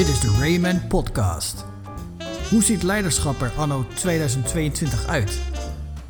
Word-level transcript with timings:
Dit 0.00 0.08
is 0.08 0.20
de 0.20 0.36
Rayman 0.38 0.86
Podcast. 0.86 1.64
Hoe 2.50 2.62
ziet 2.62 2.82
leiderschap 2.82 3.40
er 3.40 3.52
anno 3.56 3.86
2022 3.94 5.06
uit? 5.06 5.38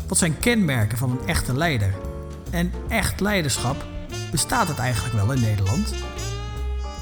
Wat 0.09 0.19
zijn 0.19 0.39
kenmerken 0.39 0.99
van 0.99 1.11
een 1.11 1.29
echte 1.29 1.57
leider? 1.57 1.95
En 2.51 2.73
echt 2.89 3.21
leiderschap, 3.21 3.85
bestaat 4.31 4.69
het 4.69 4.79
eigenlijk 4.79 5.15
wel 5.15 5.33
in 5.33 5.41
Nederland? 5.41 5.95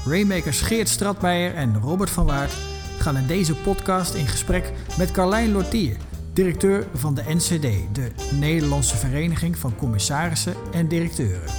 Raymakers 0.05 0.61
Geert 0.61 0.89
Stratmeijer 0.89 1.55
en 1.55 1.79
Robert 1.79 2.09
van 2.09 2.25
Waard 2.25 2.53
gaan 2.99 3.17
in 3.17 3.27
deze 3.27 3.55
podcast 3.55 4.13
in 4.13 4.27
gesprek 4.27 4.71
met 4.97 5.11
Carlijn 5.11 5.51
Lortier, 5.51 5.97
directeur 6.33 6.87
van 6.93 7.13
de 7.13 7.23
NCD, 7.27 7.95
de 7.95 8.11
Nederlandse 8.39 8.97
Vereniging 8.97 9.57
van 9.57 9.75
Commissarissen 9.75 10.55
en 10.71 10.87
Directeuren. 10.87 11.49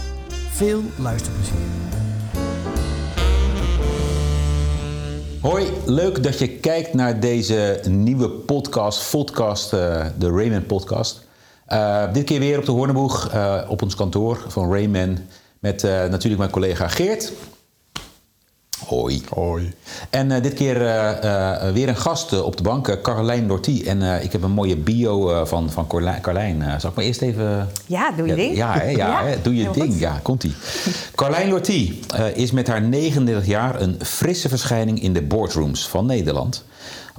Veel 0.53 0.83
luisterplezier. 0.97 2.00
Hoi, 5.41 5.71
leuk 5.87 6.23
dat 6.23 6.39
je 6.39 6.49
kijkt 6.49 6.95
naar 6.95 7.21
deze 7.21 7.81
nieuwe 7.89 8.29
podcast, 8.29 9.11
podcast 9.11 9.73
uh, 9.73 10.07
de 10.19 10.31
Rayman 10.31 10.67
Podcast. 10.67 11.27
Uh, 11.69 12.13
dit 12.13 12.25
keer 12.25 12.39
weer 12.41 12.59
op 12.59 12.65
de 12.65 12.73
Hoorneboeg, 12.73 13.35
uh, 13.35 13.67
op 13.69 13.83
ons 13.83 13.95
kantoor 13.95 14.45
van 14.49 14.73
Rayman, 14.73 15.19
met 15.59 15.83
natuurlijk 15.83 16.39
mijn 16.39 16.51
collega 16.51 16.89
Geert. 16.89 17.33
Hoi. 18.87 19.23
Hoi. 19.35 19.73
En 20.11 20.31
uh, 20.31 20.43
dit 20.43 20.55
keer 20.55 20.77
uh, 20.77 21.11
uh, 21.25 21.73
weer 21.73 21.89
een 21.89 21.97
gast 21.97 22.43
op 22.43 22.57
de 22.57 22.63
bank, 22.63 22.99
Carlijn 23.03 23.47
Lortie. 23.47 23.89
En 23.89 24.23
ik 24.23 24.33
heb 24.33 24.43
een 24.43 24.51
mooie 24.51 24.77
bio 24.77 25.45
van, 25.45 25.71
van 25.71 25.87
Carlijn. 26.23 26.81
zal 26.81 26.91
ik 26.91 26.97
maar 26.97 27.05
eerst 27.05 27.23
even... 27.23 27.69
Ja, 27.87 28.11
doe 28.11 28.27
je 28.27 28.35
ding. 28.35 28.57
Ja, 28.57 28.73
hè, 28.73 28.89
ja, 28.91 28.97
ja. 28.97 29.25
Hè, 29.25 29.43
doe 29.43 29.57
je 29.57 29.63
Heel 29.63 29.73
ding. 29.73 29.93
goed. 29.93 29.99
Ja, 29.99 30.21
komt-ie. 30.23 30.55
Carlijn 31.15 31.49
Lortie 31.49 32.01
is 32.35 32.51
met 32.51 32.67
haar 32.67 32.83
39 32.83 33.47
jaar 33.47 33.81
een 33.81 33.97
frisse 34.03 34.49
verschijning 34.49 35.03
in 35.03 35.13
de 35.13 35.23
boardrooms 35.23 35.89
van 35.89 36.07
Nederland. 36.07 36.65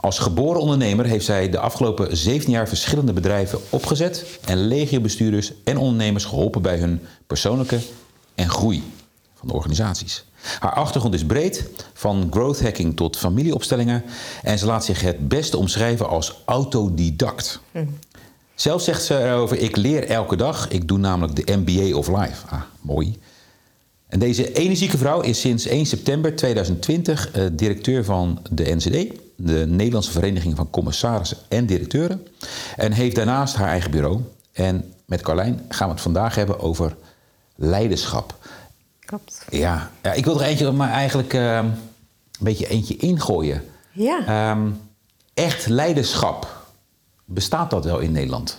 Als 0.01 0.19
geboren 0.19 0.61
ondernemer 0.61 1.05
heeft 1.05 1.25
zij 1.25 1.49
de 1.49 1.59
afgelopen 1.59 2.17
17 2.17 2.51
jaar 2.51 2.67
verschillende 2.67 3.13
bedrijven 3.13 3.59
opgezet... 3.69 4.25
en 4.45 4.67
legio-bestuurders 4.67 5.53
en 5.63 5.77
ondernemers 5.77 6.25
geholpen 6.25 6.61
bij 6.61 6.77
hun 6.77 7.01
persoonlijke 7.27 7.79
en 8.35 8.49
groei 8.49 8.83
van 9.35 9.47
de 9.47 9.53
organisaties. 9.53 10.25
Haar 10.59 10.73
achtergrond 10.73 11.13
is 11.13 11.25
breed, 11.25 11.69
van 11.93 12.27
growth 12.29 12.61
hacking 12.61 12.95
tot 12.95 13.17
familieopstellingen. 13.17 14.03
En 14.43 14.57
ze 14.57 14.65
laat 14.65 14.85
zich 14.85 15.01
het 15.01 15.27
beste 15.27 15.57
omschrijven 15.57 16.09
als 16.09 16.41
autodidact. 16.45 17.59
Zelf 18.55 18.81
zegt 18.81 19.03
ze 19.03 19.23
erover: 19.23 19.57
Ik 19.57 19.75
leer 19.75 20.07
elke 20.07 20.35
dag. 20.35 20.67
Ik 20.67 20.87
doe 20.87 20.97
namelijk 20.97 21.35
de 21.35 21.57
MBA 21.57 21.97
of 21.97 22.07
Life. 22.07 22.47
Ah, 22.49 22.61
mooi. 22.81 23.19
En 24.07 24.19
deze 24.19 24.53
energieke 24.53 24.97
vrouw 24.97 25.21
is 25.21 25.39
sinds 25.39 25.65
1 25.65 25.85
september 25.85 26.35
2020 26.35 27.35
uh, 27.35 27.45
directeur 27.51 28.03
van 28.03 28.41
de 28.49 28.75
NCD, 28.75 29.13
de 29.35 29.65
Nederlandse 29.67 30.11
Vereniging 30.11 30.55
van 30.55 30.69
Commissarissen 30.69 31.37
en 31.47 31.65
Directeuren. 31.65 32.27
En 32.75 32.91
heeft 32.91 33.15
daarnaast 33.15 33.55
haar 33.55 33.67
eigen 33.67 33.91
bureau. 33.91 34.19
En 34.51 34.93
met 35.05 35.21
Carlijn 35.21 35.61
gaan 35.69 35.87
we 35.87 35.93
het 35.93 36.03
vandaag 36.03 36.35
hebben 36.35 36.59
over 36.59 36.95
leiderschap. 37.55 38.35
Klopt. 39.11 39.45
Ja, 39.49 39.89
ja 40.01 40.13
ik 40.13 40.25
wil 40.25 40.41
er 40.41 40.47
eentje, 40.47 40.71
maar 40.71 40.91
eigenlijk 40.91 41.33
uh, 41.33 41.55
een 41.55 41.73
beetje 42.39 42.67
eentje 42.67 42.95
ingooien. 42.95 43.63
Ja. 43.91 44.51
Um, 44.51 44.79
echt 45.33 45.67
leiderschap, 45.67 46.65
bestaat 47.25 47.69
dat 47.69 47.85
wel 47.85 47.99
in 47.99 48.11
Nederland? 48.11 48.57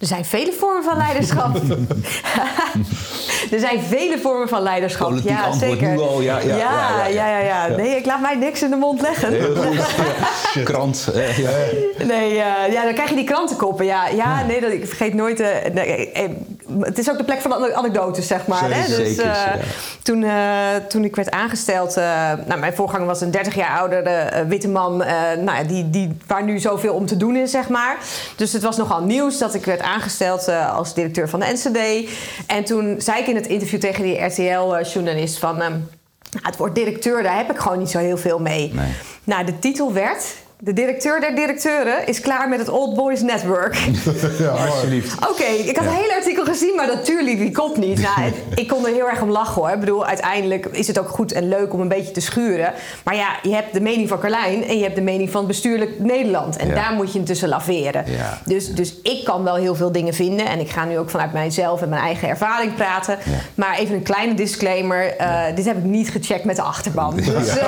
Er 0.00 0.06
zijn 0.06 0.24
vele 0.24 0.52
vormen 0.52 0.84
van 0.84 0.96
leiderschap. 0.96 1.56
er 3.54 3.58
zijn 3.58 3.82
vele 3.82 4.18
vormen 4.18 4.48
van 4.48 4.62
leiderschap. 4.62 5.08
Politiek 5.08 5.30
ja, 5.30 5.52
zeker. 5.52 5.88
nu 5.88 5.98
al, 5.98 6.20
ja, 6.20 6.38
ja, 6.38 6.56
ja, 6.56 6.56
ja, 6.56 7.06
ja, 7.06 7.38
ja, 7.38 7.66
ja. 7.66 7.76
Nee, 7.76 7.96
ik 7.96 8.06
laat 8.06 8.20
mij 8.20 8.34
niks 8.34 8.62
in 8.62 8.70
de 8.70 8.76
mond 8.76 9.00
leggen. 9.00 9.54
Krant. 10.64 11.10
eh, 11.14 11.38
ja. 11.38 11.50
Nee, 12.04 12.30
uh, 12.30 12.72
ja, 12.72 12.84
dan 12.84 12.94
krijg 12.94 13.08
je 13.08 13.14
die 13.14 13.24
krantenkoppen. 13.24 13.84
Ja, 13.84 14.08
ja, 14.08 14.44
nee, 14.46 14.60
dat, 14.60 14.72
ik 14.72 14.86
vergeet 14.86 15.14
nooit. 15.14 15.40
Uh, 15.40 15.48
nee, 15.72 16.12
eh, 16.12 16.30
het 16.80 16.98
is 16.98 17.10
ook 17.10 17.18
de 17.18 17.24
plek 17.24 17.40
van 17.40 17.50
de 17.50 17.74
anekdotes, 17.74 18.26
zeg 18.26 18.46
maar. 18.46 18.58
Zeker, 18.58 18.76
hè? 18.76 18.96
Dus, 18.96 19.16
ja. 19.16 19.56
toen, 20.02 20.26
toen 20.88 21.04
ik 21.04 21.16
werd 21.16 21.30
aangesteld... 21.30 21.94
nou, 22.46 22.58
mijn 22.58 22.74
voorganger 22.74 23.06
was 23.06 23.20
een 23.20 23.30
30 23.30 23.54
jaar 23.54 23.78
oudere 23.78 24.44
witte 24.46 24.68
man... 24.68 24.96
nou, 25.44 25.66
die, 25.66 25.90
die, 25.90 26.16
waar 26.26 26.44
nu 26.44 26.58
zoveel 26.58 26.94
om 26.94 27.06
te 27.06 27.16
doen 27.16 27.36
is, 27.36 27.50
zeg 27.50 27.68
maar. 27.68 27.96
Dus 28.36 28.52
het 28.52 28.62
was 28.62 28.76
nogal 28.76 29.02
nieuws 29.02 29.38
dat 29.38 29.54
ik 29.54 29.64
werd 29.64 29.80
aangesteld... 29.80 30.48
als 30.48 30.94
directeur 30.94 31.28
van 31.28 31.40
de 31.40 31.46
NCD. 31.46 32.10
En 32.46 32.64
toen 32.64 32.94
zei 32.98 33.20
ik 33.20 33.26
in 33.26 33.36
het 33.36 33.46
interview 33.46 33.80
tegen 33.80 34.02
die 34.02 34.24
RTL-journalist 34.24 35.38
van... 35.38 35.60
ehm, 35.60 35.72
het 36.42 36.56
woord 36.56 36.74
directeur, 36.74 37.22
daar 37.22 37.36
heb 37.36 37.50
ik 37.50 37.58
gewoon 37.58 37.78
niet 37.78 37.90
zo 37.90 37.98
heel 37.98 38.16
veel 38.18 38.38
mee. 38.38 38.72
Nee. 38.74 38.92
Nou, 39.24 39.44
de 39.44 39.58
titel 39.58 39.92
werd... 39.92 40.24
De 40.62 40.72
directeur 40.72 41.20
der 41.20 41.34
directeuren 41.34 42.06
is 42.06 42.20
klaar 42.20 42.48
met 42.48 42.58
het 42.58 42.68
Old 42.68 42.94
Boys 42.94 43.20
Network. 43.22 43.76
Ja, 44.38 44.48
Alsjeblieft. 44.48 45.14
Oké, 45.30 45.44
ik 45.44 45.76
had 45.76 45.84
het 45.84 45.94
hele 45.94 46.14
artikel 46.14 46.44
gezien, 46.44 46.72
maar 46.76 46.86
natuurlijk 46.86 47.38
die 47.38 47.50
kop 47.50 47.76
niet. 47.76 48.00
Nou, 48.16 48.32
ik 48.54 48.68
kon 48.68 48.86
er 48.86 48.92
heel 48.92 49.08
erg 49.08 49.22
om 49.22 49.30
lachen 49.30 49.54
hoor. 49.62 49.70
Ik 49.70 49.80
bedoel, 49.80 50.06
uiteindelijk 50.06 50.66
is 50.66 50.86
het 50.86 50.98
ook 50.98 51.08
goed 51.08 51.32
en 51.32 51.48
leuk 51.48 51.72
om 51.72 51.80
een 51.80 51.88
beetje 51.88 52.10
te 52.12 52.20
schuren. 52.20 52.72
Maar 53.04 53.14
ja, 53.16 53.28
je 53.42 53.54
hebt 53.54 53.72
de 53.72 53.80
mening 53.80 54.08
van 54.08 54.18
Carlijn 54.18 54.64
en 54.66 54.76
je 54.76 54.82
hebt 54.82 54.94
de 54.94 55.00
mening 55.02 55.30
van 55.30 55.46
bestuurlijk 55.46 55.98
Nederland. 55.98 56.56
En 56.56 56.68
Ja. 56.68 56.74
daar 56.74 56.92
moet 56.94 57.12
je 57.12 57.18
intussen 57.18 57.48
laveren. 57.48 58.04
Ja. 58.06 58.38
Dus, 58.44 58.74
dus 58.74 58.94
ik 59.02 59.24
kan 59.24 59.44
wel 59.44 59.54
heel 59.54 59.74
veel 59.74 59.92
dingen 59.92 60.14
vinden. 60.14 60.46
En 60.46 60.60
ik 60.60 60.70
ga 60.70 60.84
nu 60.84 60.98
ook 60.98 61.10
vanuit 61.10 61.32
mijzelf 61.32 61.82
en 61.82 61.88
mijn 61.88 62.02
eigen 62.02 62.28
ervaring 62.28 62.74
praten. 62.74 63.18
Ja. 63.24 63.30
Maar 63.54 63.78
even 63.78 63.94
een 63.94 64.02
kleine 64.02 64.34
disclaimer. 64.34 65.16
eh, 65.16 65.38
Dit 65.54 65.64
heb 65.64 65.76
ik 65.76 65.84
niet 65.84 66.10
gecheckt 66.10 66.44
met 66.44 66.56
de 66.56 66.62
achterban. 66.62 67.16
Dus, 67.16 67.28
eh, 67.56 67.66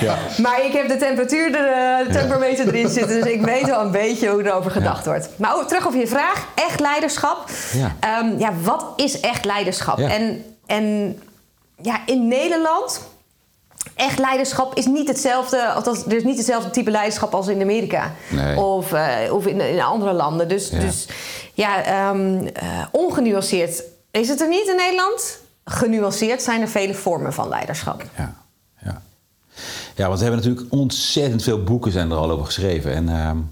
Ja. 0.00 0.16
maar 0.44 0.64
ik 0.64 0.72
heb 0.72 0.88
de 0.88 0.96
temperatuur, 0.96 1.54
er, 1.54 1.72
eh, 1.72 2.03
de 2.12 2.66
erin 2.66 2.88
zitten. 2.88 3.20
Dus 3.20 3.32
ik 3.32 3.40
weet 3.44 3.66
wel 3.66 3.80
een 3.80 3.90
beetje 3.90 4.28
hoe 4.28 4.44
erover 4.44 4.70
gedacht 4.70 5.06
wordt. 5.06 5.28
Maar 5.36 5.54
ook 5.56 5.68
terug 5.68 5.86
op 5.86 5.94
je 5.94 6.06
vraag. 6.06 6.46
Echt 6.54 6.80
leiderschap. 6.80 7.50
Ja. 7.72 7.96
Ehm, 8.00 8.38
ja, 8.38 8.52
wat 8.62 8.84
is 8.96 9.20
echt 9.20 9.44
leiderschap? 9.44 9.98
En, 9.98 10.44
en 10.66 11.18
ja, 11.82 12.00
in 12.06 12.28
Nederland... 12.28 13.00
Echt 13.94 14.18
leiderschap 14.18 14.74
is 14.74 14.86
niet 14.86 15.08
hetzelfde, 15.08 15.66
althans, 15.72 16.04
er 16.06 16.12
is 16.12 16.22
niet 16.24 16.36
hetzelfde 16.36 16.70
type 16.70 16.90
leiderschap 16.90 17.34
als 17.34 17.46
in 17.46 17.60
Amerika 17.62 18.12
Nee. 18.30 18.56
of, 18.60 18.92
eh, 18.92 19.32
of 19.32 19.46
in, 19.46 19.60
in 19.60 19.80
andere 19.80 20.12
landen. 20.12 20.48
Dus 20.48 20.68
Ja. 20.70 20.78
dus, 20.78 21.08
ja 21.54 21.82
ehm, 21.84 22.46
eh, 22.52 22.66
ongenuanceerd 22.92 23.82
is 24.10 24.28
het 24.28 24.40
er 24.40 24.48
niet 24.48 24.68
in 24.68 24.76
Nederland. 24.76 25.38
Genuanceerd 25.64 26.42
zijn 26.42 26.60
er 26.60 26.68
vele 26.68 26.94
vormen 26.94 27.32
van 27.32 27.48
leiderschap. 27.48 28.02
Ja. 28.16 28.34
Ja, 29.94 30.06
want 30.06 30.18
we 30.20 30.24
hebben 30.26 30.44
natuurlijk 30.44 30.72
ontzettend 30.72 31.42
veel 31.42 31.62
boeken 31.62 31.92
zijn 31.92 32.10
er 32.10 32.16
al 32.16 32.30
over 32.30 32.44
geschreven. 32.46 32.92
En, 32.94 33.08
ehm, 33.08 33.18
en 33.18 33.46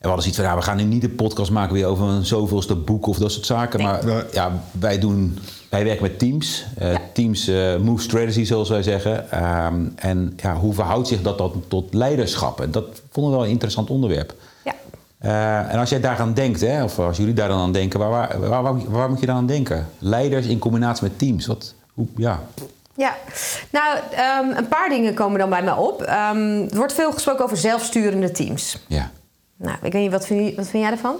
we 0.00 0.06
hadden 0.16 0.22
zoiets 0.22 0.36
van, 0.40 0.44
ja, 0.50 0.56
we 0.56 0.62
gaan 0.62 0.76
nu 0.76 0.82
niet 0.82 1.04
een 1.04 1.14
podcast 1.14 1.50
maken 1.50 1.74
weer 1.74 1.86
over 1.86 2.06
een 2.08 2.24
zoveelste 2.26 2.74
boek 2.74 3.06
of 3.06 3.18
dat 3.18 3.32
soort 3.32 3.46
zaken. 3.46 3.78
Nee. 3.78 3.88
Maar 3.88 4.04
Nee. 4.04 4.22
ja, 4.32 4.62
wij 4.80 4.98
doen, 4.98 5.38
wij 5.70 5.84
werken 5.84 6.02
met 6.02 6.18
teams. 6.18 6.64
Eh, 6.78 6.94
Teams 7.12 7.48
eh, 7.48 7.76
move 7.76 8.02
strategy, 8.02 8.44
zoals 8.44 8.68
wij 8.68 8.82
zeggen. 8.82 9.30
Ehm, 9.30 9.86
en 9.96 10.32
ja, 10.36 10.56
hoe 10.56 10.74
verhoudt 10.74 11.08
zich 11.08 11.22
dat 11.22 11.38
dan 11.38 11.62
tot 11.68 11.94
leiderschap? 11.94 12.60
En 12.60 12.70
dat 12.70 12.84
vonden 13.10 13.32
we 13.32 13.36
wel 13.38 13.46
een 13.46 13.52
interessant 13.52 13.90
onderwerp. 13.90 14.34
Ja. 14.64 14.74
Eh, 15.18 15.72
en 15.72 15.78
als 15.78 15.90
jij 15.90 16.00
daar 16.00 16.18
aan 16.18 16.34
denkt, 16.34 16.60
hè, 16.60 16.84
of 16.84 16.98
als 16.98 17.16
jullie 17.16 17.34
daar 17.34 17.48
dan 17.48 17.58
aan 17.60 17.72
denken, 17.72 17.98
waar, 17.98 18.10
waar, 18.10 18.40
waar, 18.48 18.62
waar- 18.62 18.90
waar 18.90 19.08
moet 19.10 19.20
je 19.20 19.26
dan 19.26 19.36
aan 19.36 19.46
denken? 19.46 19.86
Leiders 19.98 20.46
in 20.46 20.58
combinatie 20.58 21.02
met 21.08 21.18
teams. 21.18 21.46
Wat, 21.46 21.74
hoe, 21.94 22.06
ja. 22.16 22.42
Ja, 22.96 23.16
nou, 23.70 23.98
ehm, 24.16 24.56
een 24.58 24.68
paar 24.68 24.88
dingen 24.88 25.14
komen 25.14 25.38
dan 25.38 25.48
bij 25.50 25.62
mij 25.62 25.72
op. 25.74 26.02
Ehm, 26.02 26.62
er 26.70 26.76
wordt 26.76 26.92
veel 26.92 27.12
gesproken 27.12 27.44
over 27.44 27.56
zelfsturende 27.56 28.30
teams. 28.30 28.78
ja. 28.88 29.10
Nou, 29.56 29.76
ik 29.82 29.92
weet 29.92 30.02
niet, 30.02 30.10
wat 30.10 30.26
vind, 30.26 30.48
je- 30.48 30.54
wat 30.56 30.66
vind 30.68 30.82
jij 30.82 30.92
ervan? 30.92 31.16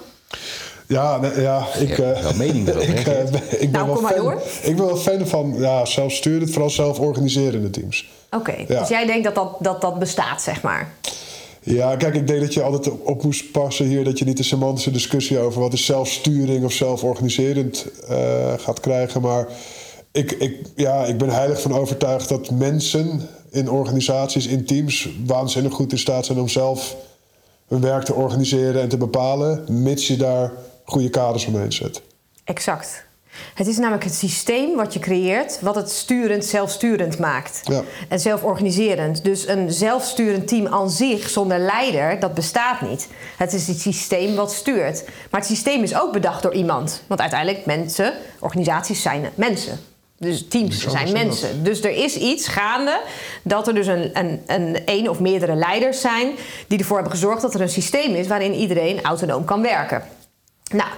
ja, 0.86 1.16
nee, 1.18 1.40
ja 1.40 1.66
ik, 1.78 1.98
eh, 1.98 2.22
wel 2.22 2.34
mening 2.36 2.68
erover, 2.68 2.88
ik, 2.98 3.06
eh, 3.06 3.30
ben- 3.30 3.42
ik 3.50 3.58
ben 3.58 3.70
Nou, 3.70 3.84
wel 3.86 3.94
kom 3.94 4.02
maar 4.02 4.12
fan, 4.12 4.22
door. 4.24 4.40
Ik 4.62 4.76
ben 4.76 4.86
wel 4.86 4.96
fan 4.96 5.26
van 5.26 5.54
ja, 5.58 5.84
zelfsturend, 5.84 6.50
vooral 6.50 6.70
zelforganiserende 6.70 7.70
teams. 7.70 8.10
Oké, 8.30 8.54
Ja. 8.68 8.78
dus 8.80 8.88
jij 8.88 9.06
denkt 9.06 9.24
dat 9.24 9.34
dat, 9.34 9.56
dat 9.60 9.80
dat 9.80 9.98
bestaat, 9.98 10.42
zeg 10.42 10.62
maar. 10.62 10.92
Ja, 11.60 11.96
kijk, 11.96 12.14
ik 12.14 12.26
denk 12.26 12.40
dat 12.40 12.54
je 12.54 12.62
altijd 12.62 13.00
op 13.02 13.22
moest 13.22 13.50
passen 13.52 13.86
hier 13.86 14.04
dat 14.04 14.18
je 14.18 14.24
niet 14.24 14.38
een 14.38 14.44
semantische 14.44 14.90
discussie 14.90 15.38
over 15.38 15.60
wat 15.60 15.72
is 15.72 15.84
zelfsturing 15.86 16.64
of 16.64 16.72
zelforganiserend 16.72 17.86
eh, 18.08 18.52
gaat 18.58 18.80
krijgen. 18.80 19.20
Maar 19.20 19.46
ik, 20.14 20.32
ik, 20.32 20.56
ja, 20.74 21.04
ik 21.04 21.18
ben 21.18 21.28
heilig 21.28 21.60
van 21.60 21.72
overtuigd 21.72 22.28
dat 22.28 22.50
mensen 22.50 23.28
in 23.50 23.70
organisaties, 23.70 24.46
in 24.46 24.64
teams, 24.64 25.08
waanzinnig 25.26 25.72
goed 25.72 25.92
in 25.92 25.98
staat 25.98 26.26
zijn 26.26 26.38
om 26.38 26.48
zelf 26.48 26.96
hun 27.68 27.80
werk 27.80 28.04
te 28.04 28.14
organiseren 28.14 28.82
en 28.82 28.88
te 28.88 28.96
bepalen, 28.96 29.64
mits 29.82 30.06
je 30.06 30.16
daar 30.16 30.52
goede 30.84 31.10
kaders 31.10 31.46
omheen 31.46 31.72
zet. 31.72 32.02
Exact. 32.44 33.04
Het 33.54 33.66
is 33.66 33.76
namelijk 33.76 34.04
het 34.04 34.14
systeem 34.14 34.76
wat 34.76 34.92
je 34.92 34.98
creëert, 34.98 35.60
wat 35.60 35.74
het 35.74 35.90
sturend 35.90 36.44
zelfsturend 36.44 37.18
maakt. 37.18 37.60
Ja. 37.62 37.82
En 38.08 38.20
zelforganiserend. 38.20 39.24
Dus 39.24 39.48
een 39.48 39.72
zelfsturend 39.72 40.48
team 40.48 40.66
aan 40.66 40.90
zich 40.90 41.28
zonder 41.28 41.58
leider, 41.58 42.20
dat 42.20 42.34
bestaat 42.34 42.80
niet. 42.80 43.08
Het 43.36 43.52
is 43.52 43.66
het 43.66 43.80
systeem 43.80 44.34
wat 44.34 44.52
stuurt. 44.52 45.04
Maar 45.30 45.40
het 45.40 45.48
systeem 45.48 45.82
is 45.82 45.96
ook 45.96 46.12
bedacht 46.12 46.42
door 46.42 46.54
iemand. 46.54 47.02
Want 47.06 47.20
uiteindelijk 47.20 47.66
mensen, 47.66 48.12
organisaties 48.40 49.02
zijn 49.02 49.30
mensen. 49.34 49.78
Dus 50.24 50.48
teams 50.48 50.86
zijn 50.86 51.04
dat. 51.04 51.14
mensen. 51.14 51.64
Dus 51.64 51.82
er 51.82 51.96
is 52.04 52.16
iets 52.16 52.48
gaande 52.48 53.00
dat 53.42 53.68
er 53.68 53.74
dus 53.74 53.86
een, 53.86 54.10
een, 54.18 54.42
een, 54.46 54.82
een 54.84 55.08
of 55.08 55.20
meerdere 55.20 55.54
leiders 55.54 56.00
zijn 56.00 56.30
die 56.66 56.78
ervoor 56.78 56.96
hebben 56.96 57.14
gezorgd 57.14 57.42
dat 57.42 57.54
er 57.54 57.60
een 57.60 57.68
systeem 57.68 58.14
is 58.14 58.26
waarin 58.26 58.54
iedereen 58.54 59.02
autonoom 59.02 59.44
kan 59.44 59.62
werken. 59.62 60.02
Nou, 60.72 60.88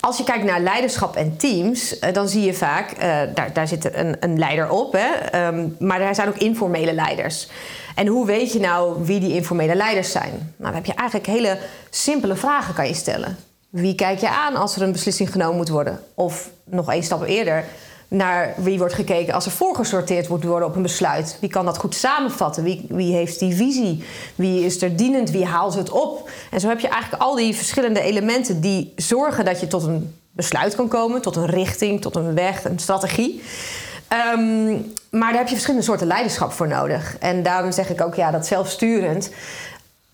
als 0.00 0.16
je 0.16 0.24
kijkt 0.24 0.44
naar 0.44 0.60
leiderschap 0.60 1.16
en 1.16 1.36
teams, 1.36 1.98
eh, 1.98 2.12
dan 2.12 2.28
zie 2.28 2.42
je 2.42 2.54
vaak, 2.54 2.90
eh, 2.90 3.18
daar, 3.34 3.52
daar 3.52 3.68
zit 3.68 3.94
een, 3.94 4.16
een 4.20 4.38
leider 4.38 4.70
op, 4.70 4.92
hè, 4.92 5.06
ehm, 5.30 5.68
maar 5.78 6.00
er 6.00 6.14
zijn 6.14 6.28
ook 6.28 6.36
informele 6.36 6.92
leiders. 6.92 7.48
En 7.94 8.06
hoe 8.06 8.26
weet 8.26 8.52
je 8.52 8.60
nou 8.60 9.04
wie 9.04 9.20
die 9.20 9.34
informele 9.34 9.74
leiders 9.74 10.10
zijn? 10.10 10.30
Nou, 10.30 10.44
dan 10.56 10.74
heb 10.74 10.86
je 10.86 10.94
eigenlijk 10.94 11.28
hele 11.28 11.58
simpele 11.90 12.36
vragen 12.36 12.74
kan 12.74 12.86
je 12.86 12.94
stellen. 12.94 13.36
Wie 13.68 13.94
kijk 13.94 14.20
je 14.20 14.28
aan 14.28 14.56
als 14.56 14.76
er 14.76 14.82
een 14.82 14.92
beslissing 14.92 15.32
genomen 15.32 15.56
moet 15.56 15.68
worden? 15.68 16.00
Of 16.14 16.50
nog 16.64 16.92
één 16.92 17.02
stap 17.02 17.22
eerder, 17.22 17.64
naar 18.08 18.54
wie 18.56 18.78
wordt 18.78 18.94
gekeken 18.94 19.34
als 19.34 19.46
er 19.46 19.52
voorgesorteerd 19.52 20.28
moet 20.28 20.44
worden 20.44 20.68
op 20.68 20.76
een 20.76 20.82
besluit. 20.82 21.36
Wie 21.40 21.50
kan 21.50 21.64
dat 21.64 21.78
goed 21.78 21.94
samenvatten? 21.94 22.62
Wie, 22.62 22.86
wie 22.88 23.12
heeft 23.12 23.38
die 23.38 23.54
visie? 23.54 24.04
Wie 24.34 24.64
is 24.64 24.82
er 24.82 24.96
dienend? 24.96 25.30
Wie 25.30 25.44
haalt 25.44 25.74
het 25.74 25.90
op? 25.90 26.30
En 26.50 26.60
zo 26.60 26.68
heb 26.68 26.80
je 26.80 26.88
eigenlijk 26.88 27.22
al 27.22 27.34
die 27.34 27.54
verschillende 27.54 28.00
elementen 28.00 28.60
die 28.60 28.92
zorgen 28.96 29.44
dat 29.44 29.60
je 29.60 29.66
tot 29.66 29.82
een 29.82 30.14
besluit 30.30 30.74
kan 30.74 30.88
komen, 30.88 31.22
tot 31.22 31.36
een 31.36 31.46
richting, 31.46 32.00
tot 32.00 32.16
een 32.16 32.34
weg, 32.34 32.64
een 32.64 32.78
strategie. 32.78 33.42
Ehm, 34.08 34.72
maar 35.10 35.30
daar 35.30 35.38
heb 35.38 35.46
je 35.46 35.54
verschillende 35.54 35.84
soorten 35.84 36.06
leiderschap 36.06 36.52
voor 36.52 36.68
nodig. 36.68 37.16
En 37.18 37.42
daarom 37.42 37.72
zeg 37.72 37.90
ik 37.90 38.00
ook, 38.00 38.14
ja, 38.14 38.30
dat 38.30 38.46
zelfsturend, 38.46 39.30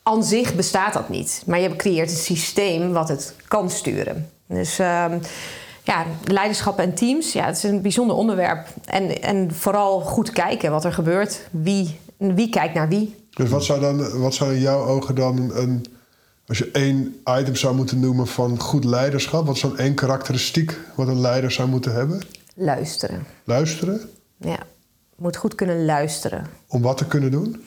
aan 0.03 0.25
zich 0.25 0.55
bestaat 0.55 0.93
dat 0.93 1.09
niet. 1.09 1.43
Maar 1.47 1.61
je 1.61 1.77
creëert 1.77 2.11
een 2.11 2.17
systeem 2.17 2.93
wat 2.93 3.09
het 3.09 3.35
kan 3.49 3.71
sturen. 3.71 4.31
Dus 4.47 4.79
ehm, 4.79 5.19
ja, 5.83 6.07
leiderschap 6.25 6.79
en 6.79 6.95
teams, 6.95 7.33
ja, 7.33 7.47
het 7.47 7.57
is 7.57 7.63
een 7.63 7.83
bijzonder 7.83 8.17
onderwerp. 8.17 8.67
En, 8.85 9.23
en 9.23 9.55
vooral 9.55 10.01
goed 10.01 10.31
kijken 10.31 10.71
wat 10.71 10.85
er 10.85 10.93
gebeurt. 10.93 11.41
Wie, 11.51 11.99
wie 12.17 12.49
kijkt 12.49 12.75
naar 12.75 12.89
wie. 12.89 13.15
Dus 13.31 13.51
wat 13.51 13.65
zou, 13.65 13.81
dan, 13.81 14.21
wat 14.21 14.35
zou 14.35 14.55
in 14.55 14.61
jouw 14.61 14.85
ogen 14.85 15.15
dan 15.15 15.51
een... 15.55 15.87
Als 16.47 16.59
je 16.59 16.71
één 16.71 17.23
item 17.25 17.57
zou 17.57 17.75
moeten 17.75 18.01
noemen 18.01 18.27
van 18.27 18.59
goed 18.59 18.85
leiderschap... 18.85 19.47
wat 19.47 19.55
is 19.55 19.61
dan 19.61 19.79
één 19.79 19.95
karakteristiek 19.95 20.79
wat 20.95 21.09
een 21.09 21.21
leider 21.21 21.51
zou 21.51 21.69
moeten 21.69 21.93
hebben? 21.93 22.23
Luisteren. 22.55 23.27
Luisteren? 23.45 24.01
Ja, 24.37 24.59
moet 25.17 25.37
goed 25.37 25.55
kunnen 25.55 25.85
luisteren. 25.85 26.47
Om 26.69 26.83
wat 26.83 26.97
te 26.97 27.07
kunnen 27.07 27.31
doen? 27.31 27.65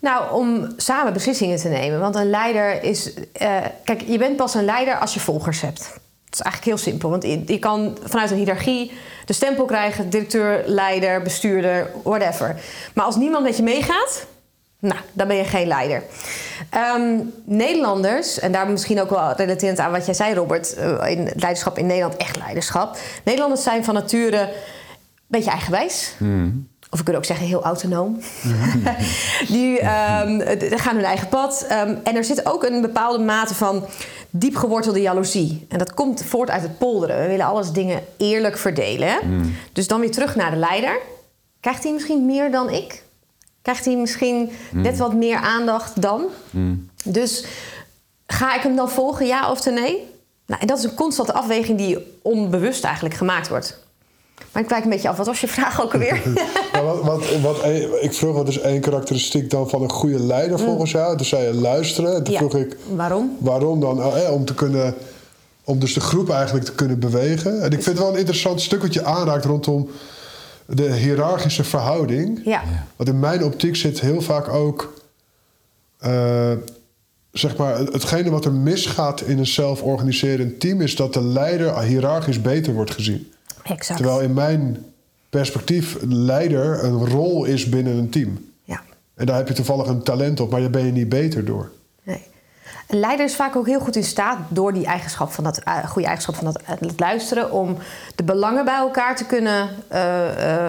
Nou, 0.00 0.32
om 0.32 0.72
samen 0.76 1.12
beslissingen 1.12 1.58
te 1.58 1.68
nemen. 1.68 2.00
Want 2.00 2.14
een 2.14 2.30
leider 2.30 2.82
is. 2.82 3.14
eh, 3.32 3.56
kijk, 3.84 4.00
je 4.00 4.18
bent 4.18 4.36
pas 4.36 4.54
een 4.54 4.64
leider 4.64 4.98
als 4.98 5.14
je 5.14 5.20
volgers 5.20 5.60
hebt. 5.60 5.92
Dat 6.36 6.46
is 6.46 6.52
eigenlijk 6.52 6.82
heel 6.82 6.92
simpel. 6.92 7.10
Want 7.10 7.48
je, 7.48 7.58
kan 7.58 7.98
vanuit 8.04 8.30
een 8.30 8.36
hiërarchie 8.36 8.92
de 9.24 9.32
stempel 9.32 9.64
krijgen: 9.64 10.10
directeur, 10.10 10.62
leider, 10.66 11.22
bestuurder, 11.22 11.90
whatever. 12.02 12.56
Maar 12.94 13.04
als 13.04 13.16
niemand 13.16 13.44
met 13.44 13.56
je 13.56 13.62
meegaat. 13.62 14.26
Nou, 14.78 15.00
dan 15.12 15.28
ben 15.28 15.36
je 15.36 15.44
geen 15.44 15.66
leider. 15.66 16.02
Ehm, 16.70 17.18
Nederlanders, 17.44 18.38
en 18.38 18.52
daar 18.52 18.68
misschien 18.68 19.00
ook 19.00 19.10
wel 19.10 19.32
relaterend 19.32 19.78
aan 19.78 19.92
wat 19.92 20.04
jij 20.04 20.14
zei, 20.14 20.34
Robert, 20.34 20.74
eh, 20.74 21.10
in 21.10 21.26
het 21.26 21.40
leiderschap 21.40 21.78
in 21.78 21.86
Nederland, 21.86 22.16
echt 22.16 22.36
leiderschap. 22.36 22.96
Nederlanders 23.24 23.62
zijn 23.62 23.84
van 23.84 23.94
nature 23.94 24.40
een 24.40 24.50
beetje 25.26 25.50
eigenwijs. 25.50 26.14
Of 26.90 26.98
we 26.98 27.04
kunnen 27.04 27.22
ook 27.22 27.28
zeggen 27.28 27.46
heel 27.46 27.64
autonoom. 27.64 28.20
Die 29.48 29.78
ehm, 29.78 30.58
gaan 30.76 30.94
hun 30.94 31.04
eigen 31.04 31.28
pad. 31.28 31.66
Ehm, 31.68 31.94
en 32.04 32.16
er 32.16 32.24
zit 32.24 32.46
ook 32.46 32.64
een 32.64 32.80
bepaalde 32.80 33.24
mate 33.24 33.54
van 33.54 33.86
diep 34.36 34.56
gewortelde 34.56 35.00
jaloezie. 35.00 35.66
En 35.68 35.78
dat 35.78 35.94
komt 35.94 36.24
voort 36.24 36.50
uit 36.50 36.62
het 36.62 36.78
polderen. 36.78 37.20
We 37.20 37.28
willen 37.28 37.46
alles 37.46 37.70
dingen 37.70 38.04
eerlijk 38.16 38.58
verdelen. 38.58 39.08
Hè? 39.08 39.18
Dus 39.72 39.88
dan 39.88 40.00
weer 40.00 40.10
terug 40.10 40.34
naar 40.34 40.50
de 40.50 40.56
leider. 40.56 40.98
Krijgt 41.60 41.82
hij 41.82 41.92
misschien 41.92 42.26
meer 42.26 42.50
dan 42.50 42.70
ik? 42.70 43.02
Krijgt 43.62 43.84
hij 43.84 43.96
misschien 43.96 44.50
net 44.72 44.98
wat 44.98 45.14
meer 45.14 45.36
aandacht 45.36 46.02
dan? 46.02 46.24
Dus 47.04 47.44
ga 48.26 48.54
ik 48.54 48.62
hem 48.62 48.76
dan 48.76 48.90
volgen, 48.90 49.26
ja 49.26 49.50
of 49.50 49.64
nee? 49.64 50.12
Nou, 50.46 50.60
en 50.60 50.66
dat 50.66 50.78
is 50.78 50.84
een 50.84 50.94
constante 50.94 51.32
afweging 51.32 51.78
die 51.78 51.98
onbewust 52.22 52.84
eigenlijk 52.84 53.14
gemaakt 53.14 53.48
wordt. 53.48 53.78
Maar 54.52 54.62
ik 54.62 54.68
kijk 54.68 54.84
een 54.84 54.90
beetje 54.90 55.08
af. 55.08 55.16
Wat 55.16 55.26
was 55.26 55.40
je 55.40 55.48
vraag 55.48 55.82
ook 55.82 55.92
alweer? 55.92 56.22
Wat, 57.04 57.40
wat, 57.40 57.40
wat, 57.40 57.64
ik 58.00 58.12
vroeg 58.12 58.34
wat 58.34 58.48
is 58.48 58.58
één 58.58 58.80
karakteristiek 58.80 59.50
dan 59.50 59.68
van 59.68 59.82
een 59.82 59.90
goede 59.90 60.18
leider 60.20 60.58
volgens 60.58 60.90
jou? 60.90 61.16
Toen 61.16 61.26
zei 61.26 61.46
je 61.46 61.54
luisteren. 61.54 62.14
En 62.14 62.22
toen 62.24 62.32
Ja. 62.32 62.38
vroeg 62.38 62.54
ik 62.56 62.76
Waarom? 62.94 63.36
waarom 63.40 63.80
dan? 63.80 64.04
Oh, 64.04 64.18
eh, 64.18 64.32
om 64.32 64.44
te 64.44 64.54
kunnen... 64.54 64.94
Om 65.66 65.78
dus 65.78 65.94
de 65.94 66.00
groep 66.00 66.30
eigenlijk 66.30 66.64
te 66.64 66.72
kunnen 66.74 66.98
bewegen. 66.98 67.60
En 67.62 67.70
ik 67.70 67.82
vind 67.82 67.86
het 67.86 67.98
wel 67.98 68.08
een 68.12 68.18
interessant 68.18 68.60
stuk 68.60 68.82
wat 68.82 68.94
je 68.94 69.04
aanraakt 69.04 69.44
rondom 69.44 69.88
de 70.66 70.92
hiërarchische 70.92 71.64
verhouding. 71.64 72.40
Ja. 72.44 72.62
Want 72.96 73.08
in 73.08 73.20
mijn 73.20 73.44
optiek 73.44 73.76
zit 73.76 74.00
heel 74.00 74.20
vaak 74.20 74.48
ook... 74.48 74.94
eh, 75.98 76.52
zeg 77.32 77.56
maar, 77.56 77.78
hetgene 77.78 78.30
wat 78.30 78.44
er 78.44 78.52
misgaat 78.52 79.20
in 79.20 79.38
een 79.38 79.46
zelforganiserend 79.46 80.60
team... 80.60 80.80
is 80.80 80.96
dat 80.96 81.12
de 81.14 81.22
leider 81.22 81.80
hiërarchisch 81.82 82.40
beter 82.40 82.72
wordt 82.74 82.90
gezien. 82.90 83.32
Exact. 83.62 83.98
Terwijl 83.98 84.20
in 84.20 84.32
mijn 84.32 84.84
perspectief 85.36 85.96
leider 86.08 86.84
een 86.84 87.06
rol 87.06 87.44
is 87.44 87.68
binnen 87.68 87.96
een 87.96 88.10
team. 88.10 88.38
Ja. 88.64 88.82
En 89.14 89.26
daar 89.26 89.36
heb 89.36 89.48
je 89.48 89.54
toevallig 89.54 89.86
een 89.86 90.02
talent 90.02 90.40
op, 90.40 90.50
maar 90.50 90.60
daar 90.60 90.70
ben 90.70 90.86
je 90.86 90.92
niet 90.92 91.08
beter 91.08 91.44
door. 91.44 91.70
Een 92.88 92.98
leider 92.98 93.26
is 93.26 93.36
vaak 93.36 93.56
ook 93.56 93.66
heel 93.66 93.80
goed 93.80 93.96
in 93.96 94.04
staat 94.04 94.38
door 94.48 94.72
die 94.72 94.86
eigenschap 94.86 95.32
van 95.32 95.44
dat 95.44 95.58
eh, 95.58 95.86
goede 95.86 96.06
eigenschap 96.06 96.34
van 96.36 96.44
dat 96.44 96.56
eh, 96.62 96.74
het 96.80 97.00
luisteren 97.00 97.52
om 97.52 97.76
de 98.14 98.22
belangen 98.24 98.64
bij 98.64 98.74
elkaar 98.76 99.16
te 99.16 99.24
kunnen 99.26 99.68
eh, 99.88 100.02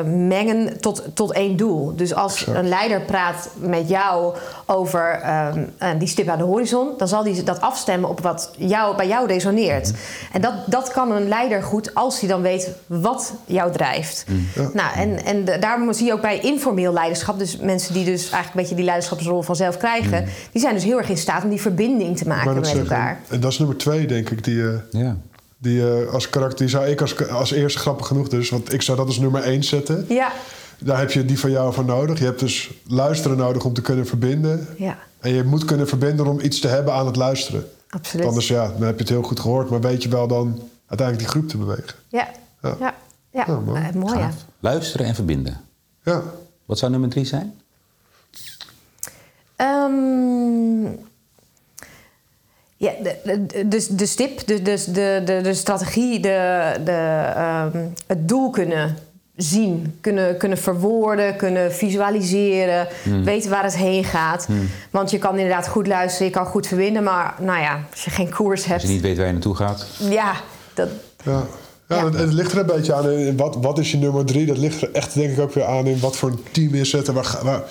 mengen 0.05 0.81
tot, 0.81 1.03
tot 1.13 1.31
één 1.33 1.57
doel. 1.57 1.95
Dus 1.95 2.13
als 2.15 2.39
Exact. 2.39 2.57
een 2.57 2.67
leider 2.67 3.01
praat 3.01 3.49
met 3.59 3.89
jou 3.89 4.35
over 4.65 5.09
ehm, 5.21 5.63
eh, 5.77 5.89
die 5.99 6.07
stip 6.07 6.27
aan 6.27 6.37
de 6.37 6.43
horizon, 6.43 6.89
dan 6.97 7.07
zal 7.07 7.23
die 7.23 7.43
dat 7.43 7.61
afstemmen 7.61 8.09
op 8.09 8.19
wat 8.19 8.51
jou, 8.57 8.95
bij 8.95 9.07
jou 9.07 9.27
resoneert. 9.27 9.91
En 10.33 10.41
dat, 10.41 10.53
dat 10.65 10.91
kan 10.91 11.11
een 11.11 11.27
leider 11.27 11.63
goed 11.63 11.95
als 11.95 12.19
hij 12.19 12.29
dan 12.29 12.41
weet 12.41 12.69
wat 12.87 13.33
jou 13.45 13.71
drijft. 13.71 14.25
Ja. 14.55 14.69
Nou, 14.73 14.95
en, 14.95 15.25
en 15.25 15.45
de- 15.45 15.59
daarom 15.59 15.93
zie 15.93 16.05
je 16.05 16.13
ook 16.13 16.21
bij 16.21 16.39
informeel 16.39 16.93
leiderschap, 16.93 17.39
dus 17.39 17.57
mensen 17.57 17.93
die 17.93 18.05
dus 18.05 18.21
eigenlijk 18.21 18.47
een 18.53 18.59
beetje 18.61 18.75
die 18.75 18.85
leiderschapsrol 18.85 19.41
vanzelf 19.41 19.77
krijgen, 19.77 20.25
die 20.51 20.61
zijn 20.61 20.73
dus 20.73 20.83
heel 20.83 20.97
erg 20.97 21.09
in 21.09 21.17
staat 21.17 21.43
om 21.43 21.49
die 21.49 21.61
verbinding 21.61 22.03
te 22.13 22.27
maken 22.27 22.53
met 22.53 22.65
zeggen- 22.67 22.83
elkaar. 22.83 23.19
En 23.29 23.39
dat 23.39 23.51
is 23.51 23.57
nummer 23.57 23.77
twee, 23.77 24.07
denk 24.07 24.29
ik, 24.29 24.43
die, 24.43 24.67
eh, 24.67 24.73
Ja. 24.91 25.17
die 25.57 25.89
eh, 26.01 26.13
als 26.13 26.29
karakter, 26.29 26.57
die 26.59 26.67
zou 26.67 26.85
ik 26.87 27.01
als, 27.01 27.27
als 27.29 27.51
eerste 27.51 27.79
grappig 27.79 28.07
genoeg 28.07 28.27
dus, 28.29 28.49
want 28.49 28.73
ik 28.73 28.81
zou 28.81 28.97
dat 28.97 29.07
als 29.07 29.19
nummer 29.19 29.41
één 29.43 29.63
zetten. 29.63 30.05
Ja, 30.09 30.31
Daar 30.79 30.99
heb 30.99 31.11
je 31.11 31.25
die 31.25 31.39
van 31.39 31.51
jou 31.51 31.73
voor 31.73 31.85
nodig. 31.85 32.19
Je 32.19 32.25
hebt 32.25 32.39
dus 32.39 32.71
luisteren 32.87 33.37
nodig 33.37 33.65
om 33.65 33.73
te 33.73 33.81
kunnen 33.81 34.07
verbinden. 34.07 34.67
ja, 34.77 34.97
En 35.19 35.33
je 35.33 35.43
moet 35.43 35.65
kunnen 35.65 35.87
verbinden 35.87 36.27
om 36.27 36.39
iets 36.39 36.59
te 36.59 36.67
hebben 36.67 36.93
aan 36.93 37.05
het 37.05 37.15
luisteren. 37.15 37.67
absoluut. 37.89 38.25
Anders 38.25 38.47
ja, 38.47 38.67
dan 38.67 38.81
heb 38.81 38.93
je 38.95 38.99
het 39.01 39.09
heel 39.09 39.21
goed 39.21 39.39
gehoord, 39.39 39.69
maar 39.69 39.81
weet 39.81 40.03
je 40.03 40.09
wel 40.09 40.27
dan 40.27 40.59
uiteindelijk 40.87 41.19
die 41.19 41.27
groep 41.27 41.49
te 41.49 41.57
bewegen. 41.57 41.95
Ja, 42.07 42.27
Ja. 42.61 42.75
ja, 42.79 42.93
ja. 43.31 43.43
Ja, 43.47 43.59
mooi. 43.59 43.81
Eh, 43.81 43.93
mooi 43.93 44.17
ja. 44.17 44.31
Luisteren 44.59 45.05
en 45.05 45.15
verbinden. 45.15 45.61
Ja, 46.03 46.21
Wat 46.65 46.77
zou 46.77 46.91
nummer 46.91 47.09
drie 47.09 47.25
zijn? 47.25 47.53
Ehm, 49.55 50.85
ja, 52.77 52.91
de, 53.03 53.15
de, 53.47 53.67
de, 53.67 53.87
de 53.95 54.05
stip, 54.05 54.47
de, 54.47 54.61
de, 54.61 54.83
de, 54.91 55.21
de, 55.25 55.39
de 55.43 55.53
strategie, 55.53 56.19
de, 56.19 56.71
de, 56.83 57.31
ehm, 57.35 57.77
het 58.07 58.27
doel 58.27 58.49
kunnen 58.49 58.97
zien, 59.35 59.97
kunnen, 60.01 60.37
kunnen 60.37 60.57
verwoorden, 60.57 61.35
kunnen 61.35 61.73
visualiseren, 61.73 62.87
weten 63.23 63.49
waar 63.49 63.63
het 63.63 63.75
heen 63.77 64.03
gaat. 64.03 64.47
Want 64.91 65.11
je 65.11 65.17
kan 65.17 65.37
inderdaad 65.37 65.67
goed 65.67 65.87
luisteren, 65.87 66.27
je 66.27 66.33
kan 66.33 66.45
goed 66.45 66.67
verbinden, 66.67 67.03
maar 67.03 67.33
nou 67.39 67.59
ja, 67.61 67.79
als 67.91 68.03
je 68.03 68.09
geen 68.11 68.33
koers 68.33 68.59
Als 68.61 68.69
hebt, 68.69 68.81
je 68.81 68.87
niet 68.87 69.01
weet 69.01 69.17
waar 69.17 69.25
je 69.25 69.31
naartoe 69.31 69.55
gaat. 69.55 69.87
ja, 70.09 70.33
dat, 70.73 70.89
Ja, 71.23 71.31
ja, 71.87 71.95
Ja. 71.97 72.05
Het, 72.05 72.13
het 72.19 72.33
ligt 72.33 72.51
er 72.51 72.57
een 72.59 72.65
beetje 72.65 72.93
aan 72.93 73.09
in 73.09 73.37
wat, 73.37 73.55
wat 73.61 73.79
is 73.79 73.91
je 73.91 73.97
nummer 73.97 74.25
drie. 74.25 74.45
Dat 74.45 74.57
ligt 74.57 74.81
er 74.81 74.89
echt 74.91 75.13
denk 75.13 75.31
ik 75.31 75.39
ook 75.39 75.53
weer 75.53 75.65
aan 75.65 75.85
in 75.87 75.99
wat 75.99 76.15
voor 76.17 76.29
een 76.29 76.43
team 76.51 76.73
is 76.73 76.91
het. 76.91 77.07
En 77.07 77.13
waar, 77.13 77.25
ga- 77.25 77.43
waar, 77.43 77.61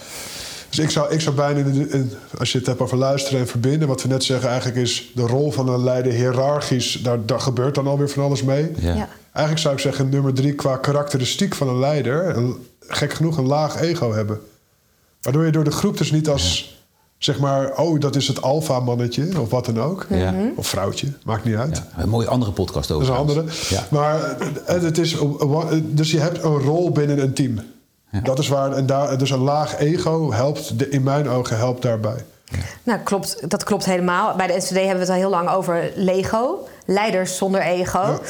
dus 0.76 0.85
ik 0.85 0.90
zou, 0.90 1.12
ik 1.12 1.21
zou 1.21 1.35
bijna, 1.35 1.59
in 1.59 1.73
de- 1.73 1.88
in- 1.88 2.12
als 2.38 2.52
je 2.52 2.59
het 2.59 2.66
hebt 2.66 2.81
over 2.81 2.97
luisteren 2.97 3.40
en 3.40 3.47
verbinden... 3.49 3.88
wat 3.88 4.02
we 4.02 4.09
net 4.09 4.25
zeggen, 4.25 4.49
eigenlijk 4.49 4.78
is 4.78 5.11
de 5.14 5.23
rol 5.26 5.50
van 5.52 5.69
een 5.69 5.85
leider 5.85 6.12
hiërarchisch. 6.12 7.00
Daar, 7.02 7.26
daar 7.26 7.40
gebeurt 7.40 7.75
dan 7.75 7.87
alweer 7.87 8.09
van 8.09 8.23
alles 8.25 8.43
mee. 8.43 8.71
Ja. 8.78 8.95
ja. 8.95 9.09
Eigenlijk 9.33 9.59
zou 9.59 9.75
ik 9.75 9.81
zeggen 9.81 10.09
nummer 10.09 10.35
drie 10.35 10.52
qua 10.54 10.76
karakteristiek 10.76 11.54
van 11.54 11.69
een 11.69 11.78
leider... 11.78 12.37
Een, 12.37 12.66
gek 12.88 13.12
genoeg 13.12 13.37
een 13.37 13.47
laag 13.47 13.81
ego 13.81 14.12
hebben. 14.12 14.40
Waardoor 15.21 15.45
je 15.45 15.52
door 15.52 15.64
de 15.64 15.71
groep 15.71 15.99
dus 15.99 16.11
niet 16.12 16.28
als... 16.28 16.73
Zeg 17.19 17.38
maar, 17.38 17.76
oh, 17.78 18.00
dat 18.00 18.16
is 18.16 18.28
het 18.28 18.43
alfa-mannetje 18.43 19.40
of 19.40 19.50
wat 19.50 19.64
dan 19.66 19.81
ook. 19.81 20.07
Ja. 20.11 20.35
Of 20.57 20.66
vrouwtje, 20.66 21.07
maakt 21.25 21.45
niet 21.45 21.54
uit. 21.54 21.83
Ja, 21.97 22.02
een 22.02 22.09
mooie 22.09 22.26
andere 22.28 22.52
podcast 22.52 22.88
Dat 22.88 22.97
over. 22.97 23.09
is 23.09 23.14
een 23.14 23.21
andere. 23.21 23.45
Ja. 23.69 23.87
Maar 23.90 24.37
eh, 24.66 24.83
het 24.83 24.99
is, 24.99 25.16
dus 25.83 26.11
je 26.11 26.19
hebt 26.19 26.43
een 26.43 26.59
rol 26.59 26.90
binnen 26.90 27.19
een 27.23 27.33
team. 27.35 27.59
Ja. 28.14 28.21
Dat 28.21 28.38
is 28.38 28.49
waar. 28.49 28.73
En 28.73 28.87
daar, 28.87 29.18
dus 29.18 29.30
een 29.30 29.38
laag 29.38 29.78
ego 29.78 30.33
helpt, 30.33 30.78
de- 30.78 30.88
in 30.88 31.02
mijn 31.02 31.28
ogen, 31.28 31.56
helpt 31.56 31.83
daarbij. 31.83 32.25
Nou, 32.83 32.99
klopt, 33.00 33.50
dat 33.50 33.64
klopt 33.64 33.85
helemaal. 33.85 34.37
Bij 34.37 34.47
de 34.47 34.52
NCD 34.56 34.68
hebben 34.68 34.94
we 34.94 34.99
het 35.00 35.09
al 35.09 35.14
heel 35.14 35.30
lang 35.30 35.49
over 35.49 35.92
Lego. 35.94 36.66
leiders 36.87 37.37
zonder 37.37 37.61
ego. 37.61 38.21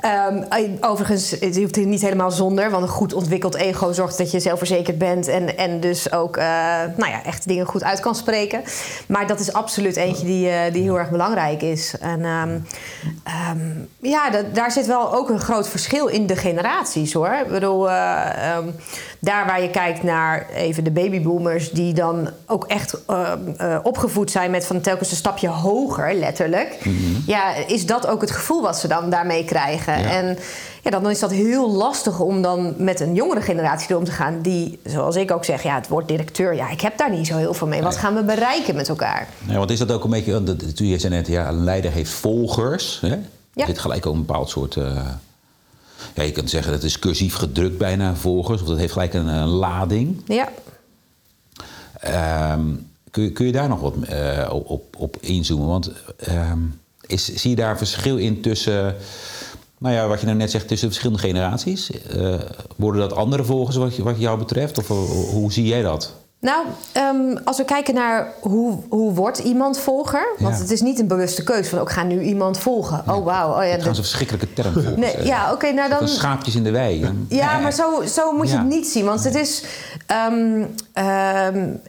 Ehm, 0.00 0.42
overigens, 0.80 1.30
het 1.30 1.56
hoeft 1.56 1.76
niet 1.76 2.00
helemaal 2.00 2.30
zonder, 2.30 2.70
want 2.70 2.82
een 2.82 2.88
goed 2.88 3.12
ontwikkeld 3.14 3.54
ego 3.54 3.92
zorgt 3.92 4.18
dat 4.18 4.30
je 4.30 4.40
zelfverzekerd 4.40 4.98
bent 4.98 5.28
en, 5.28 5.56
en 5.56 5.80
dus 5.80 6.12
ook 6.12 6.36
uh, 6.36 6.42
nou 6.96 7.10
ja, 7.10 7.24
echt 7.24 7.48
dingen 7.48 7.66
goed 7.66 7.84
uit 7.84 8.00
kan 8.00 8.14
spreken. 8.14 8.62
Maar 9.08 9.26
dat 9.26 9.40
is 9.40 9.52
absoluut 9.52 9.96
eentje 9.96 10.26
die, 10.26 10.46
uh, 10.48 10.58
die 10.72 10.82
heel 10.82 10.98
erg 10.98 11.10
belangrijk 11.10 11.62
is. 11.62 11.94
En 12.00 12.24
um, 12.24 12.66
um, 13.50 13.88
ja, 13.98 14.30
dat, 14.30 14.54
daar 14.54 14.70
zit 14.70 14.86
wel 14.86 15.14
ook 15.14 15.28
een 15.28 15.40
groot 15.40 15.68
verschil 15.68 16.06
in 16.06 16.26
de 16.26 16.36
generaties 16.36 17.12
hoor. 17.12 17.38
Ik 17.44 17.50
bedoel, 17.52 17.88
uh, 17.88 18.58
daar 19.20 19.46
waar 19.46 19.62
je 19.62 19.70
kijkt 19.70 20.02
naar 20.02 20.48
even 20.54 20.84
de 20.84 20.90
babyboomers, 20.90 21.70
die 21.70 21.94
dan 21.94 22.28
ook 22.46 22.64
echt 22.64 22.96
opgevoed 23.82 24.30
zijn 24.30 24.50
met 24.50 24.66
van 24.66 24.80
telkens 24.80 25.10
een 25.10 25.16
stapje 25.16 25.48
hoger, 25.48 26.14
letterlijk. 26.14 26.78
Mm 26.84 26.96
-hmm. 26.96 27.22
Ja, 27.26 27.54
is 27.54 27.86
dat 27.86 28.06
ook 28.06 28.20
het 28.20 28.30
gevoel 28.30 28.62
wat 28.62 28.78
ze 28.78 28.88
dan 28.88 29.10
daarmee 29.10 29.44
krijgen? 29.44 30.00
Ja. 30.00 30.10
En 30.10 30.38
ja, 30.82 30.90
dan 30.90 31.10
is 31.10 31.18
dat 31.18 31.30
heel 31.30 31.70
lastig 31.70 32.20
om 32.20 32.42
dan 32.42 32.74
met 32.76 33.00
een 33.00 33.14
jongere 33.14 33.40
generatie 33.40 33.96
om 33.96 34.04
te 34.04 34.10
gaan. 34.10 34.40
Die, 34.40 34.80
zoals 34.84 35.16
ik 35.16 35.30
ook 35.30 35.44
zeg, 35.44 35.62
ja, 35.62 35.74
het 35.74 35.88
woord 35.88 36.08
directeur, 36.08 36.54
ja, 36.54 36.70
ik 36.70 36.80
heb 36.80 36.98
daar 36.98 37.10
niet 37.10 37.26
zo 37.26 37.36
heel 37.36 37.54
veel 37.54 37.66
mee. 37.66 37.82
Wat 37.82 37.96
gaan 37.96 38.14
we 38.14 38.22
bereiken 38.22 38.74
met 38.74 38.88
elkaar? 38.88 39.28
Ja, 39.46 39.56
want 39.56 39.70
is 39.70 39.78
dat 39.78 39.92
ook 39.92 40.04
een 40.04 40.10
beetje, 40.10 40.42
je 40.74 40.98
zei 40.98 41.14
net, 41.14 41.26
ja, 41.26 41.48
een 41.48 41.64
leider 41.64 41.92
heeft 41.92 42.10
volgers. 42.10 42.98
Hè? 43.00 43.16
Ja. 43.52 43.66
Zit 43.66 43.78
gelijk 43.78 44.06
ook 44.06 44.14
een 44.14 44.26
bepaald 44.26 44.50
soort. 44.50 44.76
Uh, 44.76 45.08
ja, 46.14 46.22
je 46.22 46.32
kunt 46.32 46.50
zeggen 46.50 46.72
dat 46.72 46.82
het 46.82 46.90
is 46.90 46.98
cursief 46.98 47.34
gedrukt 47.34 47.78
bijna 47.78 48.14
volgers, 48.14 48.62
of 48.62 48.68
dat 48.68 48.78
heeft 48.78 48.92
gelijk 48.92 49.14
een, 49.14 49.26
een 49.26 49.48
lading. 49.48 50.22
Ja. 50.26 50.48
Um, 52.54 52.86
kun, 53.10 53.22
je, 53.22 53.32
kun 53.32 53.46
je 53.46 53.52
daar 53.52 53.68
nog 53.68 53.80
wat 53.80 53.94
uh, 54.10 54.50
op, 54.52 54.96
op 54.96 55.16
inzoomen? 55.20 55.66
Want 55.66 55.90
um, 56.28 56.80
is, 57.06 57.34
zie 57.34 57.50
je 57.50 57.56
daar 57.56 57.78
verschil 57.78 58.16
in 58.16 58.40
tussen 58.40 58.96
nou 59.80 59.94
ja, 59.94 60.08
wat 60.08 60.20
je 60.20 60.26
nou 60.26 60.38
net 60.38 60.50
zegt, 60.50 60.68
tussen 60.68 60.88
verschillende 60.88 61.22
generaties. 61.22 61.90
Uh, 62.16 62.34
worden 62.76 63.00
dat 63.00 63.12
andere 63.12 63.44
volgers 63.44 63.76
wat, 63.76 63.96
wat 63.96 64.18
jou 64.18 64.38
betreft? 64.38 64.78
Of 64.78 64.90
uh, 64.90 64.96
hoe 65.30 65.52
zie 65.52 65.66
jij 65.66 65.82
dat? 65.82 66.14
Nou, 66.40 66.66
um, 66.96 67.38
als 67.44 67.56
we 67.56 67.64
kijken 67.64 67.94
naar 67.94 68.32
hoe, 68.40 68.78
hoe 68.88 69.12
wordt 69.12 69.38
iemand 69.38 69.78
volger... 69.78 70.34
want 70.38 70.54
ja. 70.54 70.60
het 70.60 70.70
is 70.70 70.80
niet 70.80 70.98
een 70.98 71.06
bewuste 71.06 71.44
keuze 71.44 71.70
van... 71.70 71.80
ik 71.80 71.88
ga 71.88 72.02
nu 72.02 72.20
iemand 72.20 72.58
volgen. 72.58 73.02
Oh, 73.06 73.24
wauw. 73.24 73.58
Oh, 73.58 73.64
ja, 73.64 73.76
dat 73.76 73.80
is 73.80 73.86
een 73.86 73.94
verschrikkelijke 73.94 74.52
term 74.52 74.72
volgens. 74.72 74.96
Nee, 74.96 75.24
ja, 75.24 75.44
oké, 75.44 75.52
okay, 75.52 75.70
nou 75.70 75.88
dan... 75.88 76.08
schaapjes 76.08 76.54
in 76.54 76.62
de 76.62 76.70
wei. 76.70 77.08
Ja, 77.28 77.58
maar 77.58 77.72
zo, 77.72 78.02
zo 78.06 78.32
moet 78.32 78.50
je 78.50 78.56
het 78.56 78.66
niet 78.66 78.86
zien. 78.86 79.04
Want 79.04 79.24
het 79.24 79.34
is... 79.34 79.64
Um, 80.30 80.76
um, 81.54 81.80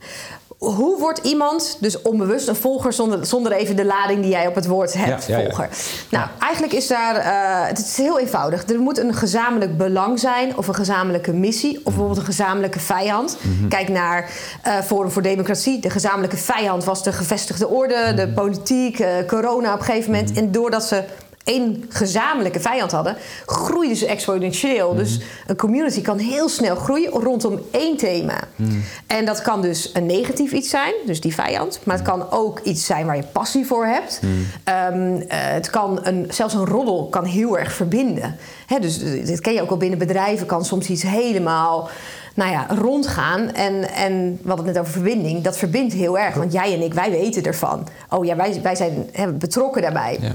hoe 0.66 1.00
wordt 1.00 1.20
iemand 1.20 1.78
dus 1.80 2.02
onbewust 2.02 2.48
een 2.48 2.56
volger 2.56 2.94
zonder, 2.94 3.26
zonder 3.26 3.52
even 3.52 3.76
de 3.76 3.86
lading 3.86 4.22
die 4.22 4.32
jij 4.32 4.48
op 4.48 4.56
het 4.56 4.68
woord 4.68 4.94
hebt, 4.94 5.26
ja, 5.26 5.38
ja, 5.38 5.44
volger? 5.44 5.70
Nou, 6.10 6.28
eigenlijk 6.40 6.74
is 6.74 6.88
daar, 6.88 7.16
uh, 7.16 7.68
het 7.68 7.80
is 7.80 7.98
heel 7.98 8.20
eenvoudig. 8.20 8.70
Er 8.70 8.80
moet 8.80 8.98
een 8.98 9.14
gezamenlijk 9.14 9.78
belang 9.78 10.20
zijn 10.20 10.58
of 10.58 10.68
een 10.68 10.76
gezamenlijke 10.76 11.34
missie 11.34 11.78
of 11.78 11.84
bijvoorbeeld 11.84 12.18
een 12.18 12.26
gezamenlijke 12.26 12.80
vijand. 12.80 13.38
Mm 13.42 13.58
-hmm. 13.60 13.70
Kijk 13.70 13.90
naar 13.90 14.30
uh, 14.68 14.80
Forum 14.80 15.12
voor 15.12 15.22
Democratie. 15.22 15.80
De 15.80 15.90
gezamenlijke 15.90 16.38
vijand 16.38 16.84
was 16.84 17.04
de 17.04 17.12
gevestigde 17.12 17.68
orde, 17.68 17.96
mm 17.98 18.06
-hmm. 18.06 18.16
de 18.16 18.28
politiek, 18.28 19.00
uh, 19.00 19.08
corona 19.28 19.74
op 19.74 19.80
een 19.80 19.86
gegeven 19.86 20.12
moment. 20.12 20.30
Mm 20.30 20.36
-hmm. 20.36 20.46
En 20.46 20.52
doordat 20.52 20.84
ze 20.84 21.04
één 21.44 21.86
gezamenlijke 21.90 22.60
vijand 22.60 22.92
hadden, 22.92 23.16
groeiden 23.46 23.98
ze 23.98 24.06
exponentieel. 24.06 24.92
Mm. 24.92 24.98
Dus 24.98 25.20
een 25.48 25.56
community 25.56 26.02
kan 26.02 26.18
heel 26.18 26.50
snel 26.50 26.76
groeien 26.76 27.12
rondom 27.12 27.60
één 27.72 27.98
thema. 27.98 28.40
Mm. 28.56 28.84
En 29.08 29.26
dat 29.26 29.42
kan 29.42 29.62
dus 29.62 29.90
een 29.94 30.06
negatief 30.06 30.52
iets 30.52 30.70
zijn, 30.70 30.94
dus 31.06 31.22
die 31.22 31.34
vijand. 31.34 31.80
Maar 31.84 31.96
het 31.96 32.06
kan 32.06 32.32
ook 32.32 32.60
iets 32.60 32.86
zijn 32.86 33.06
waar 33.06 33.16
je 33.16 33.24
passie 33.24 33.66
voor 33.66 33.86
hebt. 33.86 34.20
Mm. 34.22 34.46
Um, 34.94 35.16
uh, 35.16 35.24
het 35.30 35.70
kan 35.70 36.00
een, 36.04 36.28
zelfs 36.30 36.54
een 36.54 36.66
roddel 36.66 37.08
kan 37.10 37.26
heel 37.26 37.58
erg 37.60 37.74
verbinden. 37.74 38.36
Hè, 38.68 38.80
dus 38.80 39.00
dit 39.00 39.42
ken 39.42 39.54
je 39.54 39.62
ook 39.62 39.70
al 39.70 39.78
binnen 39.78 40.00
bedrijven, 40.00 40.46
kan 40.48 40.66
soms 40.66 40.90
iets 40.90 41.04
helemaal 41.04 41.90
nou 42.36 42.52
ja, 42.52 42.66
rondgaan. 42.70 43.52
En, 43.54 43.94
en 43.94 44.40
we 44.42 44.48
hadden 44.48 44.66
het 44.66 44.76
net 44.76 44.84
over 44.84 44.94
verbinding. 44.94 45.44
Dat 45.44 45.58
verbindt 45.58 45.94
heel 45.94 46.20
erg. 46.20 46.36
Want 46.36 46.54
jij 46.54 46.74
en 46.74 46.82
ik, 46.82 46.94
wij 46.94 47.12
weten 47.12 47.44
ervan. 47.44 47.88
Oh 48.10 48.26
ja, 48.26 48.36
wij, 48.36 48.60
wij 48.64 48.76
zijn 48.76 49.10
hè, 49.12 49.32
betrokken 49.32 49.82
daarbij. 49.82 50.18
Ja. 50.22 50.34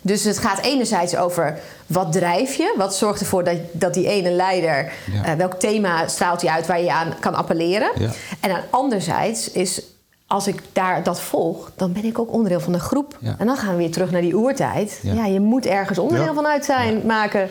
Dus 0.00 0.24
het 0.24 0.38
gaat 0.38 0.60
enerzijds 0.60 1.16
over 1.16 1.58
wat 1.86 2.12
drijf 2.12 2.54
je? 2.54 2.74
Wat 2.76 2.96
zorgt 2.96 3.20
ervoor 3.20 3.44
dat, 3.44 3.56
dat 3.72 3.94
die 3.94 4.08
ene 4.08 4.30
leider... 4.30 4.92
Ja. 5.12 5.26
Uh, 5.26 5.32
welk 5.32 5.54
thema 5.54 6.08
straalt 6.08 6.42
hij 6.42 6.50
uit 6.50 6.66
waar 6.66 6.80
je 6.80 6.92
aan 6.92 7.14
kan 7.20 7.34
appelleren? 7.34 7.90
Ja. 7.98 8.10
En 8.40 8.50
aan 8.50 8.62
anderzijds 8.70 9.50
is... 9.50 9.82
Als 10.28 10.46
ik 10.46 10.62
daar 10.72 11.02
dat 11.02 11.20
volg, 11.20 11.72
dan 11.76 11.92
ben 11.92 12.04
ik 12.04 12.18
ook 12.18 12.32
onderdeel 12.32 12.60
van 12.60 12.72
de 12.72 12.78
groep. 12.78 13.18
Ja. 13.20 13.34
En 13.38 13.46
dan 13.46 13.56
gaan 13.56 13.70
we 13.70 13.76
weer 13.76 13.90
terug 13.90 14.10
naar 14.10 14.20
die 14.20 14.36
oertijd. 14.36 14.98
Ja, 15.02 15.26
je 15.26 15.40
moet 15.40 15.66
ergens 15.66 15.98
onderdeel 15.98 16.34
van 16.34 16.46
uit 16.46 16.64
zijn, 16.64 17.06
maken. 17.06 17.48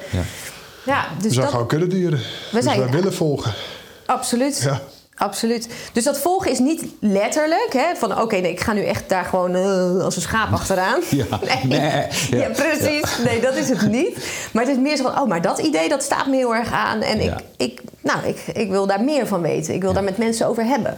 Ja. 0.86 1.08
dus 1.18 1.24
we 1.24 1.30
zijn 1.30 1.42
dat, 1.42 1.50
gewoon 1.50 1.68
kuddedieren. 1.68 2.20
We 2.20 2.26
dus 2.52 2.64
zijn, 2.64 2.80
wij 2.80 2.90
willen 2.90 3.14
volgen. 3.14 3.54
Absoluut. 4.06 4.62
Ja. 4.62 4.82
Absoluut. 5.16 5.68
Dus 5.94 6.04
dat 6.04 6.18
volgen 6.18 6.52
is 6.52 6.60
niet 6.60 6.86
letterlijk, 7.00 7.74
hè, 7.74 7.96
van 7.96 8.12
oké, 8.12 8.22
okay, 8.22 8.40
nee, 8.40 8.52
ik 8.52 8.60
ga 8.60 8.74
nu 8.74 8.84
echt 8.84 9.10
daar 9.10 9.26
gewoon 9.26 9.56
uh, 9.56 10.04
als 10.04 10.16
een 10.16 10.22
schaap 10.22 10.54
achteraan. 10.54 11.02
Ja, 11.10 11.26
nee. 11.42 11.80
nee. 11.80 11.80
Ja, 11.80 12.38
ja 12.38 12.50
precies. 12.50 13.18
Ja. 13.18 13.24
Nee, 13.24 13.42
dat 13.42 13.56
is 13.56 13.70
het 13.70 13.90
niet. 13.90 14.28
Maar 14.54 14.64
het 14.64 14.72
is 14.76 14.82
meer 14.82 14.98
zo 14.98 15.04
van, 15.04 15.20
oh, 15.22 15.28
maar 15.28 15.42
dat 15.42 15.60
idee, 15.60 15.90
dat 15.90 16.04
staat 16.04 16.28
me 16.28 16.36
heel 16.36 16.56
erg 16.56 16.72
aan. 16.72 17.02
En 17.02 17.20
ik, 17.20 17.34
ik, 17.58 17.82
nou, 18.02 18.26
ik, 18.26 18.38
ik 18.54 18.70
wil 18.70 18.88
daar 18.88 19.04
meer 19.04 19.28
van 19.28 19.42
weten. 19.42 19.74
Ik 19.74 19.82
wil 19.82 19.94
daar 19.94 20.04
met 20.04 20.18
mensen 20.18 20.48
over 20.48 20.66
hebben. 20.66 20.98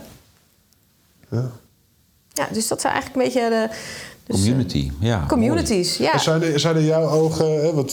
Ja. 1.31 1.49
Ja, 2.33 2.47
dus 2.51 2.67
dat 2.67 2.81
zijn 2.81 2.93
eigenlijk 2.93 3.23
een 3.23 3.31
beetje 3.33 3.49
de... 3.49 3.69
Dus, 4.23 4.35
Community, 4.35 4.91
ja. 4.99 5.25
Communities, 5.27 5.97
mooi. 5.97 6.11
ja. 6.11 6.17
Zijn 6.17 6.43
er, 6.43 6.59
zijn 6.59 6.75
er 6.75 6.83
jouw 6.83 7.09
ogen, 7.09 7.61
hè, 7.61 7.73
want 7.73 7.91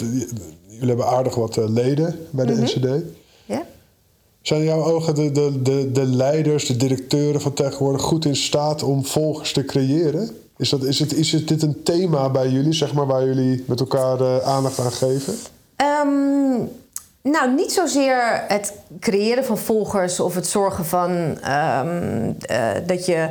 jullie 0.66 0.88
hebben 0.88 1.06
aardig 1.06 1.34
wat 1.34 1.56
leden 1.56 2.18
bij 2.30 2.46
de 2.46 2.52
mm 2.52 2.58
-hmm. 2.58 2.64
NCD. 2.64 3.04
Zijn 4.44 4.60
in 4.60 4.66
jouw 4.66 4.84
ogen 4.84 5.14
de, 5.14 5.32
de, 5.32 5.62
de, 5.62 5.92
de 5.92 6.06
leiders, 6.06 6.66
de 6.66 6.76
directeuren 6.76 7.40
van 7.40 7.52
tegenwoordig 7.52 8.02
goed 8.02 8.24
in 8.24 8.36
staat 8.36 8.82
om 8.82 9.04
volgers 9.04 9.52
te 9.52 9.64
creëren? 9.64 10.30
Is, 10.56 10.68
dat, 10.68 10.82
is, 10.82 10.98
het, 10.98 11.12
is 11.12 11.32
het 11.32 11.48
dit 11.48 11.62
een 11.62 11.82
thema 11.82 12.30
bij 12.30 12.48
jullie, 12.48 12.72
zeg 12.72 12.92
maar, 12.92 13.06
waar 13.06 13.24
jullie 13.24 13.64
met 13.66 13.80
elkaar 13.80 14.20
uh, 14.20 14.38
aandacht 14.38 14.78
aan 14.78 14.92
geven? 14.92 15.34
Um, 16.04 16.70
nou, 17.22 17.54
niet 17.54 17.72
zozeer 17.72 18.44
het 18.48 18.72
creëren 19.00 19.44
van 19.44 19.58
volgers 19.58 20.20
of 20.20 20.34
het 20.34 20.46
zorgen 20.46 20.84
van 20.84 21.10
um, 21.10 22.36
uh, 22.50 22.70
dat 22.86 23.06
je. 23.06 23.28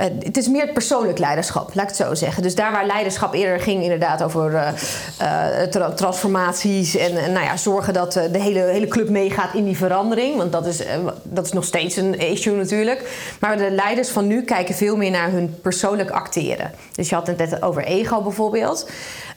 Uh, 0.00 0.06
het 0.18 0.36
is 0.36 0.48
meer 0.48 0.68
persoonlijk 0.68 1.18
leiderschap, 1.18 1.74
laat 1.74 1.90
ik 1.90 1.96
het 1.96 2.06
zo 2.06 2.14
zeggen. 2.14 2.42
Dus 2.42 2.54
daar 2.54 2.72
waar 2.72 2.86
leiderschap 2.86 3.34
eerder 3.34 3.60
ging, 3.60 3.82
inderdaad 3.82 4.22
over 4.22 4.52
uh, 4.52 5.62
tra 5.62 5.90
transformaties 5.90 6.96
en, 6.96 7.16
en 7.16 7.32
nou 7.32 7.44
ja, 7.44 7.56
zorgen 7.56 7.92
dat 7.92 8.12
de 8.12 8.42
hele, 8.42 8.60
hele 8.60 8.88
club 8.88 9.08
meegaat 9.08 9.54
in 9.54 9.64
die 9.64 9.76
verandering. 9.76 10.36
Want 10.36 10.52
dat 10.52 10.66
is, 10.66 10.82
dat 11.22 11.46
is 11.46 11.52
nog 11.52 11.64
steeds 11.64 11.96
een 11.96 12.18
issue 12.18 12.56
natuurlijk. 12.56 13.34
Maar 13.40 13.58
de 13.58 13.70
leiders 13.70 14.08
van 14.08 14.26
nu 14.26 14.42
kijken 14.42 14.74
veel 14.74 14.96
meer 14.96 15.10
naar 15.10 15.30
hun 15.30 15.58
persoonlijk 15.62 16.10
acteren. 16.10 16.70
Dus 16.94 17.08
je 17.08 17.14
had 17.14 17.26
het 17.26 17.36
net 17.36 17.62
over 17.62 17.84
ego 17.84 18.22
bijvoorbeeld. 18.22 18.88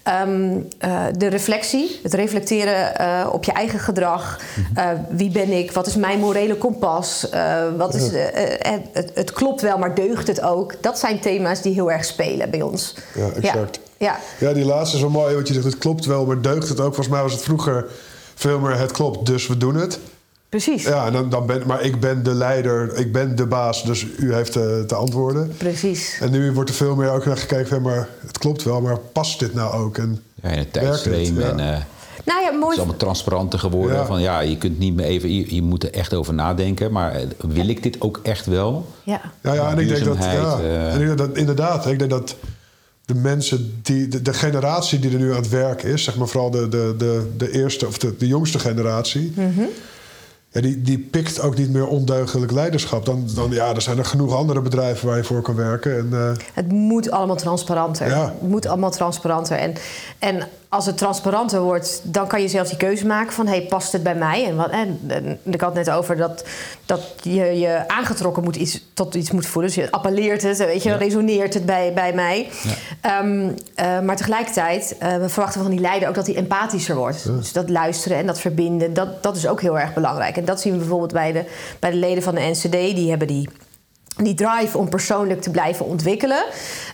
Um, 0.08 0.68
uh, 0.86 1.06
de 1.18 1.28
reflectie, 1.28 2.00
het 2.04 2.14
reflecteren 2.14 3.02
uh, 3.02 3.28
op 3.32 3.44
je 3.44 3.52
eigen 3.52 3.80
gedrag. 3.80 4.40
Uh, 4.78 4.90
wie 5.10 5.32
ben 5.32 5.52
ik? 5.52 5.72
Wat 5.72 5.88
is 5.88 5.96
mijn 5.96 6.20
morele 6.20 6.56
kompas? 6.56 7.28
wat 7.78 7.94
is, 7.94 8.12
het, 8.92 9.12
het, 9.14 9.32
klopt 9.32 9.62
wel, 9.62 9.78
maar 9.78 9.96
deugt 9.96 10.28
het 10.28 10.42
ook? 10.42 10.74
Dat 10.82 11.00
zijn 11.00 11.20
thema's 11.20 11.62
die 11.62 11.74
heel 11.74 11.92
erg 11.92 12.06
spelen 12.06 12.50
bij 12.50 12.62
ons. 12.62 12.96
Ja, 13.14 13.30
exact. 13.30 13.80
Ja, 13.98 14.18
ja. 14.40 14.48
ja 14.48 14.54
die 14.54 14.66
laatste 14.66 14.96
is 14.96 15.02
wel 15.02 15.12
mooi, 15.12 15.36
want 15.36 15.48
je 15.48 15.54
zegt 15.54 15.66
het 15.66 15.78
klopt 15.78 16.06
wel, 16.06 16.26
maar 16.26 16.42
deugt 16.42 16.70
het 16.70 16.80
ook? 16.80 16.94
Volgens 16.94 17.08
mij 17.08 17.22
was 17.22 17.34
het 17.34 17.44
vroeger 17.44 17.86
veel 18.36 18.60
meer 18.60 18.78
het 18.78 18.92
klopt, 18.92 19.26
dus 19.26 19.48
we 19.48 19.58
doen 19.58 19.76
het. 19.76 20.00
Precies. 20.54 20.84
Ja, 20.84 21.12
dan, 21.12 21.30
dan 21.30 21.46
ben, 21.46 21.62
maar 21.66 21.82
ik 21.82 22.00
ben 22.00 22.24
de 22.24 22.34
leider, 22.34 22.96
ik 22.96 23.12
ben 23.12 23.36
de 23.36 23.46
baas, 23.46 23.84
dus 23.84 24.06
u 24.18 24.34
heeft 24.34 24.52
te, 24.52 24.84
te 24.88 24.96
antwoorden. 24.96 25.54
Precies. 25.58 26.18
En 26.22 26.32
nu 26.32 26.52
wordt 26.52 26.70
er 26.70 26.76
veel 26.76 26.96
meer 26.96 27.10
ook 27.10 27.26
naar 27.26 27.38
gekeken 27.38 27.82
maar 27.82 28.10
het 28.28 28.38
klopt 28.38 28.64
wel, 28.64 28.82
maar 28.82 28.98
past 28.98 29.40
dit 29.40 29.54
nou 29.54 29.74
ook? 29.74 29.98
En 29.98 30.24
ja, 30.42 30.50
in 30.50 30.58
het 30.58 30.74
tijdstream 30.74 31.40
en... 31.40 31.60
Uh, 31.60 31.78
nou 32.26 32.42
ja, 32.42 32.52
mooi. 32.52 32.64
Het 32.64 32.72
is 32.72 32.78
allemaal 32.78 32.98
transparanter 32.98 33.60
geworden. 33.60 33.98
Ja. 33.98 34.06
Van 34.06 34.22
ja, 34.22 34.40
je 34.40 34.58
kunt 34.58 34.80
niet 34.80 34.96
meer 34.96 35.06
even, 35.06 35.34
je, 35.36 35.56
je, 35.56 35.62
moet 35.62 35.84
er 35.84 35.92
echt 35.92 36.14
over 36.14 36.34
nadenken. 36.34 36.92
Maar 36.92 37.22
wil 37.48 37.68
ik 37.68 37.84
dit 37.84 38.02
ook 38.02 38.20
echt 38.24 38.46
wel? 38.46 38.86
Ja, 39.04 39.22
ja, 39.44 39.54
ja 39.54 39.72
en 39.72 39.78
ik 39.78 39.88
denk 39.88 40.06
dat, 40.06 40.18
ja, 40.18 40.60
uh, 40.60 40.94
en 40.94 41.02
ik 41.02 41.06
denk 41.06 41.18
dat 41.18 41.38
inderdaad, 41.38 41.86
ik 41.86 42.00
denk 42.00 42.12
dat 42.12 42.36
de 43.06 43.16
mensen 43.16 43.80
die, 43.82 44.08
de, 44.08 44.22
de, 44.22 44.34
generatie 44.34 45.00
die 45.00 45.12
er 45.12 45.20
nu 45.20 45.30
aan 45.30 45.42
het 45.42 45.50
werk 45.50 45.84
is, 45.84 46.04
zeg 46.04 46.16
maar 46.16 46.28
vooral 46.28 46.52
de, 46.52 46.68
de, 46.68 46.96
de, 46.98 47.32
de 47.38 47.52
eerste 47.52 47.88
of 47.88 47.98
de, 47.98 48.16
de 48.18 48.28
jongste 48.28 48.60
generatie. 48.60 49.34
Mm 49.36 49.54
-hmm. 49.56 49.70
Ja, 50.54 50.62
die, 50.62 50.82
die 50.82 51.00
pikt 51.00 51.42
ook 51.42 51.58
niet 51.58 51.70
meer 51.70 51.88
ondeugelijk 51.88 52.52
leiderschap. 52.52 53.06
Dan, 53.06 53.28
dan 53.36 53.52
ja, 53.52 53.76
er 53.76 53.82
zijn 53.82 53.98
er 53.98 54.06
genoeg 54.06 54.36
andere 54.36 54.62
bedrijven 54.62 55.08
waar 55.08 55.18
je 55.18 55.24
voor 55.24 55.42
kan 55.42 55.56
werken. 55.56 55.98
En, 55.98 56.10
uh... 56.12 56.32
Het 56.54 56.72
moet 56.72 57.12
allemaal 57.12 57.36
transparanter. 57.36 58.08
Ja. 58.08 58.26
Het 58.26 58.50
moet 58.50 58.68
allemaal 58.68 58.92
transparanter. 58.92 59.58
En, 59.58 59.74
en 60.20 60.48
als 60.74 60.86
het 60.86 60.98
transparanter 60.98 61.62
wordt, 61.62 62.02
dan 62.04 62.28
kan 62.28 62.42
je 62.42 62.48
zelfs 62.48 62.70
die 62.70 62.78
keuze 62.78 63.06
maken 63.06 63.34
van... 63.34 63.48
hey, 63.48 63.62
past 63.62 63.92
het 63.92 64.04
bij 64.04 64.16
mij? 64.16 64.46
En, 64.46 64.56
wat, 64.56 64.70
en, 64.70 65.00
en 65.08 65.40
ik 65.44 65.62
had 65.62 65.76
het 65.76 65.86
net 65.86 65.96
over 65.96 66.18
dat, 66.18 66.44
dat 66.86 67.02
je 67.22 67.60
je 67.60 67.84
aangetrokken 67.88 68.44
moet 68.44 68.56
iets, 68.56 68.84
tot 68.94 69.16
iets 69.16 69.32
moet 69.32 69.46
voelen. 69.46 69.72
Dus 69.74 69.84
je 69.84 69.92
appelleert 69.92 70.42
het, 70.42 70.58
weet 70.58 70.84
je, 70.84 70.90
Ja. 70.90 70.96
resoneert 70.96 71.54
het 71.54 71.66
bij, 71.66 71.94
bij 71.94 72.14
mij. 72.14 72.50
Ehm, 73.02 73.50
eh, 73.76 74.00
maar 74.00 74.16
tegelijkertijd, 74.16 74.96
eh, 75.00 75.18
we 75.18 75.30
verwachten 75.30 75.62
van 75.62 75.72
die 75.72 75.80
leider 75.80 76.08
ook 76.10 76.16
dat 76.16 76.28
hij 76.28 76.36
empathischer 76.36 76.96
wordt. 76.96 77.26
Dus 77.26 77.52
dat 77.52 77.70
luisteren 77.70 78.18
en 78.18 78.26
dat 78.26 78.40
verbinden, 78.40 78.94
dat, 78.94 79.24
dat 79.24 79.36
is 79.36 79.48
ook 79.48 79.62
heel 79.62 79.80
erg 79.80 79.94
belangrijk. 79.94 80.38
En 80.38 80.46
dat 80.46 80.62
zien 80.62 80.72
we 80.74 80.80
bijvoorbeeld 80.80 81.14
bij 81.14 81.32
de, 81.32 81.46
bij 81.80 81.92
de 81.92 81.98
leden 81.98 82.24
van 82.24 82.36
de 82.36 82.42
NCD. 82.42 82.72
Die 82.72 83.10
hebben 83.10 83.28
die 83.28 83.50
die 84.16 84.34
drive 84.34 84.78
om 84.78 84.90
persoonlijk 84.90 85.42
te 85.42 85.50
blijven 85.50 85.86
ontwikkelen. 85.86 86.44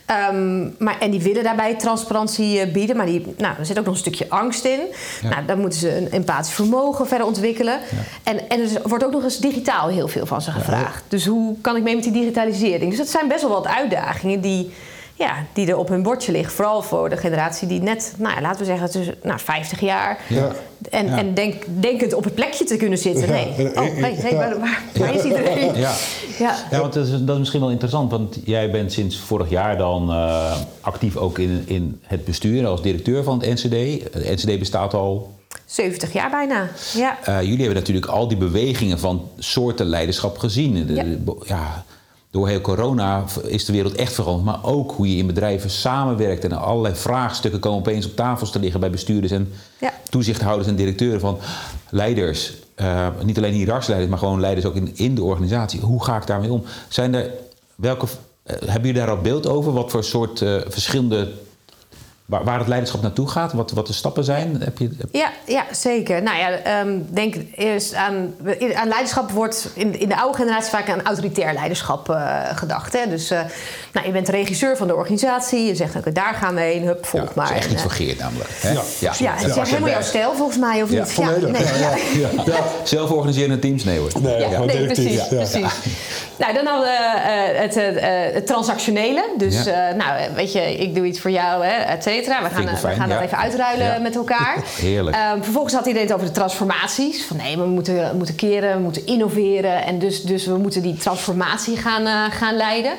Ehm, 0.06 0.68
maar, 0.78 0.98
en 0.98 1.10
die 1.10 1.22
willen 1.22 1.42
daarbij 1.42 1.74
transparantie 1.74 2.60
eh, 2.60 2.72
bieden. 2.72 2.96
Maar 2.96 3.06
die, 3.06 3.34
nou, 3.36 3.54
er 3.58 3.66
zit 3.66 3.78
ook 3.78 3.84
nog 3.84 3.94
een 3.94 4.00
stukje 4.00 4.26
angst 4.28 4.64
in. 4.64 4.80
Nou, 5.22 5.44
dan 5.46 5.60
moeten 5.60 5.78
ze 5.78 5.96
een 5.96 6.10
empathisch 6.10 6.54
vermogen 6.54 7.06
verder 7.06 7.26
ontwikkelen. 7.26 7.80
En, 8.22 8.48
en 8.48 8.60
er 8.60 8.68
wordt 8.84 9.04
ook 9.04 9.12
nog 9.12 9.22
eens 9.22 9.38
digitaal 9.38 9.88
heel 9.88 10.08
veel 10.08 10.26
van 10.26 10.42
ze 10.42 10.50
gevraagd. 10.50 11.04
Dus 11.08 11.26
hoe 11.26 11.56
kan 11.60 11.76
ik 11.76 11.82
mee 11.82 11.94
met 11.94 12.04
die 12.04 12.12
digitalisering? 12.12 12.90
Dus 12.90 12.98
dat 12.98 13.08
zijn 13.08 13.28
best 13.28 13.42
wel 13.42 13.50
wat 13.50 13.66
uitdagingen 13.66 14.40
die, 14.40 14.72
ja, 15.26 15.44
die 15.52 15.66
er 15.66 15.76
op 15.76 15.88
hun 15.88 16.02
bordje 16.02 16.32
liggen. 16.32 16.52
Vooral 16.54 16.82
voor 16.82 17.08
de 17.08 17.16
generatie 17.16 17.68
die 17.68 17.82
net, 17.82 18.14
nou, 18.18 18.34
ja, 18.34 18.40
laten 18.40 18.58
we 18.58 18.64
zeggen, 18.64 18.90
tussen, 18.90 19.14
nou, 19.22 19.38
50 19.40 19.80
jaar... 19.80 20.18
Ja. 20.28 20.52
En, 20.90 21.06
Ja. 21.06 21.16
en 21.18 21.34
denk, 21.34 21.64
denkend 21.80 22.14
op 22.14 22.24
het 22.24 22.34
plekje 22.34 22.64
te 22.64 22.76
kunnen 22.76 22.98
zitten. 22.98 23.28
Nee. 23.28 23.46
Oh, 23.76 23.80
nee, 23.96 24.16
nee 24.22 24.34
waar, 24.36 25.14
is 25.14 25.22
iedereen? 25.22 25.74
Ja. 25.74 25.92
Ja. 26.38 26.56
Ja, 26.70 26.80
want 26.80 26.92
dat 26.92 27.06
is, 27.06 27.10
dat 27.10 27.28
is 27.30 27.38
misschien 27.38 27.60
wel 27.60 27.70
interessant, 27.70 28.10
want 28.10 28.38
jij 28.44 28.70
bent 28.70 28.92
sinds 28.92 29.18
vorig 29.18 29.50
jaar 29.50 29.76
dan 29.78 30.10
eh, 30.10 30.56
actief 30.80 31.16
ook 31.16 31.38
in, 31.38 31.62
in 31.66 32.00
het 32.02 32.24
bestuur 32.24 32.66
als 32.66 32.82
directeur 32.82 33.22
van 33.24 33.40
het 33.42 33.48
NCD. 33.62 34.02
Het 34.12 34.44
NCD 34.44 34.58
bestaat 34.58 34.94
al. 34.94 35.30
70 35.64 36.12
jaar 36.12 36.30
bijna. 36.30 36.68
Ja. 36.94 37.18
eh, 37.24 37.40
jullie 37.42 37.58
hebben 37.58 37.74
natuurlijk 37.78 38.06
al 38.06 38.28
die 38.28 38.36
bewegingen 38.36 38.98
van 38.98 39.28
soorten 39.38 39.86
leiderschap 39.86 40.38
gezien. 40.38 40.86
De- 40.86 40.94
Ja. 40.94 41.02
de- 41.04 41.36
ja, 41.46 41.84
door 42.30 42.48
heel 42.48 42.60
corona 42.60 43.24
is 43.42 43.64
de 43.64 43.72
wereld 43.72 43.94
echt 43.94 44.12
veranderd, 44.12 44.44
maar 44.44 44.64
ook 44.72 44.92
hoe 44.92 45.10
je 45.10 45.16
in 45.16 45.26
bedrijven 45.26 45.70
samenwerkt 45.70 46.44
en 46.44 46.52
allerlei 46.52 46.94
vraagstukken 46.94 47.60
komen 47.60 47.78
opeens 47.78 48.06
op 48.06 48.16
tafels 48.16 48.50
te 48.50 48.58
liggen 48.58 48.80
bij 48.80 48.90
bestuurders 48.90 49.32
en 49.32 49.52
Ja. 49.80 49.92
toezichthouders 50.10 50.68
en 50.68 50.76
directeuren 50.76 51.20
van 51.20 51.38
leiders. 51.90 52.52
eh, 52.74 53.08
niet 53.24 53.36
alleen 53.36 53.52
hiërarchische 53.52 53.90
leiders, 53.90 54.10
maar 54.10 54.22
gewoon 54.28 54.40
leiders 54.40 54.66
ook 54.66 54.74
in, 54.74 54.90
in 54.96 55.14
de 55.14 55.22
organisatie. 55.22 55.80
Hoe 55.80 56.04
ga 56.04 56.16
ik 56.16 56.26
daarmee 56.26 56.52
om? 56.52 56.62
Zijn 56.88 57.14
er, 57.14 57.30
welke, 57.74 58.06
eh, 58.42 58.54
hebben 58.58 58.74
jullie 58.88 58.92
daar 58.92 59.10
al 59.10 59.20
beeld 59.22 59.46
over? 59.46 59.72
Wat 59.72 59.90
voor 59.90 60.04
soort 60.04 60.42
eh, 60.42 60.54
verschillende. 60.68 61.32
Waar, 62.30 62.44
waar 62.44 62.58
het 62.58 62.68
leiderschap 62.68 63.02
naartoe 63.02 63.28
gaat? 63.28 63.52
Wat, 63.52 63.70
wat 63.70 63.86
de 63.86 63.92
stappen 63.92 64.24
zijn? 64.24 64.56
Heb 64.64 64.78
je, 64.78 64.90
heb- 64.98 65.08
Ja, 65.12 65.30
ja, 65.46 65.64
zeker. 65.72 66.22
Nou 66.22 66.38
ja, 66.38 66.50
ehm, 66.50 66.98
denk 67.08 67.34
eerst 67.54 67.94
aan, 67.94 68.34
aan 68.74 68.88
leiderschap 68.88 69.30
wordt 69.30 69.68
in, 69.74 70.00
in 70.00 70.08
de 70.08 70.16
oude 70.16 70.36
generatie 70.36 70.70
vaak 70.70 70.88
aan 70.90 71.02
autoritair 71.02 71.52
leiderschap 71.54 72.10
eh, 72.10 72.40
gedacht. 72.54 72.92
Hè? 72.92 73.08
Dus 73.08 73.30
eh, 73.30 73.40
nou, 73.92 74.06
je 74.06 74.12
bent 74.12 74.26
de 74.26 74.32
regisseur 74.32 74.76
van 74.76 74.86
de 74.86 74.94
organisatie. 74.94 75.64
Je 75.66 75.74
zegt, 75.74 75.96
oké, 75.96 76.12
daar 76.12 76.34
gaan 76.34 76.54
we 76.54 76.60
heen. 76.60 76.82
Hup, 76.84 76.98
ja, 77.02 77.08
volg 77.08 77.24
dat 77.24 77.34
maar. 77.34 77.50
is 77.50 77.56
echt 77.56 77.66
En, 77.66 77.72
iets 77.72 77.82
eh, 77.82 77.88
van 77.88 77.96
Geert 77.96 78.18
namelijk. 78.18 78.50
Hè? 78.60 78.70
Ja. 78.70 78.80
ja, 79.18 79.34
het 79.36 79.56
is 79.56 79.68
helemaal 79.70 79.90
jouw 79.90 80.02
stijl 80.02 80.34
volgens 80.34 80.58
mij, 80.58 80.82
of 80.82 80.90
Ja, 80.90 80.98
niet? 81.02 81.12
volledig. 81.12 81.50
nee, 81.50 81.62
Ja, 81.80 81.96
ja, 81.96 82.28
ja. 82.36 82.42
Ja. 82.46 82.62
Zelforganiserende 82.84 83.58
teams? 83.58 83.84
Nee 83.84 83.98
hoor. 83.98 84.10
Nee, 84.20 84.38
Ja, 84.38 84.58
nee, 84.64 84.84
precies. 84.86 85.14
ja. 85.14 85.24
precies. 85.24 85.72
Nou, 86.38 86.54
dan 86.54 86.66
hadden 86.66 86.88
we 86.88 87.18
eh, 87.20 87.60
het, 87.60 87.76
eh, 87.76 88.34
het 88.34 88.46
transactionele. 88.46 89.34
Dus, 89.36 89.64
Ja. 89.64 89.88
eh, 89.88 89.96
nou, 89.96 90.34
weet 90.34 90.52
je, 90.52 90.76
ik 90.78 90.94
doe 90.94 91.06
iets 91.06 91.20
voor 91.20 91.30
jou, 91.30 91.64
hè, 91.64 91.70
et 91.82 92.02
cetera. 92.24 92.42
We 92.42 92.54
gaan, 92.54 92.66
eh, 92.66 92.72
we 92.72 92.76
fijn, 92.78 92.96
gaan 92.96 93.08
dat 93.08 93.20
even 93.20 93.38
uitruilen 93.38 93.86
Ja. 93.86 93.98
met 93.98 94.16
elkaar. 94.16 94.56
Heerlijk. 94.80 95.16
Ehm, 95.16 95.42
vervolgens 95.42 95.74
had 95.74 95.86
iedereen 95.86 96.06
het 96.06 96.16
over 96.16 96.26
de 96.28 96.32
transformaties. 96.34 97.24
Van 97.24 97.36
nee, 97.36 97.56
we 97.56 97.66
moeten, 97.66 98.10
we 98.10 98.16
moeten 98.16 98.34
keren, 98.34 98.76
we 98.76 98.82
moeten 98.82 99.06
innoveren. 99.06 99.84
En 99.84 99.98
dus, 99.98 100.22
dus 100.22 100.46
we 100.46 100.56
moeten 100.58 100.82
die 100.82 100.94
transformatie 100.96 101.76
gaan, 101.76 102.06
eh, 102.06 102.36
gaan 102.38 102.56
leiden. 102.56 102.92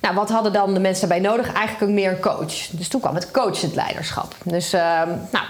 Nou, 0.00 0.14
wat 0.14 0.30
hadden 0.30 0.52
dan 0.52 0.74
de 0.74 0.80
mensen 0.80 1.08
daarbij 1.08 1.30
nodig? 1.30 1.52
Eigenlijk 1.52 1.82
ook 1.90 1.96
meer 1.96 2.10
een 2.10 2.20
coach. 2.20 2.66
Dus 2.70 2.88
toen 2.88 3.00
kwam 3.00 3.14
het 3.14 3.30
coachend 3.30 3.74
leiderschap. 3.74 4.34
Dus, 4.44 4.72
ehm, 4.72 5.08
nou, 5.30 5.44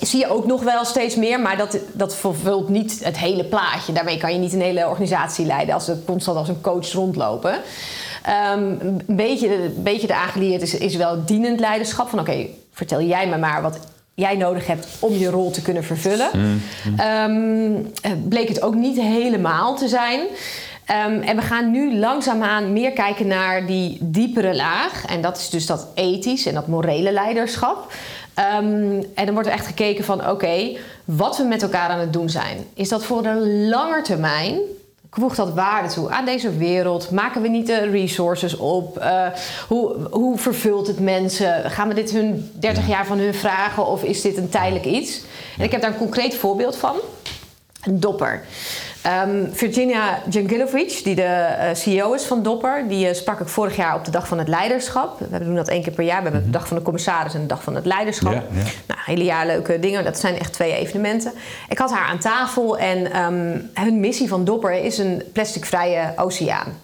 zie 0.00 0.18
je 0.18 0.30
ook 0.30 0.46
nog 0.46 0.62
wel 0.62 0.84
steeds 0.84 1.16
meer, 1.16 1.40
maar 1.40 1.56
dat, 1.56 1.78
dat 1.92 2.16
vervult 2.16 2.68
niet 2.68 3.04
het 3.04 3.18
hele 3.18 3.44
plaatje. 3.44 3.92
Daarmee 3.92 4.18
kan 4.18 4.32
je 4.32 4.38
niet 4.38 4.52
een 4.52 4.60
hele 4.60 4.88
organisatie 4.88 5.46
leiden 5.46 5.74
als 5.74 5.84
ze 5.84 6.04
constant 6.06 6.36
als 6.36 6.48
een 6.48 6.60
coach 6.60 6.92
rondlopen. 6.92 7.60
Ehm, 8.22 8.74
een, 8.80 9.02
beetje, 9.06 9.54
een 9.54 9.82
beetje 9.82 10.06
de 10.06 10.14
aangeleerd 10.14 10.62
is, 10.62 10.74
is 10.74 10.96
wel 10.96 11.24
dienend 11.24 11.60
leiderschap. 11.60 12.08
Van 12.08 12.20
oké, 12.20 12.46
vertel 12.72 13.02
jij 13.02 13.28
me 13.28 13.38
maar 13.38 13.62
wat 13.62 13.78
jij 14.14 14.36
nodig 14.36 14.66
hebt 14.66 14.86
om 14.98 15.12
je 15.12 15.30
rol 15.30 15.50
te 15.50 15.62
kunnen 15.62 15.84
vervullen. 15.84 16.30
Ehm, 16.96 17.72
eh, 18.02 18.12
bleek 18.28 18.48
het 18.48 18.62
ook 18.62 18.74
niet 18.74 19.00
helemaal 19.00 19.76
te 19.76 19.88
zijn. 19.88 20.20
Ehm, 20.84 21.20
en 21.20 21.36
we 21.36 21.42
gaan 21.42 21.70
nu 21.70 21.98
langzaamaan 21.98 22.72
meer 22.72 22.92
kijken 22.92 23.26
naar 23.26 23.66
die 23.66 23.98
diepere 24.00 24.54
laag. 24.56 25.04
En 25.06 25.20
dat 25.20 25.38
is 25.38 25.50
dus 25.50 25.66
dat 25.66 25.86
ethisch 25.94 26.46
en 26.46 26.54
dat 26.54 26.66
morele 26.66 27.12
leiderschap. 27.12 27.92
En 29.14 29.24
dan 29.24 29.32
wordt 29.32 29.48
er 29.48 29.54
echt 29.54 29.66
gekeken 29.66 30.04
van 30.04 30.28
oké, 30.28 30.76
wat 31.04 31.36
we 31.36 31.44
met 31.44 31.62
elkaar 31.62 31.88
aan 31.88 31.98
het 31.98 32.12
doen 32.12 32.28
zijn. 32.28 32.66
Is 32.74 32.88
dat 32.88 33.04
voor 33.04 33.26
een 33.26 33.68
lange 33.68 34.02
termijn? 34.02 34.58
Voegt 35.10 35.36
dat 35.36 35.54
waarde 35.54 35.88
toe 35.88 36.10
aan 36.10 36.24
deze 36.24 36.56
wereld? 36.56 37.10
Maken 37.10 37.42
we 37.42 37.48
niet 37.48 37.66
de 37.66 37.90
resources 37.90 38.56
op? 38.56 38.98
Eh, 38.98 39.26
hoe, 39.68 39.96
hoe 40.10 40.38
vervult 40.38 40.86
het 40.86 41.00
mensen? 41.00 41.70
Gaan 41.70 41.88
we 41.88 41.94
dit 41.94 42.10
hun 42.10 42.50
30 42.54 42.88
jaar 42.88 43.06
van 43.06 43.18
hun 43.18 43.34
vragen 43.34 43.86
of 43.86 44.02
is 44.02 44.20
dit 44.20 44.36
een 44.36 44.48
tijdelijk 44.48 44.84
iets? 44.84 45.22
En 45.58 45.64
ik 45.64 45.70
heb 45.70 45.80
daar 45.80 45.90
een 45.90 45.96
concreet 45.96 46.34
voorbeeld 46.34 46.76
van. 46.76 46.96
Een 47.82 48.00
dopper. 48.00 48.42
Ehm, 49.02 49.46
Virginia 49.52 50.18
Jankilovic, 50.28 51.00
die 51.04 51.14
de 51.14 51.22
eh, 51.22 51.74
CEO 51.74 52.12
is 52.12 52.24
van 52.24 52.42
Dopper, 52.42 52.84
die 52.88 53.08
eh, 53.08 53.14
sprak 53.14 53.40
ik 53.40 53.48
vorig 53.48 53.76
jaar 53.76 53.94
op 53.94 54.04
de 54.04 54.10
Dag 54.10 54.28
van 54.28 54.38
het 54.38 54.48
Leiderschap. 54.48 55.18
We 55.30 55.44
doen 55.44 55.54
dat 55.54 55.68
één 55.68 55.82
keer 55.82 55.92
per 55.92 56.04
jaar. 56.04 56.22
We 56.22 56.22
hebben 56.22 56.44
de 56.44 56.50
Dag 56.50 56.68
van 56.68 56.76
de 56.76 56.82
Commissaris 56.82 57.34
en 57.34 57.40
de 57.40 57.46
Dag 57.46 57.62
van 57.62 57.74
het 57.74 57.86
Leiderschap. 57.86 58.32
Ja, 58.32 58.42
ja. 58.86 58.89
Hele 59.10 59.24
jaar 59.24 59.46
leuke 59.46 59.78
dingen. 59.78 60.04
Dat 60.04 60.18
zijn 60.18 60.38
echt 60.38 60.52
twee 60.52 60.72
evenementen. 60.72 61.32
Ik 61.68 61.78
had 61.78 61.90
haar 61.90 62.06
aan 62.06 62.18
tafel 62.18 62.78
en 62.78 63.12
ehm, 63.12 63.58
hun 63.74 64.00
missie 64.00 64.28
van 64.28 64.44
Dopper 64.44 64.72
is 64.72 64.98
een 64.98 65.22
plasticvrije 65.32 66.12
oceaan. 66.16 66.78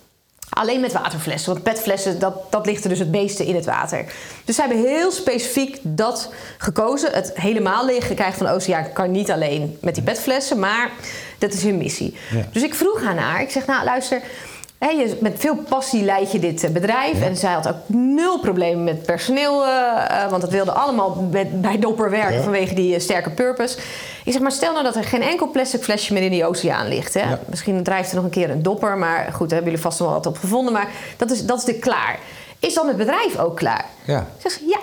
Alleen 0.49 0.81
met 0.81 0.93
waterflessen, 0.93 1.53
want 1.53 1.65
petflessen, 1.65 2.19
dat, 2.19 2.53
dat 2.53 2.67
ligt 2.67 2.83
er 2.83 2.89
dus 2.89 2.99
het 2.99 3.11
meeste 3.11 3.47
in 3.47 3.55
het 3.55 3.65
water. 3.65 4.05
Dus 4.45 4.55
zij 4.55 4.67
hebben 4.67 4.87
heel 4.87 5.11
specifiek 5.11 5.79
dat 5.83 6.33
gekozen. 6.59 7.13
Het 7.13 7.33
helemaal 7.35 7.85
leeg 7.85 8.15
krijgen 8.15 8.37
van 8.37 8.47
de 8.47 8.53
oceaan 8.53 8.93
kan 8.93 9.11
niet 9.11 9.31
alleen 9.31 9.79
met 9.81 9.95
die 9.95 10.05
petflessen, 10.05 10.59
maar 10.59 10.91
dat 11.39 11.53
is 11.53 11.63
hun 11.63 11.77
missie. 11.77 12.17
Ja. 12.31 12.49
Dus 12.53 12.63
ik 12.63 12.75
vroeg 12.75 13.03
haar, 13.03 13.43
ik 13.43 13.51
zeg 13.51 13.67
nou 13.67 13.85
luister, 13.85 14.23
je, 14.79 15.17
met 15.21 15.35
veel 15.39 15.57
passie 15.69 16.05
leid 16.05 16.33
je 16.33 16.39
dit 16.39 16.65
eh, 16.65 16.71
bedrijf. 16.71 17.23
En 17.23 17.37
zij 17.37 17.53
had 17.53 17.69
ook 17.69 17.75
nul 17.87 18.41
problemen 18.41 18.85
met 18.85 19.03
personeel, 19.03 19.65
eh, 19.65 20.23
eh, 20.23 20.31
want 20.31 20.43
dat 20.43 20.51
wilde 20.51 20.73
allemaal 20.73 21.29
met, 21.31 21.61
bij 21.61 21.79
Dopper 21.79 22.11
werken 22.11 22.35
Ja. 22.37 22.43
vanwege 22.43 22.75
die 22.75 23.01
sterke 23.01 23.31
purpose. 23.31 23.79
Ik 24.25 24.33
zeg 24.33 24.41
maar, 24.41 24.53
stel 24.53 24.73
nou 24.73 24.85
dat 24.85 24.97
er 24.97 25.05
geen 25.05 25.23
enkel 25.23 25.49
plastic 25.51 25.83
flesje 25.83 26.13
meer 26.13 26.23
in 26.23 26.31
die 26.31 26.47
oceaan 26.47 26.89
ligt. 26.89 27.15
Hè? 27.15 27.29
Ja. 27.29 27.39
Misschien 27.47 27.83
drijft 27.83 28.09
er 28.09 28.17
nog 28.17 28.25
een 28.25 28.31
keer 28.31 28.51
een 28.51 28.63
dopper, 28.63 28.99
maar 28.99 29.19
goed, 29.19 29.49
daar 29.49 29.59
hebben 29.59 29.65
jullie 29.65 29.81
vast 29.81 29.99
nog 29.99 30.09
wel 30.09 30.17
wat 30.17 30.27
op 30.27 30.39
gevonden. 30.39 30.73
Maar 30.73 30.89
dat 31.17 31.31
is, 31.31 31.45
dat 31.47 31.59
is 31.59 31.65
de 31.65 31.79
klaar. 31.79 32.19
Is 32.59 32.75
dan 32.75 32.89
het 32.89 32.97
bedrijf 32.97 33.39
ook 33.39 33.57
klaar? 33.57 33.85
Ja, 34.05 34.27
zeg, 34.39 34.61
ja. 34.67 34.79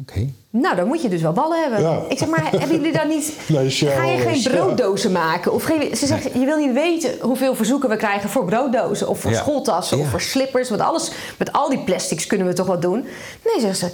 Oké. 0.00 0.28
Nou, 0.50 0.76
dan 0.76 0.86
moet 0.86 1.02
je 1.02 1.08
dus 1.08 1.22
wel 1.22 1.32
ballen 1.32 1.60
hebben. 1.62 1.80
Ja. 1.80 2.02
Ik 2.08 2.18
zeg, 2.18 2.28
maar 2.28 2.50
hebben 2.50 2.76
jullie 2.76 2.92
dan 2.92 3.08
niet... 3.08 3.32
Nee, 3.48 3.70
ga 3.70 4.04
je 4.04 4.18
geen 4.18 4.42
brooddozen 4.42 5.12
maken? 5.12 5.52
Of 5.52 5.64
geen, 5.64 5.96
ze 5.96 6.06
zegt, 6.06 6.22
je 6.22 6.44
wil 6.44 6.56
niet 6.56 6.72
weten 6.72 7.10
hoeveel 7.20 7.54
verzoeken 7.54 7.88
we 7.88 7.96
krijgen 7.96 8.30
voor 8.30 8.44
brooddozen... 8.44 9.08
of 9.08 9.20
voor 9.20 9.30
Ja. 9.30 9.36
schooltassen 9.38 9.96
Ja. 9.98 10.02
of 10.04 10.10
voor 10.10 10.20
slippers. 10.20 10.68
Want 10.68 10.80
alles, 10.80 11.10
met 11.38 11.52
al 11.52 11.68
die 11.68 11.78
plastics 11.78 12.26
kunnen 12.26 12.46
we 12.46 12.52
toch 12.52 12.66
wat 12.66 12.82
doen? 12.82 13.04
Nee, 13.44 13.60
zegt 13.60 13.78
ze, 13.78 13.90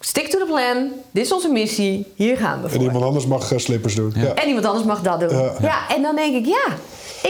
stick 0.00 0.28
to 0.30 0.38
the 0.38 0.44
plan. 0.46 0.88
Dit 1.10 1.24
is 1.24 1.32
onze 1.32 1.48
missie. 1.48 2.06
Hier 2.14 2.36
gaan 2.36 2.58
we 2.62 2.66
En 2.66 2.72
voor. 2.74 2.82
iemand 2.82 3.04
anders 3.04 3.26
mag 3.26 3.52
eh, 3.52 3.58
slippers 3.58 3.94
doen. 3.94 4.12
Ja. 4.16 4.34
En 4.34 4.46
iemand 4.48 4.66
anders 4.66 4.84
mag 4.86 5.02
dat 5.02 5.20
doen. 5.20 5.38
Ja. 5.38 5.52
Ja, 5.60 5.94
en 5.96 6.02
dan 6.02 6.16
denk 6.16 6.34
ik, 6.34 6.46
ja, 6.46 6.66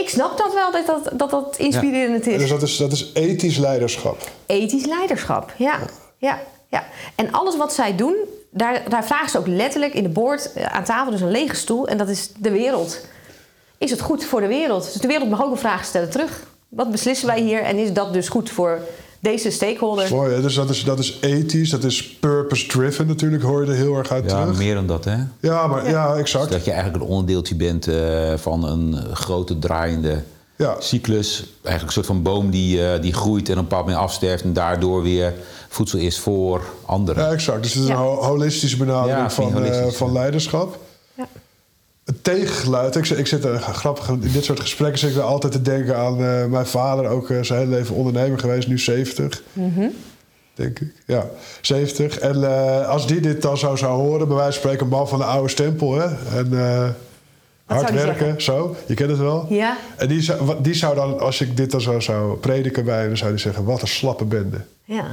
ik 0.01 0.09
snap 0.09 0.37
dat 0.37 0.53
wel 0.53 0.71
dat 0.71 0.85
dat, 0.85 1.19
dat, 1.19 1.29
dat 1.29 1.55
inspirerend 1.57 2.27
is. 2.27 2.37
Dus 2.37 2.49
dat 2.49 2.61
is, 2.61 2.77
dat 2.77 2.91
is 2.91 3.11
ethisch 3.13 3.57
leiderschap. 3.57 4.29
Ethisch 4.45 4.85
leiderschap, 4.85 5.53
ja. 5.57 5.79
ja. 5.79 5.79
ja. 6.17 6.39
En 7.15 7.31
alles 7.31 7.57
wat 7.57 7.73
zij 7.73 7.95
doen, 7.95 8.15
daar, 8.49 8.89
daar 8.89 9.05
vragen 9.05 9.29
ze 9.29 9.37
ook 9.37 9.47
letterlijk 9.47 9.93
in 9.93 10.03
de 10.03 10.09
boord 10.09 10.53
eh, 10.53 10.65
aan 10.65 10.83
tafel, 10.83 11.11
dus 11.11 11.21
een 11.21 11.31
lege 11.31 11.55
stoel, 11.55 11.87
en 11.87 11.97
dat 11.97 12.09
is 12.09 12.31
de 12.37 12.51
wereld. 12.51 13.05
Is 13.77 13.91
het 13.91 14.01
goed 14.01 14.23
voor 14.25 14.41
de 14.41 14.47
wereld? 14.47 14.83
Dus 14.83 15.01
de 15.01 15.07
wereld 15.07 15.29
mag 15.29 15.43
ook 15.43 15.51
een 15.51 15.57
vraag 15.57 15.85
stellen 15.85 16.09
terug. 16.09 16.43
Wat 16.69 16.91
beslissen 16.91 17.27
wij 17.27 17.41
hier 17.41 17.61
en 17.61 17.77
is 17.77 17.93
dat 17.93 18.13
dus 18.13 18.29
goed 18.29 18.49
voor 18.49 18.79
deze 19.19 19.51
stakeholder? 19.51 20.09
Mooi, 20.09 20.33
hè? 20.33 20.41
dus 20.41 20.55
dat 20.55 20.69
is, 20.69 20.83
dat 20.83 20.99
is 20.99 21.17
ethisch, 21.21 21.69
dat 21.69 21.83
is 21.83 22.09
purpose-driven 22.09 23.07
natuurlijk, 23.07 23.43
hoor 23.43 23.65
je 23.65 23.71
er 23.71 23.77
heel 23.77 23.95
erg 23.97 24.11
uit 24.11 24.31
Ja, 24.31 24.41
terug. 24.41 24.57
meer 24.57 24.75
dan 24.75 24.87
dat, 24.87 25.05
hè? 25.05 25.17
Ja, 25.39 25.67
maar 25.67 25.89
ja, 25.89 26.15
exact. 26.15 26.51
Dat 26.51 26.65
je 26.65 26.71
eigenlijk 26.71 27.03
een 27.03 27.09
onderdeeltje 27.09 27.55
bent 27.55 27.87
eh, 27.87 28.33
van 28.35 28.63
een 28.63 29.15
grote 29.15 29.59
draaiende 29.59 30.23
Ja. 30.59 30.75
cyclus. 30.79 31.37
Eigenlijk 31.61 31.85
een 31.85 31.91
soort 31.91 32.05
van 32.05 32.21
boom 32.21 32.49
die, 32.49 32.87
eh, 32.91 33.01
die 33.01 33.13
groeit 33.13 33.47
en 33.47 33.53
op 33.53 33.57
een 33.59 33.63
bepaald 33.67 33.85
moment 33.85 34.03
afsterft... 34.03 34.43
en 34.43 34.53
daardoor 34.53 35.01
weer 35.03 35.33
voedsel 35.69 35.99
is 35.99 36.19
voor 36.19 36.63
anderen. 36.85 37.23
Ja, 37.23 37.31
exact. 37.31 37.63
Dus 37.63 37.73
het 37.73 37.83
is 37.83 37.87
Ja. 37.89 37.93
een 37.95 37.99
ho- 38.01 38.23
holistische 38.23 38.77
benadering 38.77 39.17
Ja, 39.19 39.29
van, 39.29 39.63
eh, 39.65 39.87
van 39.87 40.07
ja. 40.07 40.13
leiderschap. 40.13 40.79
Ja. 41.13 41.27
Het 42.05 42.23
tegengeluid. 42.23 42.95
Ik, 42.95 43.05
zit- 43.05 43.17
ik 43.17 43.27
zit 43.27 43.43
er 43.45 43.59
grappig 43.59 44.09
in 44.09 44.19
dit 44.33 44.43
soort 44.43 44.59
gesprekken 44.59 44.99
zit 44.99 45.09
ik 45.09 45.15
er 45.15 45.21
altijd 45.21 45.51
te 45.53 45.61
denken 45.61 45.97
aan 45.97 46.23
eh, 46.23 46.45
mijn 46.45 46.65
vader, 46.65 47.07
ook 47.07 47.29
eh, 47.29 47.41
zijn 47.43 47.59
hele 47.59 47.71
leven 47.75 47.95
ondernemer 47.95 48.39
geweest, 48.39 48.67
nu 48.67 48.79
70. 48.79 49.41
Denk 50.53 50.79
ik. 50.79 50.93
Ja, 51.05 51.25
70. 51.61 52.19
En 52.19 52.43
eh, 52.43 52.87
als 52.89 53.07
die 53.07 53.19
dit 53.21 53.41
dan 53.41 53.57
zo 53.57 53.75
zou 53.75 54.01
horen, 54.01 54.27
bij 54.27 54.35
wijze 54.37 54.51
van 54.51 54.61
spreken, 54.61 54.83
een 54.85 54.91
man 54.91 55.07
van 55.07 55.19
de 55.19 55.25
oude 55.25 55.49
stempel, 55.49 55.93
hè? 55.93 56.05
En 56.37 56.59
eh, 56.59 56.89
hard 57.77 57.87
die 57.87 57.97
werken, 57.97 58.41
zo. 58.41 58.75
Je 58.85 58.93
kent 58.93 59.09
het 59.09 59.19
wel. 59.19 59.45
Ja. 59.49 59.77
En 59.97 60.07
die 60.07 60.21
zou, 60.21 60.45
wat- 60.45 60.63
die 60.63 60.73
zou 60.73 60.95
dan, 60.95 61.19
als 61.19 61.41
ik 61.41 61.57
dit 61.57 61.71
dan 61.71 61.81
zo 61.81 61.99
zou 61.99 62.35
prediken 62.37 62.85
bij 62.85 62.99
hem, 62.99 63.07
dan 63.07 63.17
zou 63.17 63.29
hij 63.29 63.39
zeggen: 63.39 63.63
Wat 63.63 63.81
een 63.81 63.87
slappe 63.87 64.25
bende. 64.25 64.57
ja. 64.85 65.03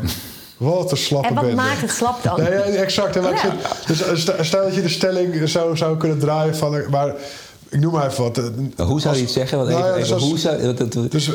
Wat 0.57 0.91
een 0.91 0.97
slappe 0.97 1.29
En 1.29 1.35
wat 1.35 1.43
bende. 1.45 1.57
maakt 1.63 1.81
het 1.81 1.91
slap 1.91 2.23
dan? 2.23 2.41
Nee, 2.41 2.51
ja, 2.53 2.59
exact. 2.59 3.17
En 3.17 3.23
Ja. 3.23 3.37
zit- 3.39 3.87
dus 3.87 4.27
eh, 4.27 4.43
stel- 4.45 4.65
dat 4.65 4.75
je 4.75 4.83
de 4.83 4.89
stelling 4.89 5.49
zou, 5.49 5.77
zou 5.77 5.97
kunnen 5.97 6.19
draaien 6.19 6.57
van... 6.57 6.77
eh, 6.77 6.89
Maar 6.89 7.13
ik 7.69 7.81
noem 7.81 7.93
maar 7.93 8.07
even 8.11 8.23
wat. 8.23 8.39
eh, 8.39 8.45
Maar 8.77 8.87
hoe 8.87 9.01
zou 9.01 9.15
je 9.17 9.21
het 9.23 9.31
zeggen? 9.31 9.59
Want 9.59 9.71
Nou 9.71 9.85
ja, 9.87 9.95
dus 9.95 10.11
even, 10.11 10.21
hoe 10.23 10.39
zou, 10.39 10.67
wat- 10.67 10.95
wat- 10.95 11.11
Dus 11.11 11.31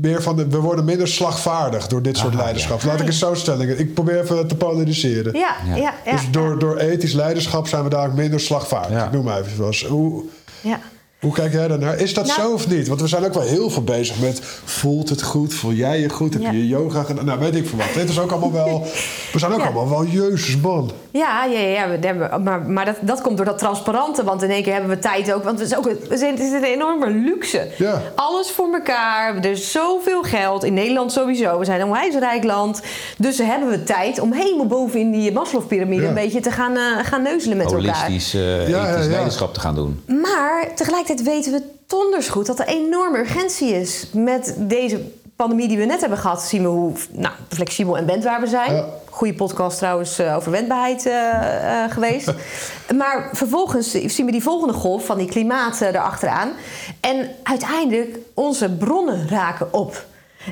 meer 0.00 0.22
van 0.22 0.36
de, 0.36 0.46
we 0.48 0.58
worden 0.58 0.84
minder 0.84 1.08
slagvaardig 1.08 1.86
door 1.86 2.02
dit 2.02 2.16
soort 2.18 2.32
Ah, 2.34 2.38
leiderschap. 2.40 2.82
Laat 2.82 3.00
ik 3.00 3.06
het 3.06 3.14
zo 3.14 3.34
stellen. 3.34 3.78
Ik 3.78 3.94
probeer 3.94 4.20
even 4.20 4.46
te 4.46 4.56
polariseren. 4.56 5.32
Ja, 5.38 5.54
ja, 5.66 5.76
ja. 5.76 6.12
dus 6.12 6.30
door, 6.30 6.58
door 6.58 6.76
ethisch 6.76 7.12
leiderschap 7.12 7.68
zijn 7.68 7.82
we 7.84 7.88
daar 7.90 8.12
minder 8.14 8.40
slagvaardig. 8.40 8.90
Ja. 8.98 9.04
Ik 9.06 9.12
noem 9.12 9.24
maar 9.24 9.40
even 9.40 9.56
zoals. 9.56 9.84
Hoe, 9.86 10.24
ja. 10.64 10.80
Hoe 11.20 11.32
kijk 11.32 11.52
jij 11.52 11.68
daarnaar? 11.68 11.98
Is 11.98 12.14
dat 12.14 12.26
Nou- 12.26 12.40
zo 12.40 12.52
of 12.52 12.68
niet? 12.68 12.88
Want 12.88 13.00
we 13.00 13.06
zijn 13.06 13.24
ook 13.24 13.34
wel 13.34 13.42
heel 13.42 13.70
veel 13.70 13.82
bezig 13.84 14.18
met... 14.20 14.40
voelt 14.64 15.08
het 15.08 15.22
goed? 15.22 15.54
Voel 15.54 15.72
jij 15.72 16.00
je 16.00 16.08
goed? 16.08 16.32
Heb 16.32 16.42
Ja. 16.42 16.50
je 16.50 16.66
yoga 16.68 17.02
gedaan? 17.02 17.24
Nou, 17.24 17.38
weet 17.38 17.54
ik 17.56 17.66
veel 17.68 17.78
wat. 17.78 17.86
Dit 17.94 18.08
is 18.08 18.18
ook 18.18 18.30
allemaal 18.30 18.52
wel... 18.52 18.86
We 19.32 19.38
zijn 19.38 19.52
ook 19.52 19.58
Ja. 19.58 19.64
allemaal 19.64 19.88
wel 19.88 20.04
jezus 20.06 20.56
man. 20.56 20.90
Ja, 21.10 21.44
ja, 21.44 21.58
ja, 21.58 21.88
we 21.88 22.06
hebben, 22.06 22.42
maar, 22.42 22.62
maar 22.62 22.84
dat, 22.84 22.96
dat 23.00 23.20
komt 23.20 23.36
door 23.36 23.46
dat 23.46 23.58
transparante. 23.58 24.24
Want 24.24 24.42
in 24.42 24.50
één 24.50 24.62
keer 24.62 24.72
hebben 24.72 24.90
we 24.90 24.98
tijd 24.98 25.32
ook. 25.32 25.44
Want 25.44 25.58
we 25.58 25.66
zijn 25.66 25.80
ook, 25.80 25.92
we 26.08 26.16
zijn, 26.16 26.30
het 26.34 26.42
is 26.42 26.52
een 26.52 26.64
enorme 26.64 27.10
luxe. 27.10 27.68
Ja. 27.78 28.02
Alles 28.14 28.50
voor 28.50 28.72
elkaar. 28.74 29.36
Er 29.36 29.44
is 29.50 29.70
zoveel 29.72 30.22
geld. 30.22 30.64
In 30.64 30.74
Nederland 30.74 31.12
sowieso. 31.12 31.58
We 31.58 31.64
zijn 31.64 31.80
een 31.80 31.86
onwijs 31.86 32.14
rijk 32.14 32.44
land. 32.44 32.80
Dus 33.18 33.38
hebben 33.38 33.68
we 33.70 33.82
tijd 33.82 34.20
om 34.20 34.32
helemaal 34.32 34.66
boven 34.66 35.00
in 35.00 35.10
die 35.10 35.32
Maslow-pyramide... 35.32 36.02
Ja. 36.02 36.08
een 36.08 36.14
beetje 36.14 36.40
te 36.40 36.50
gaan, 36.50 36.76
eh, 36.76 36.82
gaan 37.04 37.22
neuzelen 37.22 37.56
met 37.56 37.72
elkaar. 37.72 38.02
holistisch, 38.04 38.32
Ja, 38.32 38.40
ja, 38.40 38.90
ethisch 38.90 39.04
ja. 39.04 39.10
leiderschap 39.10 39.54
te 39.54 39.60
gaan 39.60 39.74
doen. 39.74 40.00
Maar 40.06 40.66
tegelijkertijd 40.74 41.09
weten 41.18 41.52
we 41.52 41.62
donders 41.86 42.28
goed 42.28 42.46
dat 42.46 42.58
er 42.58 42.66
enorme 42.66 43.18
urgentie 43.18 43.74
is. 43.74 44.06
Met 44.12 44.54
deze 44.58 45.00
pandemie 45.36 45.68
die 45.68 45.78
we 45.78 45.84
net 45.84 46.00
hebben 46.00 46.18
gehad, 46.18 46.42
zien 46.42 46.62
we 46.62 46.68
hoe 46.68 46.92
nou, 47.10 47.34
flexibel 47.48 47.96
en 47.96 48.06
wendbaar 48.06 48.40
we 48.40 48.46
zijn. 48.46 48.74
Ja. 48.74 48.84
Goede 49.10 49.34
podcast 49.34 49.78
trouwens 49.78 50.18
eh, 50.18 50.36
over 50.36 50.50
wendbaarheid 50.50 51.06
eh, 51.06 51.84
eh, 51.84 51.90
geweest. 51.92 52.32
maar 53.00 53.30
vervolgens 53.32 53.90
zien 53.90 54.26
we 54.26 54.32
die 54.32 54.42
volgende 54.42 54.74
golf 54.74 55.06
van 55.06 55.18
die 55.18 55.28
klimaat 55.28 55.80
erachteraan. 55.80 56.52
En 57.00 57.30
uiteindelijk 57.42 58.18
onze 58.34 58.70
bronnen 58.70 59.28
raken 59.28 59.72
op. 59.72 60.04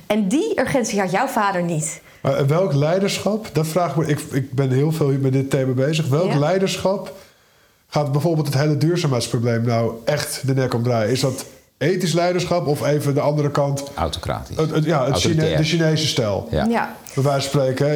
En 0.07 0.29
die 0.29 0.61
urgentie 0.61 1.01
had 1.01 1.11
jouw 1.11 1.27
vader 1.27 1.63
niet. 1.63 2.01
Maar 2.21 2.47
welk 2.47 2.73
leiderschap, 2.73 3.49
dat 3.53 3.67
vraag 3.67 3.91
ik 3.91 3.97
me. 3.97 4.07
Ik, 4.07 4.21
ik 4.33 4.53
ben 4.53 4.71
heel 4.71 4.93
veel 4.93 5.13
met 5.21 5.33
dit 5.33 5.51
thema 5.51 5.73
bezig. 5.73 6.09
Welk 6.09 6.33
Ja. 6.33 6.39
leiderschap 6.39 7.13
gaat 7.91 8.13
bijvoorbeeld 8.13 8.47
het 8.47 8.57
hele 8.57 8.77
duurzaamheidsprobleem 8.77 9.63
nou 9.63 9.93
echt 10.05 10.47
de 10.47 10.55
nek 10.55 10.75
omdraaien? 10.75 11.11
Is 11.11 11.21
dat 11.21 11.45
ethisch 11.79 12.13
leiderschap 12.13 12.67
of 12.67 12.87
even 12.87 13.15
de 13.15 13.21
andere 13.21 13.51
kant? 13.51 13.85
Autocratisch. 13.95 14.57
Het, 14.57 14.71
het- 14.71 14.85
ja, 14.85 15.05
het 15.07 15.17
Chine- 15.21 15.57
de 15.57 15.65
Chinese 15.65 16.07
stijl. 16.07 16.49
Ja. 16.51 16.65
Ja. 16.65 16.97
Bij 17.15 17.23
wijze 17.25 17.51
van 17.51 17.61
spreken, 17.61 17.87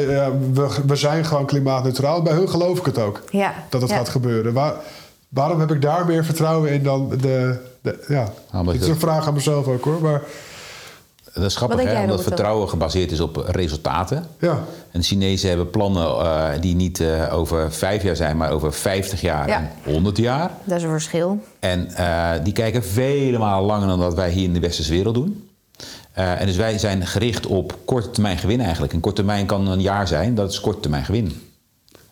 we, 0.55 0.69
we 0.87 0.97
zijn 0.97 1.25
gewoon 1.25 1.47
klimaatneutraal. 1.47 2.23
Bij 2.23 2.33
hun 2.33 2.49
geloof 2.49 2.79
ik 2.79 2.85
het 2.85 2.99
ook 2.99 3.23
Ja. 3.31 3.55
dat 3.69 3.81
het 3.81 3.91
Ja. 3.91 3.97
gaat 3.97 4.09
gebeuren. 4.09 4.53
Waar, 4.53 4.75
waarom 5.29 5.61
heb 5.61 5.71
ik 5.71 5.83
daar 5.83 6.07
meer 6.07 6.25
vertrouwen 6.25 6.71
in 6.71 6.83
dan 6.83 7.09
de. 7.09 7.57
de 7.83 8.05
ja, 8.09 8.33
dit 8.73 8.81
is 8.83 8.89
een 8.89 8.99
vraag 8.99 9.27
aan 9.27 9.35
mezelf 9.35 9.67
ook 9.67 9.85
hoor. 9.85 10.01
Maar 10.03 10.23
Dat 11.35 11.45
is 11.45 11.57
grappig, 11.57 11.83
hè? 11.83 12.01
omdat 12.03 12.23
vertrouwen 12.23 12.69
gebaseerd 12.69 13.11
is 13.13 13.21
op 13.21 13.45
resultaten. 13.49 14.27
ja, 14.41 14.65
En 14.91 15.01
de 15.01 15.07
Chinezen 15.07 15.49
hebben 15.49 15.71
plannen 15.71 16.07
eh, 16.07 16.49
die 16.61 16.75
niet 16.75 17.01
eh, 17.01 17.35
over 17.35 17.73
vijf 17.73 18.03
jaar 18.03 18.17
zijn, 18.17 18.37
maar 18.37 18.51
over 18.51 18.73
50 18.73 19.21
jaar 19.21 19.49
Ja. 19.49 19.57
en 19.57 19.93
100 19.93 20.17
jaar. 20.17 20.51
Dat 20.65 20.77
is 20.79 20.83
een 20.85 20.91
verschil. 20.91 21.39
En 21.59 21.95
eh, 21.95 22.31
die 22.43 22.53
kijken 22.53 22.85
vele 22.85 23.39
malen 23.39 23.67
langer 23.67 23.89
dan 23.89 24.01
dat 24.01 24.15
wij 24.15 24.31
hier 24.31 24.45
in 24.45 24.53
de 24.53 24.61
westerse 24.61 24.93
wereld 24.93 25.15
doen. 25.15 25.49
Eh, 26.13 26.41
en 26.41 26.47
dus 26.47 26.57
wij 26.57 26.79
zijn 26.79 27.07
gericht 27.07 27.47
op 27.47 27.77
korte 27.85 28.11
termijn 28.11 28.39
gewin 28.39 28.61
eigenlijk. 28.61 28.93
En 28.93 29.01
korte 29.01 29.17
termijn 29.23 29.47
kan 29.47 29.67
een 29.69 29.81
jaar 29.81 30.09
zijn, 30.09 30.35
dat 30.35 30.51
is 30.51 30.61
korte 30.61 30.81
termijn 30.81 31.05
gewin. 31.05 31.43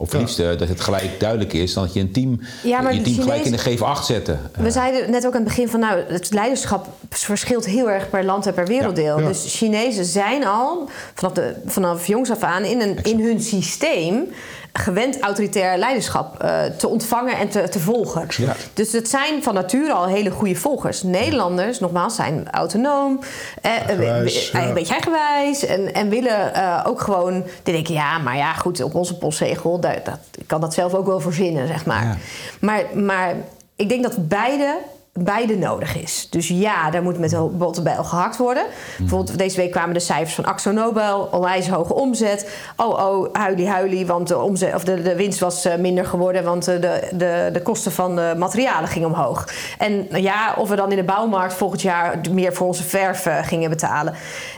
Of 0.01 0.13
Ja. 0.13 0.19
liefst 0.19 0.39
eh, 0.39 0.49
dat 0.59 0.69
het 0.69 0.81
gelijk 0.81 1.21
duidelijk 1.21 1.53
is, 1.53 1.73
dan 1.75 1.85
dat 1.85 1.95
je 1.95 2.01
een 2.01 2.13
team, 2.13 2.41
Ja, 2.63 2.81
maar 2.81 2.95
je 2.95 3.03
team 3.03 3.21
gelijk 3.21 3.45
in 3.45 3.53
de 3.53 3.59
G8 3.79 4.05
zetten. 4.05 4.41
We 4.59 4.71
zeiden 4.71 5.11
net 5.11 5.27
ook 5.27 5.33
aan 5.33 5.41
het 5.41 5.49
begin 5.49 5.69
van, 5.69 5.81
nou, 5.81 6.01
het 6.09 6.33
leiderschap 6.35 6.87
verschilt 7.11 7.67
heel 7.67 7.91
erg 7.91 8.11
per 8.11 8.25
land 8.25 8.47
en 8.47 8.55
per 8.55 8.67
werelddeel. 8.67 9.17
Ja, 9.17 9.23
ja. 9.23 9.29
Dus 9.29 9.45
Chinezen 9.47 10.05
zijn 10.05 10.47
al 10.47 10.89
vanaf, 11.15 11.33
de, 11.35 11.55
vanaf 11.67 12.07
jongs 12.07 12.31
af 12.31 12.43
aan 12.43 12.65
in, 12.65 12.81
een, 12.81 12.99
in 13.03 13.21
hun 13.21 13.41
systeem 13.41 14.29
gewend 14.73 15.21
autoritair 15.21 15.79
leiderschap 15.79 16.43
eh, 16.43 16.65
te 16.65 16.89
ontvangen 16.89 17.37
en 17.37 17.49
te, 17.49 17.69
te 17.69 17.81
volgen. 17.81 18.27
Ja. 18.37 18.57
Dus 18.75 18.93
het 18.93 19.09
zijn 19.09 19.43
van 19.43 19.55
nature 19.55 19.93
al 19.93 20.07
hele 20.07 20.31
goede 20.31 20.55
volgers. 20.55 21.03
Nederlanders, 21.03 21.79
nogmaals, 21.79 22.15
zijn 22.15 22.51
autonoom, 22.51 23.21
eh, 23.63 23.71
Eigenwijs, 23.71 24.51
ja. 24.51 24.67
een 24.67 24.75
beetje 24.75 24.93
eigenwijs 24.93 25.65
en, 25.65 25.95
en 25.95 26.09
willen 26.09 26.55
eh, 26.55 26.85
ook 26.87 27.01
gewoon. 27.01 27.45
Die 27.63 27.75
denken, 27.75 27.95
ja, 27.95 28.19
maar 28.19 28.37
ja, 28.37 28.53
goed, 28.53 28.83
op 28.83 28.95
onze 28.95 29.19
postzegel, 29.19 29.81
daar, 29.81 30.01
dat, 30.05 30.19
ik 30.39 30.47
kan 30.47 30.61
dat 30.61 30.75
zelf 30.75 30.95
ook 30.95 31.07
wel 31.07 31.21
verzinnen, 31.21 31.67
zeg 31.67 31.85
maar. 31.85 32.05
Ja. 32.05 32.17
Maar, 32.61 32.85
maar 32.95 33.35
ik 33.77 33.89
denk 33.89 34.03
dat 34.03 34.29
beide, 34.29 34.77
beide 35.25 35.57
nodig 35.57 35.97
is. 35.97 36.27
Dus 36.31 36.49
ja, 36.49 36.91
daar 36.91 37.03
moet 37.03 37.19
met 37.19 37.31
de 37.31 37.49
botten 37.53 37.83
bij 37.83 37.95
gehakt 37.95 38.37
worden. 38.37 38.65
Bijvoorbeeld 38.99 39.39
deze 39.39 39.57
week 39.57 39.71
kwamen 39.71 39.95
de 39.95 40.01
cijfers 40.01 40.35
van 40.35 40.45
Axo 40.45 40.71
Nobel. 40.71 41.29
Onwijs 41.31 41.69
hoge 41.69 41.95
omzet. 41.95 42.51
Oh, 42.77 42.89
oh, 42.89 43.29
huilie, 43.33 43.69
huilie. 43.69 44.07
Want 44.07 44.29
de, 44.29 44.39
omzet, 44.39 44.75
of 44.75 44.85
de, 44.85 45.03
de 45.03 45.17
winst 45.17 45.41
was 45.41 45.65
eh, 45.65 45.79
minder 45.79 46.05
geworden. 46.05 46.45
Want 46.45 46.69
eh, 46.69 46.81
de, 46.81 47.09
de, 47.13 47.51
de 47.53 47.63
kosten 47.63 47.93
van 47.93 48.17
de 48.17 48.35
materialen 48.39 48.89
gingen 48.89 49.09
omhoog. 49.09 49.49
En 49.79 50.07
nou 50.11 50.23
ja, 50.23 50.55
of 50.59 50.69
we 50.69 50.77
dan 50.77 50.91
in 50.91 50.97
de 50.97 51.05
bouwmarkt 51.05 51.55
volgend 51.55 51.83
jaar 51.83 52.21
meer 52.31 52.53
voor 52.53 52.67
onze 52.67 52.85
verf 52.85 53.27
eh, 53.27 53.39
gingen 53.43 53.71
betalen. 53.71 54.15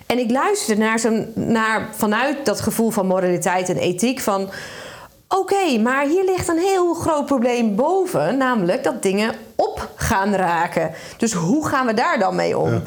En 0.07 0.19
ik 0.19 0.31
luisterde 0.31 0.83
naar 0.83 1.01
naar, 1.35 1.89
vanuit 1.91 2.47
dat 2.47 2.61
gevoel 2.61 2.91
van 2.91 3.07
moraliteit 3.07 3.69
en 3.69 3.77
ethiek 3.77 4.21
van... 4.21 4.51
Oké, 5.39 5.79
maar 5.79 6.07
hier 6.07 6.25
ligt 6.25 6.49
een 6.49 6.59
heel 6.59 6.95
groot 6.95 7.27
probleem 7.27 7.75
boven, 7.77 8.37
namelijk 8.37 8.85
dat 8.85 9.03
dingen 9.03 9.35
op 9.57 9.91
gaan 9.97 10.35
raken. 10.35 10.91
Dus 11.17 11.33
hoe 11.33 11.69
gaan 11.69 11.87
we 11.87 11.95
daar 11.95 12.19
dan 12.19 12.35
mee 12.37 12.59
om? 12.59 12.73
Ja. 12.73 12.83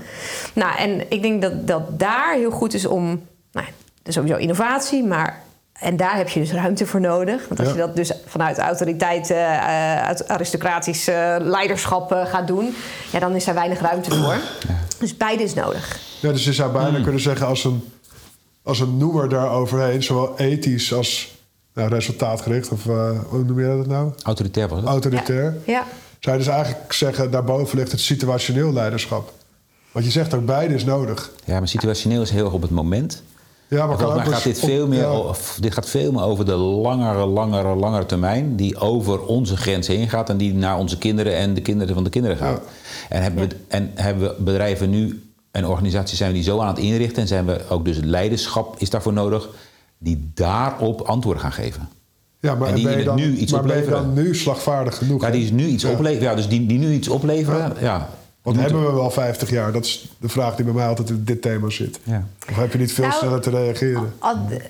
Nou, 0.53 0.77
en 0.77 1.11
ik 1.11 1.21
denk 1.21 1.41
dat 1.41 1.67
dat 1.67 1.99
daar 1.99 2.33
heel 2.33 2.51
goed 2.51 2.73
is 2.73 2.85
om, 2.85 3.21
nou, 3.51 3.67
sowieso 4.03 4.37
innovatie, 4.37 5.03
maar 5.03 5.43
en 5.79 5.97
daar 5.97 6.15
heb 6.15 6.29
je 6.29 6.39
dus 6.39 6.51
ruimte 6.51 6.85
voor 6.85 6.99
nodig. 7.01 7.47
Want 7.47 7.59
als 7.59 7.67
Ja. 7.69 7.73
je 7.75 7.79
dat 7.79 7.95
dus 7.95 8.11
vanuit 8.27 8.57
autoriteit, 8.57 9.29
eh, 9.29 9.53
eh, 9.55 10.05
uit 10.07 10.27
aristocratisch 10.27 11.07
eh, 11.07 11.35
leiderschap 11.39 12.11
eh, 12.11 12.25
gaat 12.25 12.47
doen, 12.47 12.75
ja, 13.11 13.19
dan 13.19 13.35
is 13.35 13.47
er 13.47 13.53
weinig 13.53 13.79
ruimte 13.79 14.15
voor. 14.15 14.35
Dus 14.99 15.17
beide 15.17 15.43
is 15.43 15.53
nodig. 15.53 15.99
Ja, 16.19 16.31
dus 16.31 16.43
je 16.45 16.53
zou 16.53 16.71
bijna 16.71 16.89
Hmm. 16.89 17.03
kunnen 17.03 17.21
zeggen 17.21 17.47
als 17.47 17.63
een, 17.63 17.91
als 18.63 18.79
een 18.79 18.97
noemer 18.97 19.29
daar 19.29 19.49
overheen, 19.51 20.03
zowel 20.03 20.37
ethisch 20.37 20.93
als 20.93 21.34
nou, 21.75 21.89
resultaatgericht, 21.89 22.69
of 22.71 22.87
eh, 22.87 23.09
hoe 23.27 23.43
noem 23.43 23.59
je 23.59 23.77
dat 23.77 23.87
nou? 23.87 24.11
Autoritair 24.23 24.67
was 24.67 24.79
het. 24.79 24.87
Autoritair. 24.87 25.55
Ja. 25.65 25.83
Zou 26.19 26.37
je 26.37 26.43
dus 26.43 26.53
eigenlijk 26.53 26.93
zeggen, 26.93 27.31
daarboven 27.31 27.77
ligt 27.77 27.91
het 27.91 27.99
situationeel 28.01 28.73
leiderschap. 28.73 29.33
Want 29.91 30.05
je 30.05 30.11
zegt 30.11 30.33
ook, 30.33 30.45
beide 30.45 30.73
is 30.73 30.85
nodig. 30.85 31.31
Ja, 31.45 31.59
maar 31.59 31.67
situationeel 31.67 32.21
is 32.21 32.29
heel 32.29 32.45
erg 32.45 32.53
op 32.53 32.61
het 32.61 32.71
moment. 32.71 33.23
Ja, 33.67 33.85
maar 33.87 33.97
Maar 33.97 34.25
gaat 34.25 34.43
dit 34.43 34.45
eens 34.45 34.59
op- 34.63 34.69
veel, 34.69 34.87
meer, 34.87 34.99
ja. 35.11 35.31
dit 35.59 35.73
gaat 35.73 35.89
veel 35.89 36.11
meer 36.11 36.21
over 36.23 36.45
de 36.45 36.55
langere, 36.55 37.25
langere, 37.25 37.75
langere 37.75 38.05
termijn. 38.05 38.55
Die 38.55 38.77
over 38.79 39.21
onze 39.25 39.57
grens 39.57 39.87
heen 39.87 40.09
gaat 40.09 40.29
en 40.29 40.37
die 40.37 40.53
naar 40.53 40.77
onze 40.77 40.97
kinderen 40.97 41.35
en 41.35 41.53
de 41.53 41.61
kinderen 41.61 41.93
van 41.93 42.03
de 42.03 42.09
kinderen 42.09 42.37
gaat. 42.37 42.61
En, 43.09 43.21
hebben 43.21 43.49
we, 43.49 43.55
en 43.67 43.91
hebben 43.95 44.23
we 44.37 44.43
bedrijven 44.43 44.89
nu 44.89 45.29
en 45.51 45.67
organisaties 45.67 46.17
zijn 46.17 46.29
we 46.29 46.35
die 46.35 46.45
zo 46.45 46.59
aan 46.59 46.67
het 46.67 46.77
inrichten. 46.77 47.21
En 47.21 47.27
zijn 47.27 47.45
we 47.45 47.61
ook 47.69 47.85
dus 47.85 47.97
leiderschap 48.01 48.75
is 48.77 48.89
daarvoor 48.89 49.13
nodig. 49.13 49.49
Die 50.05 50.31
daarop 50.33 51.01
antwoorden 51.01 51.41
gaan 51.41 51.51
geven. 51.51 51.89
Ja, 52.39 52.55
maar 52.55 52.67
en 52.67 52.75
die 52.75 52.83
ben 52.83 52.97
je 52.97 53.03
dan, 53.03 53.15
nu 53.15 53.35
iets 53.35 53.51
maar 53.51 53.61
ben 53.61 53.75
je 53.75 53.81
opleveren. 53.81 54.15
dan 54.15 54.23
nu 54.23 54.35
slagvaardig 54.35 54.97
genoeg? 54.97 55.21
Ja, 55.21 55.29
die 55.29 55.43
is 55.43 55.51
nu 55.51 55.65
iets 55.65 55.83
Ja. 55.83 55.89
opleveren. 55.89 56.29
Ja, 56.29 56.35
dus 56.35 56.47
die, 56.47 56.65
die 56.65 56.77
nu 56.79 56.91
iets 56.93 57.07
opleveren. 57.07 57.73
Ja. 57.79 58.09
Want 58.41 58.59
hebben 58.59 58.85
we 58.85 58.91
wel 58.93 59.11
50 59.11 59.49
jaar? 59.49 59.71
Dat 59.71 59.85
is 59.85 60.11
de 60.19 60.29
vraag 60.29 60.55
die 60.55 60.65
bij 60.65 60.73
mij 60.73 60.87
altijd 60.87 61.09
in 61.09 61.23
dit 61.23 61.41
thema 61.41 61.69
zit. 61.69 61.99
Ja. 62.03 62.23
Of 62.49 62.55
heb 62.55 62.71
je 62.71 62.77
niet 62.77 62.93
veel 62.93 63.07
Nou, 63.07 63.17
sneller 63.17 63.41
te 63.41 63.49
reageren? 63.49 64.13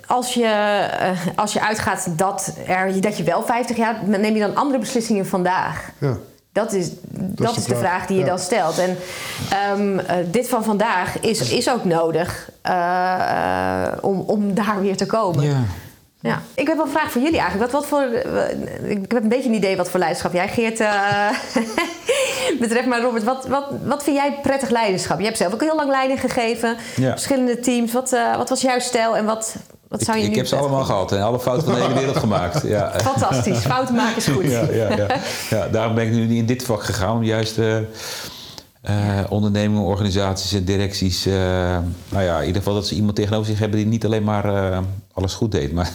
Als 0.07 0.33
je, 0.33 0.45
eh, 0.45 1.17
als 1.35 1.53
je 1.53 1.61
uitgaat 1.67 2.07
dat, 2.17 2.55
er, 2.67 3.01
dat 3.01 3.17
je 3.17 3.23
wel 3.23 3.43
50 3.43 3.77
jaar... 3.77 4.01
neem 4.07 4.33
je 4.33 4.39
dan 4.39 4.55
andere 4.55 4.79
beslissingen 4.79 5.25
vandaag. 5.25 5.89
Ja. 5.99 6.17
Dat 6.55 6.73
is, 6.73 6.89
dat 7.09 7.53
de 7.53 7.59
is 7.59 7.65
de 7.65 7.75
vraag, 7.75 7.79
vraag 7.79 8.05
die 8.05 8.15
je 8.15 8.23
ja. 8.23 8.29
dan 8.29 8.39
stelt. 8.39 8.77
En 8.77 8.97
ehm, 9.49 9.99
eh, 9.99 10.15
dit 10.31 10.49
van 10.49 10.63
vandaag 10.63 11.19
is, 11.19 11.51
is 11.51 11.69
ook 11.69 11.83
nodig 11.83 12.49
eh, 12.61 13.85
eh, 13.85 13.93
om, 14.01 14.19
om 14.19 14.53
daar 14.53 14.81
weer 14.81 14.97
te 14.97 15.05
komen. 15.05 15.43
Ja. 15.43 15.63
Ja. 16.19 16.41
Ik 16.53 16.67
heb 16.67 16.75
wel 16.75 16.85
een 16.85 16.91
vraag 16.91 17.11
voor 17.11 17.21
jullie 17.21 17.39
eigenlijk. 17.39 17.71
Wat, 17.71 17.81
wat 17.81 17.89
voor, 17.89 18.03
ik 18.83 19.11
heb 19.11 19.23
een 19.23 19.29
beetje 19.29 19.49
een 19.49 19.55
idee 19.55 19.77
wat 19.77 19.89
voor 19.89 19.99
leiderschap 19.99 20.33
jij, 20.33 20.47
Geert, 20.47 20.77
betreft. 22.59 22.87
Maar 22.87 23.01
Robert, 23.01 23.23
wat, 23.23 23.47
wat, 23.47 23.65
wat 23.83 24.03
vind 24.03 24.15
jij 24.15 24.39
prettig 24.41 24.69
leiderschap? 24.69 25.19
Je 25.19 25.25
hebt 25.25 25.37
zelf 25.37 25.53
ook 25.53 25.61
heel 25.61 25.75
lang 25.75 25.89
leiding 25.89 26.19
gegeven. 26.19 26.77
Ja. 26.95 27.11
Verschillende 27.11 27.59
teams. 27.59 27.93
Wat, 27.93 28.15
wat 28.37 28.49
was 28.49 28.61
jouw 28.61 28.79
stijl 28.79 29.17
en 29.17 29.25
wat, 29.25 29.55
wat 29.97 30.05
zou 30.05 30.17
je 30.17 30.23
Ik, 30.23 30.29
nu 30.29 30.35
ik 30.35 30.39
heb 30.41 30.49
ze 30.49 30.55
allemaal 30.55 30.83
gehad 30.83 31.11
en 31.11 31.21
alle 31.21 31.39
fouten 31.39 31.67
van 31.67 31.75
de 31.75 31.81
hele 31.81 31.93
wereld 31.93 32.17
gemaakt. 32.17 32.61
Ja. 32.67 32.91
Fantastisch. 32.97 33.59
Fouten 33.59 33.95
maken 33.95 34.17
is 34.17 34.27
goed. 34.27 34.43
Ja, 34.55 34.71
ja, 34.71 34.95
ja. 34.97 35.07
ja, 35.49 35.67
daarom 35.67 35.95
ben 35.95 36.05
ik 36.05 36.11
nu 36.11 36.37
in 36.37 36.45
dit 36.45 36.63
vak 36.63 36.83
gegaan 36.83 37.15
om 37.15 37.23
juist 37.23 37.57
eh, 37.57 37.77
eh, 38.81 39.25
ondernemingen, 39.29 39.83
organisaties 39.83 40.53
en 40.53 40.63
directies. 40.63 41.25
eh, 41.25 41.33
nou 42.09 42.23
ja, 42.23 42.39
in 42.39 42.47
ieder 42.47 42.61
geval 42.61 42.73
dat 42.73 42.87
ze 42.87 42.95
iemand 42.95 43.15
tegenover 43.15 43.45
zich 43.45 43.59
hebben 43.59 43.77
die 43.77 43.87
niet 43.87 44.05
alleen 44.05 44.23
maar 44.23 44.83
alles 45.13 45.33
goed 45.33 45.51
deed. 45.51 45.71
Maar 45.73 45.91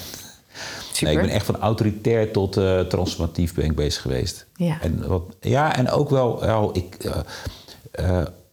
nee, 1.01 1.13
ik 1.13 1.21
ben 1.21 1.31
echt 1.31 1.47
van 1.47 1.61
autoritair 1.61 2.33
tot 2.33 2.53
transformatief 2.89 3.55
ben 3.55 3.65
ik 3.65 3.75
bezig 3.75 4.03
geweest. 4.03 4.47
Ja. 4.55 4.81
En, 4.81 5.09
wat, 5.09 5.23
ja, 5.41 5.77
en 5.77 5.91
ook 5.91 6.11
wel, 6.11 6.41
wel 6.41 6.77
ik, 6.77 7.11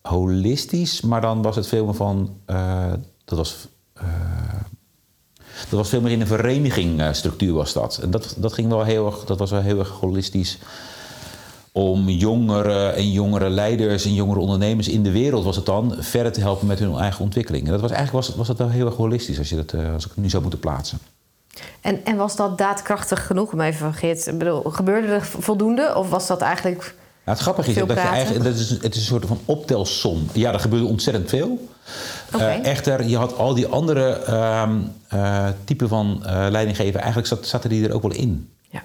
holistisch, 0.02 1.02
maar 1.02 1.22
dan 1.22 1.42
was 1.42 1.56
het 1.56 1.68
veel 1.68 1.86
meer 1.86 1.96
van. 1.96 2.38
dat 3.26 3.38
was. 3.38 3.68
Dat 5.70 5.80
was 5.80 5.90
veel 5.90 6.02
meer 6.02 6.12
in 6.12 6.22
een 6.22 6.28
verenigingstructuur 6.28 7.54
was 7.54 7.74
dat. 7.74 8.00
En 8.02 8.12
dat, 8.12 8.36
dat, 8.38 8.54
ging 8.54 8.70
wel 8.70 8.84
heel 8.84 9.06
erg, 9.06 9.24
dat 9.26 9.40
was 9.40 9.52
wel 9.52 9.62
heel 9.62 9.80
erg 9.80 9.90
holistisch. 9.90 10.58
Om 11.72 12.10
jongere 12.10 12.90
en 12.90 13.12
jongere 13.12 13.50
leiders 13.50 14.06
en 14.06 14.14
jongere 14.14 14.40
ondernemers 14.40 14.88
in 14.88 15.04
de 15.04 15.12
wereld 15.12 15.44
was 15.44 15.56
het 15.56 15.66
dan 15.66 15.96
verder 16.00 16.32
te 16.32 16.40
helpen 16.40 16.68
met 16.68 16.80
hun 16.80 16.96
eigen 16.96 17.24
ontwikkeling. 17.24 17.66
En 17.66 17.72
dat 17.72 17.82
was 17.82 17.92
eigenlijk 17.92 18.26
was, 18.26 18.36
was 18.36 18.48
dat 18.48 18.58
wel 18.58 18.70
heel 18.70 18.86
erg 18.86 18.96
holistisch 18.96 19.38
als, 19.38 19.50
je 19.50 19.56
dat, 19.56 19.74
eh, 19.74 19.94
als 19.94 20.06
ik 20.06 20.10
het 20.10 20.24
nu 20.24 20.30
zou 20.30 20.42
moeten 20.42 20.60
plaatsen. 20.60 21.00
En, 21.82 22.06
en 22.06 22.16
was 22.16 22.36
dat 22.36 22.58
daadkrachtig 22.58 23.26
genoeg? 23.26 23.52
Om 23.52 23.62
even, 23.62 23.94
Geert, 23.94 24.28
ik 24.28 24.38
bedoel, 24.38 24.62
gebeurde 24.62 25.08
er 25.08 25.26
voldoende? 25.26 25.96
Of 25.96 26.10
was 26.10 26.28
dat 26.28 26.42
eigenlijk... 26.42 26.96
Nou, 27.28 27.40
het 27.40 27.48
grappige 27.48 27.70
is 27.70 27.76
dat 27.76 27.88
je 27.90 27.94
eigenlijk, 27.96 28.46
dat 28.46 28.56
is, 28.56 28.70
het 28.70 28.96
is 28.96 29.00
een 29.02 29.06
soort 29.08 29.26
van 29.26 29.40
optelsom. 29.46 30.28
Ja, 30.34 30.54
er 30.54 30.60
gebeurde 30.60 30.86
ontzettend 30.86 31.30
veel. 31.30 31.68
Oké. 32.34 32.44
Eh, 32.44 32.66
echter, 32.66 33.08
je 33.08 33.18
had 33.18 33.38
al 33.38 33.54
die 33.54 33.68
andere 33.68 34.10
ehm 34.10 34.72
eh, 35.08 35.48
typen 35.64 35.88
van 35.90 36.26
eh 36.26 36.48
leidinggeven, 36.50 37.00
eigenlijk 37.00 37.28
zat, 37.28 37.48
zaten 37.48 37.70
die 37.70 37.88
er 37.88 37.94
ook 37.94 38.02
wel 38.02 38.12
in. 38.14 38.50
Ja. 38.70 38.84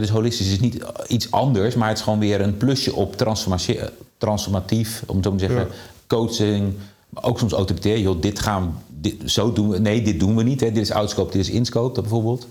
Dus 0.00 0.08
holistisch 0.08 0.52
is 0.52 0.60
niet 0.60 0.84
iets 1.06 1.30
anders, 1.30 1.74
maar 1.74 1.88
het 1.88 1.98
is 1.98 2.04
gewoon 2.04 2.18
weer 2.18 2.40
een 2.40 2.56
plusje 2.56 2.94
op 2.94 3.16
transformatie- 3.16 3.80
transformatief, 4.18 5.02
om 5.06 5.16
het 5.16 5.24
zo 5.24 5.30
maar 5.30 5.40
te 5.40 5.46
zeggen, 5.46 5.66
Ja. 5.66 5.74
coaching, 6.06 6.74
maar 7.08 7.24
ook 7.24 7.38
soms 7.38 7.52
autoritair. 7.52 7.98
Joh, 7.98 8.20
dit 8.20 8.38
gaan 8.38 8.62
we, 8.62 9.00
dit, 9.00 9.30
zo 9.30 9.52
doen 9.52 9.68
we, 9.68 9.78
nee, 9.78 10.02
dit 10.02 10.20
doen 10.20 10.36
we 10.36 10.42
niet. 10.42 10.60
Hè. 10.60 10.72
Dit 10.72 10.82
is 10.82 10.90
outscope, 10.92 11.32
dit 11.32 11.40
is 11.40 11.50
inscope, 11.50 12.00
bijvoorbeeld. 12.00 12.46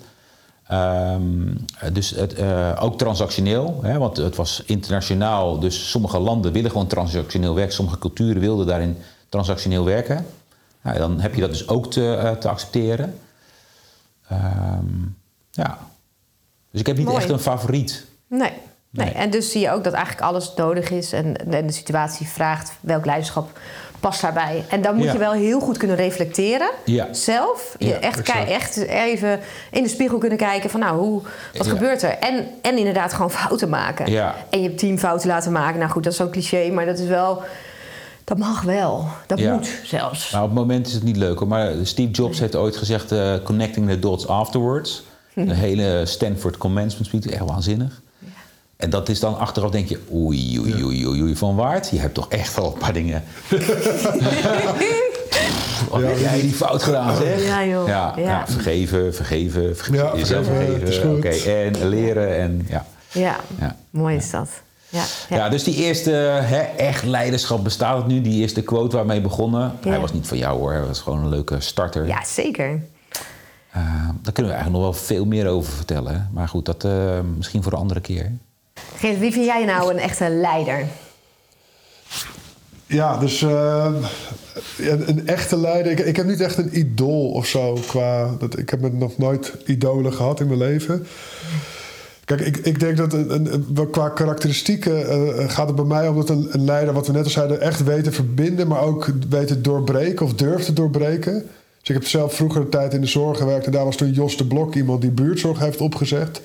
Ehm, 0.74 1.94
dus 1.94 2.10
het, 2.10 2.34
eh, 2.34 2.78
ook 2.80 2.98
transactioneel, 2.98 3.80
hè, 3.82 3.98
want 3.98 4.18
het 4.18 4.36
was 4.36 4.64
internationaal. 4.66 5.60
Dus 5.60 5.90
sommige 5.90 6.20
landen 6.20 6.52
willen 6.52 6.72
gewoon 6.72 6.88
transactioneel 6.88 7.56
werken. 7.56 7.74
Sommige 7.74 7.98
culturen 7.98 8.42
wilden 8.42 8.68
daarin 8.68 8.98
transactioneel 9.30 9.86
werken. 9.86 10.26
Nou, 10.82 10.98
dan 10.98 11.20
heb 11.20 11.36
je 11.36 11.42
dat 11.42 11.50
dus 11.50 11.68
ook 11.68 11.92
te, 11.92 12.16
eh, 12.16 12.32
te 12.32 12.50
accepteren. 12.50 13.20
Ehm, 14.28 14.86
ja. 15.52 15.78
Dus 16.72 16.80
ik 16.80 16.88
heb 16.88 16.98
niet 16.98 17.06
Mooi. 17.06 17.18
echt 17.18 17.30
een 17.30 17.40
favoriet. 17.40 18.06
Nee. 18.28 18.40
Nee. 18.40 19.06
Nee. 19.06 19.16
En 19.16 19.30
dus 19.30 19.52
zie 19.52 19.62
je 19.62 19.72
ook 19.72 19.84
dat 19.84 19.94
eigenlijk 19.94 20.26
alles 20.26 20.54
nodig 20.56 20.90
is 20.90 21.14
en, 21.14 21.52
en 21.52 21.68
de 21.68 21.74
situatie 21.74 22.28
vraagt 22.28 22.72
welk 22.82 23.06
leiderschap 23.06 23.60
past 24.04 24.22
daarbij. 24.22 24.64
En 24.70 24.82
dan 24.82 24.96
moet 24.96 25.06
Ja. 25.06 25.12
je 25.12 25.18
wel 25.18 25.32
heel 25.32 25.60
goed 25.60 25.78
kunnen 25.78 25.96
reflecteren 25.96 26.70
Ja. 26.86 27.08
zelf. 27.14 27.76
Je 27.80 27.88
Ja, 27.88 28.00
echt, 28.00 28.20
exact. 28.20 28.50
echt 28.50 28.78
even 28.88 29.40
in 29.72 29.84
de 29.84 29.90
spiegel 29.90 30.18
kunnen 30.18 30.38
kijken 30.38 30.70
van 30.70 30.80
nou, 30.80 30.98
hoe, 31.00 31.22
wat 31.58 31.68
gebeurt 31.68 32.02
er? 32.02 32.10
En, 32.18 32.48
en 32.62 32.78
inderdaad 32.78 33.14
gewoon 33.14 33.32
fouten 33.42 33.70
maken. 33.70 34.06
En 34.50 34.62
je 34.62 34.76
team 34.76 34.98
fouten 34.98 35.28
laten 35.28 35.52
maken. 35.52 35.80
Nou 35.80 35.92
goed, 35.92 36.04
dat 36.04 36.12
is 36.12 36.18
zo'n 36.18 36.32
cliché, 36.32 36.70
maar 36.72 36.86
dat 36.86 37.00
is 37.00 37.08
wel... 37.08 37.44
Dat 38.24 38.38
mag 38.38 38.62
wel. 38.62 39.08
Dat 39.28 39.40
Ja. 39.40 39.54
moet 39.54 39.70
zelfs. 39.84 40.32
Nou, 40.32 40.44
op 40.44 40.50
het 40.50 40.60
moment 40.60 40.88
is 40.88 40.94
het 40.94 41.04
niet 41.04 41.18
leuk 41.18 41.40
hoor. 41.40 41.48
Maar 41.48 41.72
Steve 41.84 42.12
Jobs 42.12 42.40
heeft 42.40 42.56
ooit 42.56 42.78
gezegd: 42.78 43.12
eh, 43.12 43.34
connecting 43.44 43.90
the 43.90 44.00
dots 44.00 44.28
afterwards. 44.28 45.04
Een 45.36 45.50
hele 45.52 46.02
Stanford 46.06 46.58
commencement 46.58 47.06
speech, 47.08 47.26
echt 47.26 47.46
waanzinnig. 47.50 48.02
En 48.78 48.90
dat 48.90 49.10
is 49.10 49.20
dan 49.20 49.38
achteraf 49.38 49.70
denk 49.72 49.88
je, 49.90 50.00
oei, 50.14 50.60
oei, 50.60 50.84
oei, 50.84 51.06
oei, 51.08 51.22
oei, 51.22 51.36
van 51.36 51.56
waard. 51.56 51.90
Je 51.90 52.00
hebt 52.00 52.14
toch 52.14 52.28
echt 52.30 52.56
wel 52.56 52.66
een 52.74 52.80
paar 52.80 52.94
dingen. 52.94 53.24
Wat 55.90 56.02
heb 56.02 56.18
jij 56.20 56.42
die 56.42 56.54
fout 56.54 56.84
gedaan, 56.84 57.16
zeg? 57.18 57.46
Ja, 57.46 57.66
joh. 57.66 57.88
Ja, 57.88 58.14
Ja. 58.18 58.24
ja, 58.24 58.48
vergeven, 58.48 59.16
vergeven, 59.16 59.76
Ja, 59.92 60.12
jezelf 60.16 60.46
vergeven. 60.46 61.16
Oké, 61.16 61.30
en 61.30 61.88
leren 61.90 62.38
en 62.38 62.66
ja. 62.70 62.86
Ja, 63.12 63.36
Ja. 63.60 63.76
mooi 63.90 64.16
is 64.16 64.30
dat. 64.30 64.50
Ja, 64.90 65.04
Ja. 65.30 65.36
ja. 65.38 65.50
dus 65.50 65.64
die 65.64 65.76
eerste 65.76 66.12
hè, 66.12 66.58
echt 66.60 67.04
leiderschap 67.04 67.64
bestaat 67.64 67.98
het 67.98 68.08
nu. 68.08 68.22
Die 68.22 68.42
eerste 68.42 68.62
quote 68.62 68.96
waarmee 68.96 69.22
begonnen. 69.22 69.72
Ja. 69.84 69.90
Hij 69.90 70.00
was 70.00 70.14
niet 70.14 70.28
van 70.28 70.38
jou 70.38 70.60
hoor, 70.60 70.72
hij 70.72 70.86
was 70.86 71.00
gewoon 71.00 71.20
een 71.20 71.30
leuke 71.30 71.60
starter. 71.60 72.08
ja 72.08 72.24
zeker. 72.26 72.82
Eh, 73.72 73.82
daar 74.22 74.34
kunnen 74.34 74.52
we 74.52 74.58
eigenlijk 74.58 74.72
nog 74.72 74.82
wel 74.82 74.94
veel 74.94 75.26
meer 75.26 75.48
over 75.48 75.74
vertellen. 75.74 76.14
hè. 76.14 76.20
Maar 76.32 76.48
goed, 76.48 76.66
dat 76.66 76.84
eh, 76.84 76.92
misschien 77.38 77.64
voor 77.64 77.72
een 77.72 77.80
andere 77.80 78.00
keer. 78.02 78.32
Geert, 79.04 79.20
wie 79.20 79.32
vind 79.32 79.46
jij 79.46 79.66
nou 79.66 79.92
een 79.92 80.00
echte 80.00 80.30
leider? 80.30 80.86
Ja, 82.86 83.18
dus 83.18 83.42
eh, 83.42 83.94
een, 84.78 85.10
een 85.10 85.28
echte 85.28 85.58
leider. 85.58 85.92
Ik, 85.92 86.00
ik 86.00 86.16
heb 86.16 86.26
niet 86.26 86.42
echt 86.42 86.58
een 86.58 86.78
idool 86.78 87.30
of 87.32 87.46
zo. 87.46 87.78
Qua, 87.88 88.36
dat, 88.40 88.58
ik 88.58 88.70
heb 88.70 88.94
nog 88.94 89.18
nooit 89.18 89.54
idolen 89.66 90.14
gehad 90.14 90.40
in 90.40 90.48
mijn 90.48 90.60
leven. 90.60 91.06
Kijk, 92.26 92.42
ik, 92.42 92.58
ik 92.58 92.80
denk 92.80 92.98
dat 92.98 93.14
een, 93.14 93.54
een, 93.54 93.90
qua 93.92 94.10
karakteristieken 94.10 95.10
eh, 95.10 95.50
gaat 95.50 95.68
het 95.68 95.76
bij 95.76 95.86
mij 95.86 96.08
om 96.08 96.16
dat 96.16 96.30
een, 96.30 96.48
een 96.52 96.66
leider, 96.66 96.94
wat 96.94 97.08
we 97.08 97.14
net 97.14 97.24
al 97.24 97.30
zeiden, 97.30 97.62
echt 97.62 97.84
weet 97.84 98.04
te 98.04 98.12
verbinden, 98.12 98.68
maar 98.68 98.82
ook 98.82 99.12
weet 99.30 99.48
te 99.48 99.62
doorbreken 99.62 100.26
of 100.26 100.34
durft 100.34 100.66
te 100.66 100.74
doorbreken. 100.74 101.34
Dus 101.80 101.90
ik 101.90 101.96
heb 101.96 102.08
zelf 102.08 102.34
vroeger 102.34 102.62
een 102.62 102.70
tijd 102.70 102.94
in 102.94 103.02
de 103.02 103.08
zorg 103.08 103.38
gewerkt 103.38 103.66
en 103.66 103.72
daar 103.72 103.86
was 103.86 103.96
toen 103.96 104.12
Jos 104.12 104.38
de 104.38 104.48
Blok 104.48 104.76
iemand 104.76 105.02
die 105.02 105.12
buurtzorg 105.12 105.60
heeft 105.60 105.82
opgezet. 105.82 106.42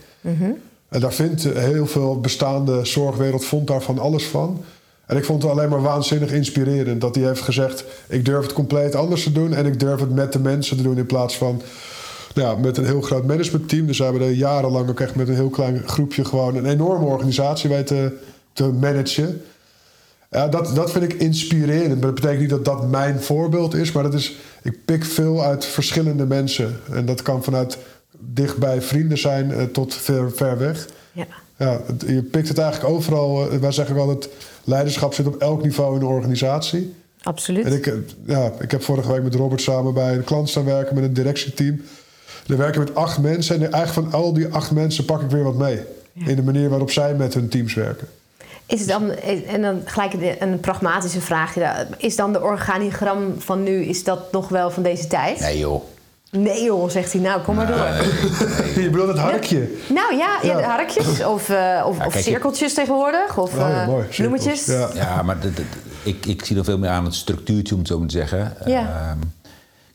En 0.88 1.01
daar 1.01 1.12
vindt 1.12 1.42
heel 1.42 1.87
veel 1.87 2.20
bestaande 2.20 2.85
zorgwereld 2.85 3.44
vond 3.44 3.66
daar 3.66 3.83
van 3.83 3.98
alles 3.98 4.24
van. 4.24 4.64
En 5.07 5.16
ik 5.16 5.24
vond 5.24 5.42
het 5.42 5.53
alleen 5.53 5.68
maar 5.68 5.83
waanzinnig 5.83 6.33
inspirerend 6.33 7.01
dat 7.01 7.14
hij 7.14 7.24
heeft 7.24 7.40
gezegd: 7.40 7.85
ik 8.09 8.24
durf 8.24 8.42
het 8.42 8.53
compleet 8.53 8.94
anders 8.94 9.22
te 9.22 9.33
doen 9.33 9.55
en 9.55 9.66
ik 9.66 9.81
durf 9.81 10.01
het 10.01 10.14
met 10.14 10.33
de 10.33 10.38
mensen 10.38 10.77
te 10.77 10.83
doen 10.83 10.96
in 10.96 11.07
plaats 11.07 11.37
van 11.37 11.62
nou 12.35 12.48
ja, 12.48 12.62
met 12.62 12.77
een 12.77 12.85
heel 12.85 13.01
groot 13.01 13.27
managementteam. 13.27 13.87
Dus 13.87 13.98
we 13.98 14.05
hebben 14.05 14.22
er 14.22 14.31
jarenlang 14.31 14.88
ook 14.88 15.01
echt 15.01 15.14
met 15.14 15.29
een 15.29 15.35
heel 15.35 15.51
klein 15.51 15.83
groepje 15.87 16.24
gewoon 16.24 16.57
een 16.57 16.66
enorme 16.66 17.07
organisatie 17.07 17.70
weten 17.70 18.18
te 18.53 18.64
managen. 18.64 19.42
Ja, 20.31 20.48
dat, 20.48 20.74
dat 20.74 20.90
vind 20.90 21.05
ik 21.05 21.12
inspirerend. 21.12 21.88
Maar 21.88 22.01
dat 22.01 22.14
betekent 22.14 22.40
niet 22.40 22.51
dat 22.51 22.64
dat 22.64 22.90
mijn 22.90 23.20
voorbeeld 23.20 23.74
is. 23.74 23.92
Maar 23.92 24.03
dat 24.03 24.14
is, 24.14 24.37
ik 24.62 24.85
pik 24.85 25.05
veel 25.05 25.42
uit 25.42 25.64
verschillende 25.64 26.27
mensen. 26.27 26.81
En 26.92 27.07
dat 27.07 27.22
kan 27.22 27.44
vanuit 27.44 27.79
dichtbij 28.19 28.83
vrienden 28.83 29.19
zijn 29.19 29.53
eh, 29.53 29.63
tot 29.63 29.95
ver, 29.95 30.33
ver 30.33 30.59
weg. 30.59 30.89
Ja. 31.13 31.27
Ja, 31.57 31.81
het- 31.87 32.05
je 32.07 32.23
pikt 32.23 32.49
het 32.49 32.59
eigenlijk 32.59 32.95
overal. 32.95 33.51
eh, 33.51 33.59
wij 33.59 33.73
zeggen 33.73 33.95
ook 33.97 34.01
altijd, 34.01 34.29
leiderschap 34.65 35.15
zit 35.15 35.27
op 35.27 35.37
elk 35.37 35.63
niveau 35.63 35.95
in 35.95 36.01
de 36.01 36.07
organisatie. 36.07 36.95
Absoluut. 37.23 37.65
En 37.65 37.73
ik, 37.73 37.87
eh, 37.87 37.95
ja, 38.27 38.53
ik 38.61 38.71
heb 38.71 38.83
vorige 38.83 39.13
week 39.13 39.23
met 39.23 39.35
Robert 39.35 39.61
samen 39.61 39.95
bij 39.95 40.15
een 40.15 40.25
klant 40.25 40.49
staan 40.49 40.65
werken 40.65 40.95
met 40.95 41.05
een 41.05 41.13
directieteam. 41.13 41.81
Daar 42.47 42.57
werken 42.59 42.81
we 42.81 42.87
met 42.87 42.95
acht 42.97 43.19
mensen. 43.19 43.55
En 43.63 43.73
eigenlijk 43.73 44.11
van 44.11 44.21
al 44.21 44.33
die 44.33 44.47
acht 44.49 44.71
mensen 44.71 45.05
pak 45.05 45.23
ik 45.23 45.31
weer 45.31 45.43
wat 45.45 45.57
mee. 45.57 45.81
In 46.27 46.37
de 46.37 46.43
manier 46.43 46.69
waarop 46.69 46.91
zij 46.91 47.15
met 47.15 47.35
hun 47.35 47.49
teams 47.49 47.75
werken. 47.75 48.09
Is 48.67 48.81
het 48.81 48.89
dan, 48.89 49.11
en 49.49 49.63
dan 49.63 49.81
gelijk 49.85 50.13
een- 50.13 50.37
een 50.49 50.61
pragmatische 50.61 51.21
vraag. 51.21 51.55
Is 51.99 52.17
dan 52.17 52.33
de 52.33 52.43
organigram 52.43 53.35
van 53.39 53.63
nu, 53.63 53.85
is 53.85 54.05
dat 54.05 54.33
nog 54.33 54.49
wel 54.49 54.71
van 54.71 54.83
deze 54.83 55.07
tijd? 55.07 55.41
Nee 55.41 55.59
joh. 55.59 55.83
Nee 56.31 56.62
joh, 56.64 56.91
zegt 56.91 57.12
hij. 57.12 57.21
Nou, 57.23 57.43
kom 57.43 57.55
maar 57.55 57.67
door. 57.67 57.77
Je 58.83 58.88
bedoelt 58.91 59.09
het 59.09 59.19
harkje. 59.19 59.71
Nou 59.88 60.17
ja, 60.17 60.38
ja. 60.43 60.59
Ja. 60.59 60.69
harkjes 60.69 61.25
of, 61.25 61.49
eh, 61.49 61.85
of, 61.87 62.07
of 62.07 62.12
kijk, 62.12 62.25
cirkeltjes 62.25 62.75
tegenwoordig. 62.75 63.38
Of 63.38 63.53
Oh 63.55 63.59
ja, 63.59 63.81
eh, 63.83 63.87
mooi. 63.88 64.07
Bloemetjes. 64.17 64.67
Ja. 64.67 64.88
Ja, 64.95 65.23
maar 65.23 65.41
dat- 65.41 65.57
dat- 65.57 65.64
ik, 66.03 66.27
ik 66.27 66.45
zie 66.45 66.57
er 66.57 66.64
veel 66.64 66.79
meer 66.79 66.91
aan 66.91 67.05
het 67.05 67.14
structuurtje, 67.14 67.75
om 67.75 67.81
het 67.81 67.88
zo 67.88 67.99
maar 67.99 68.09
te 68.09 68.17
zeggen. 68.17 68.55
Ja. 68.67 68.81
Ehm, 69.11 69.19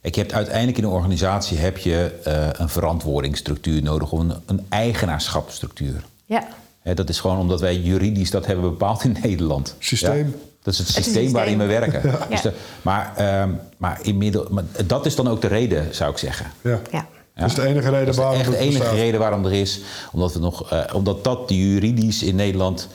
kijk, 0.02 0.16
je 0.16 0.22
hebt 0.22 0.34
uiteindelijk 0.34 0.78
in 0.78 0.84
een 0.84 0.90
organisatie 0.90 1.58
heb 1.58 1.78
je, 1.78 2.12
eh, 2.24 2.48
een 2.52 2.70
verantwoordingsstructuur 2.70 3.84
nodig, 3.84 4.12
of 4.12 4.20
een, 4.20 4.34
een 4.46 4.66
eigenaarschapsstructuur. 4.70 6.04
Ja. 6.26 6.48
Hè, 6.82 6.94
dat 6.94 7.10
is 7.10 7.20
gewoon 7.20 7.38
omdat 7.38 7.62
wij 7.62 7.76
juridisch 7.78 8.32
dat 8.32 8.46
hebben 8.46 8.70
bepaald 8.70 9.04
in 9.04 9.18
Nederland. 9.24 9.76
Systeem. 9.80 10.36
Dat 10.64 10.74
is 10.74 10.80
het 10.80 10.88
systeem 10.88 11.32
waarin 11.32 11.58
we 11.58 11.66
werken. 11.66 12.02
Ja. 12.10 12.26
Dus 12.30 12.42
de- 12.42 12.54
maar, 12.82 13.14
ehm, 13.16 13.50
maar, 13.78 14.00
inmiddels, 14.02 14.50
maar 14.50 14.64
dat 14.86 15.06
is 15.06 15.16
dan 15.16 15.28
ook 15.30 15.42
de 15.42 15.48
reden, 15.48 15.96
zou 15.96 16.12
ik 16.12 16.18
zeggen. 16.18 16.46
Ja. 16.62 16.80
ja. 16.92 17.08
Dat 17.36 17.50
is 17.50 17.56
de 17.56 17.62
enige 17.68 17.90
reden 17.90 18.06
Dat 18.06 18.14
is 18.14 18.20
waarom 18.20 18.36
echt 18.40 18.46
de 18.46 18.52
het 18.52 18.62
enige 18.62 18.78
bestaat. 18.80 18.96
reden 18.98 19.20
waarom 19.20 19.46
er 19.46 19.54
is. 19.54 19.80
Omdat, 20.12 20.34
we 20.34 20.40
nog, 20.40 20.72
eh, 20.72 20.84
omdat 20.94 21.24
dat 21.24 21.40
juridisch 21.48 22.24
in 22.24 22.36
Nederland 22.36 22.88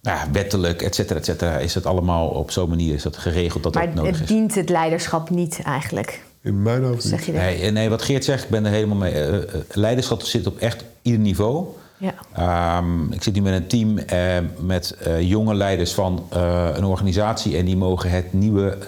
ja, 0.00 0.24
wettelijk, 0.32 0.82
et 0.82 0.94
cetera, 0.94 1.18
et 1.18 1.24
cetera, 1.24 1.58
is 1.58 1.74
het 1.74 1.86
allemaal 1.86 2.28
op 2.28 2.50
zo'n 2.50 2.68
manier 2.68 2.94
is 2.94 3.02
dat 3.02 3.16
geregeld 3.16 3.62
dat 3.62 3.74
Maar 3.74 3.86
dat 3.86 3.94
nodig 3.94 4.12
het 4.12 4.20
is. 4.22 4.28
dient 4.28 4.54
het 4.54 4.68
leiderschap 4.68 5.30
niet 5.30 5.60
eigenlijk, 5.64 6.22
In 6.42 6.62
mijn 6.62 6.84
hoofd 6.84 7.02
zeg 7.02 7.26
je 7.26 7.32
dat? 7.32 7.40
Nee, 7.40 7.70
nee, 7.70 7.88
wat 7.88 8.02
Geert 8.02 8.24
zegt, 8.24 8.44
ik 8.44 8.50
ben 8.50 8.64
er 8.64 8.72
helemaal 8.72 8.96
mee. 8.96 9.12
Eh, 9.12 9.36
eh, 9.36 9.42
leiderschap 9.72 10.22
zit 10.22 10.46
op 10.46 10.58
echt 10.58 10.84
ieder 11.02 11.20
niveau. 11.20 11.66
Ja. 11.98 12.14
Ehm, 12.32 13.12
ik 13.12 13.22
zit 13.22 13.34
nu 13.34 13.40
met 13.40 13.54
een 13.54 13.66
team 13.66 13.98
eh, 13.98 14.36
met 14.58 14.90
eh, 14.90 15.28
jonge 15.28 15.54
leiders 15.54 15.94
van 15.94 16.26
eh, 16.30 16.68
een 16.74 16.84
organisatie 16.84 17.56
en 17.56 17.64
die 17.64 17.76
mogen 17.76 18.10
het 18.10 18.32
nieuwe 18.32 18.78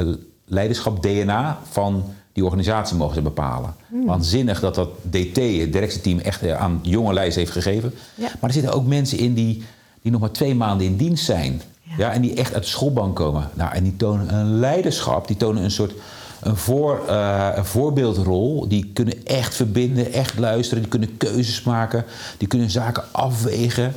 leiderschap 0.45 1.03
DNA 1.03 1.59
van 1.71 2.05
die 2.33 2.45
organisatie 2.45 2.97
mogen 2.97 3.15
ze 3.15 3.23
bepalen. 3.23 3.75
Waanzinnig 4.07 4.61
dat 4.61 4.75
dat 4.75 4.89
DT, 5.11 5.37
het 5.37 5.73
directieteam, 5.73 6.19
echt 6.19 6.51
aan 6.51 6.79
jonge 6.83 7.13
leiders 7.13 7.37
heeft 7.37 7.51
gegeven. 7.51 7.95
Ja. 8.15 8.29
Maar 8.41 8.51
er 8.51 8.53
zitten 8.53 8.73
ook 8.73 8.87
mensen 8.87 9.19
in 9.19 9.35
die, 9.35 9.63
die 10.03 10.13
nog 10.13 10.21
maar 10.21 10.31
twee 10.31 10.55
maanden 10.55 10.87
in 10.87 10.97
dienst 10.97 11.25
zijn. 11.25 11.63
Ja. 11.83 11.93
Ja. 11.97 12.13
en 12.13 12.21
die 12.21 12.35
echt 12.35 12.55
uit 12.55 12.63
de 12.63 12.69
schoolbank 12.69 13.17
komen. 13.17 13.51
Nou, 13.55 13.73
en 13.73 13.83
die 13.83 13.97
tonen 13.97 14.35
een 14.35 14.59
leiderschap, 14.59 15.27
die 15.27 15.37
tonen 15.37 15.63
een 15.63 15.71
soort 15.71 15.93
een, 16.41 16.57
voor, 16.57 17.09
eh, 17.09 17.49
een 17.55 17.65
voorbeeldrol. 17.65 18.69
Die 18.69 18.91
kunnen 18.93 19.27
echt 19.27 19.55
verbinden, 19.55 20.13
echt 20.13 20.39
luisteren. 20.39 20.83
Die 20.83 20.91
kunnen 20.91 21.17
keuzes 21.17 21.63
maken. 21.63 22.05
Die 22.39 22.49
kunnen 22.49 22.71
zaken 22.71 23.05
afwegen. 23.13 23.93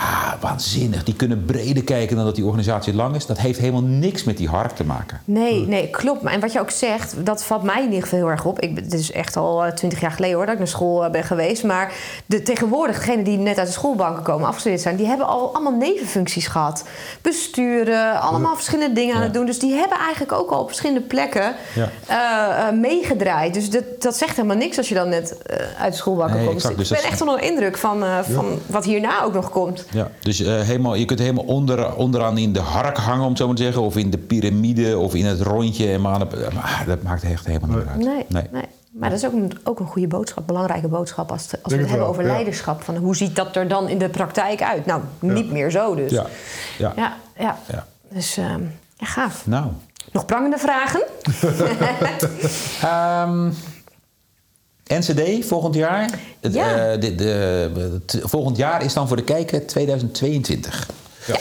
Ja, 0.00 0.36
waanzinnig. 0.40 1.04
Die 1.04 1.14
kunnen 1.14 1.44
breder 1.44 1.84
kijken 1.84 2.16
dan 2.16 2.24
dat 2.24 2.34
die 2.34 2.44
organisatie 2.44 2.94
lang 2.94 3.14
is. 3.14 3.26
Dat 3.26 3.38
heeft 3.38 3.58
helemaal 3.58 3.82
niks 3.82 4.24
met 4.24 4.36
die 4.36 4.48
hark 4.48 4.70
te 4.70 4.84
maken. 4.84 5.20
Nee, 5.24 5.66
nee, 5.66 5.90
klopt. 5.90 6.24
En 6.24 6.40
wat 6.40 6.52
je 6.52 6.60
ook 6.60 6.70
zegt, 6.70 7.14
dat 7.26 7.44
valt 7.44 7.62
mij 7.62 7.78
in 7.78 7.84
ieder 7.88 8.02
geval 8.02 8.18
heel 8.18 8.28
erg 8.30 8.44
op. 8.44 8.60
Ik, 8.60 8.76
het 8.76 8.92
is 8.92 9.12
echt 9.12 9.36
al 9.36 9.64
eh, 9.64 9.72
twintig 9.72 10.00
jaar 10.00 10.10
geleden 10.10 10.36
hoor, 10.36 10.44
dat 10.44 10.52
ik 10.54 10.58
naar 10.60 10.68
school 10.68 11.04
eh, 11.04 11.10
ben 11.10 11.24
geweest. 11.24 11.64
Maar 11.64 11.92
de, 12.26 12.42
tegenwoordig, 12.42 12.96
degenen 12.96 13.24
die 13.24 13.36
net 13.38 13.58
uit 13.58 13.66
de 13.66 13.72
schoolbanken 13.72 14.22
komen, 14.22 14.46
afgestudeerd 14.48 14.80
zijn... 14.82 14.96
die 14.96 15.06
hebben 15.06 15.26
al 15.26 15.54
allemaal 15.54 15.76
nevenfuncties 15.76 16.46
gehad. 16.46 16.84
Besturen, 17.22 18.20
allemaal 18.20 18.54
verschillende 18.54 18.94
dingen 18.94 19.14
aan 19.16 19.22
het 19.22 19.34
doen. 19.34 19.46
Dus 19.46 19.58
die 19.58 19.74
hebben 19.74 19.98
eigenlijk 19.98 20.32
ook 20.32 20.50
al 20.50 20.60
op 20.60 20.66
verschillende 20.66 21.00
plekken 21.02 21.54
Ja. 21.74 21.88
eh, 22.68 22.72
meegedraaid. 22.78 23.54
Dus 23.54 23.70
dat, 23.70 23.84
dat 23.98 24.16
zegt 24.16 24.36
helemaal 24.36 24.56
niks 24.56 24.76
als 24.78 24.88
je 24.88 24.94
dan 24.94 25.08
net 25.08 25.36
uit 25.78 25.92
de 25.92 25.98
schoolbanken 25.98 26.36
Nee, 26.36 26.44
komt. 26.44 26.56
exact. 26.56 26.76
Dus 26.78 26.88
Dus 26.88 26.96
ik 26.98 27.02
ben 27.04 27.12
echt 27.12 27.20
onder 27.20 27.36
de 27.40 27.46
indruk 27.46 27.76
van, 27.78 28.04
van 28.30 28.58
wat 28.66 28.84
hierna 28.84 29.22
ook 29.22 29.32
nog 29.34 29.50
komt. 29.50 29.84
Ja, 29.90 30.10
dus 30.20 30.40
eh, 30.40 30.60
helemaal, 30.60 30.94
je 30.94 31.04
kunt 31.04 31.18
helemaal 31.18 31.44
onder, 31.44 31.94
onderaan 31.94 32.38
in 32.38 32.52
de 32.52 32.60
hark 32.60 32.96
hangen, 32.96 33.22
om 33.22 33.28
het 33.28 33.38
zo 33.38 33.46
maar 33.46 33.56
te 33.56 33.62
zeggen. 33.62 33.82
Of 33.82 33.96
in 33.96 34.10
de 34.10 34.18
piramide, 34.18 34.98
of 34.98 35.14
in 35.14 35.26
het 35.26 35.40
rondje. 35.40 35.92
En 35.92 36.00
maar, 36.00 36.18
maar 36.54 36.84
dat 36.86 37.02
maakt 37.02 37.22
echt 37.22 37.46
helemaal 37.46 37.76
niet 37.76 37.86
uit. 37.86 37.98
Nee, 37.98 38.46
nee. 38.50 38.64
Maar 38.98 39.10
dat 39.10 39.18
is 39.18 39.26
ook 39.26 39.32
een, 39.32 39.52
ook 39.64 39.80
een 39.80 39.86
goede 39.86 40.08
boodschap, 40.08 40.46
belangrijke 40.46 40.88
boodschap 40.88 41.30
als, 41.30 41.42
als 41.42 41.50
we 41.50 41.58
het 41.58 41.70
het 41.70 41.80
hebben 41.80 41.98
wel, 41.98 42.08
over 42.08 42.22
ja. 42.22 42.28
leiderschap. 42.28 42.82
Van 42.82 42.96
hoe 42.96 43.16
ziet 43.16 43.36
dat 43.36 43.56
er 43.56 43.68
dan 43.68 43.88
in 43.88 43.98
de 43.98 44.08
praktijk 44.08 44.62
uit? 44.62 44.86
Nou, 44.86 45.02
niet 45.20 45.50
meer 45.50 45.70
zo 45.70 45.94
dus. 45.94 46.10
Ja, 46.10 46.26
ja. 46.78 46.92
ja. 46.96 47.16
ja. 47.38 47.58
Ja. 47.68 47.86
Dus 48.08 48.36
ehm, 48.36 48.62
ja, 48.96 49.06
gaaf. 49.06 49.46
Nou, 49.46 49.66
Nog 50.12 50.26
prangende 50.26 50.58
vragen? 50.58 51.02
Ehm, 52.82 53.50
NCD 54.88 55.46
volgend 55.46 55.74
jaar. 55.74 56.18
Ja. 56.40 56.92
eh, 56.92 57.00
de, 57.00 57.14
de, 57.14 57.70
volgend 58.22 58.56
jaar 58.56 58.84
is 58.84 58.92
dan 58.92 59.08
voor 59.08 59.16
de 59.16 59.24
kijker 59.24 59.66
2022. 59.66 60.88
Ja. 61.28 61.38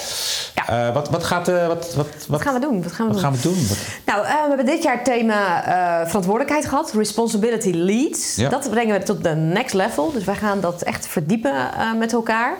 Eh, 0.67 0.93
wat, 0.93 1.09
wat, 1.09 1.23
gaat, 1.23 1.47
eh, 1.47 1.67
wat, 1.67 1.93
wat, 1.95 2.07
Wat 2.27 2.41
gaan 2.41 2.53
we 2.53 2.59
doen? 2.59 2.83
Wat 2.83 2.91
gaan 2.91 3.07
we 3.07 3.13
wat 3.13 3.21
doen? 3.21 3.31
gaan 3.31 3.41
we 3.41 3.41
doen? 3.41 3.67
Nou, 4.05 4.25
eh, 4.25 4.31
we 4.31 4.47
hebben 4.47 4.65
dit 4.65 4.83
jaar 4.83 4.93
het 4.93 5.05
thema 5.05 5.63
verantwoordelijkheid 6.05 6.65
gehad. 6.65 6.91
Responsibility 6.93 7.71
leads. 7.71 8.35
Ja. 8.35 8.49
Dat 8.49 8.69
brengen 8.69 8.99
we 8.99 9.05
tot 9.05 9.23
de 9.23 9.35
next 9.35 9.73
level. 9.73 10.11
Dus 10.11 10.23
wij 10.23 10.35
gaan 10.35 10.59
dat 10.59 10.81
echt 10.81 11.07
verdiepen 11.07 11.53
met 11.97 12.13
elkaar. 12.13 12.57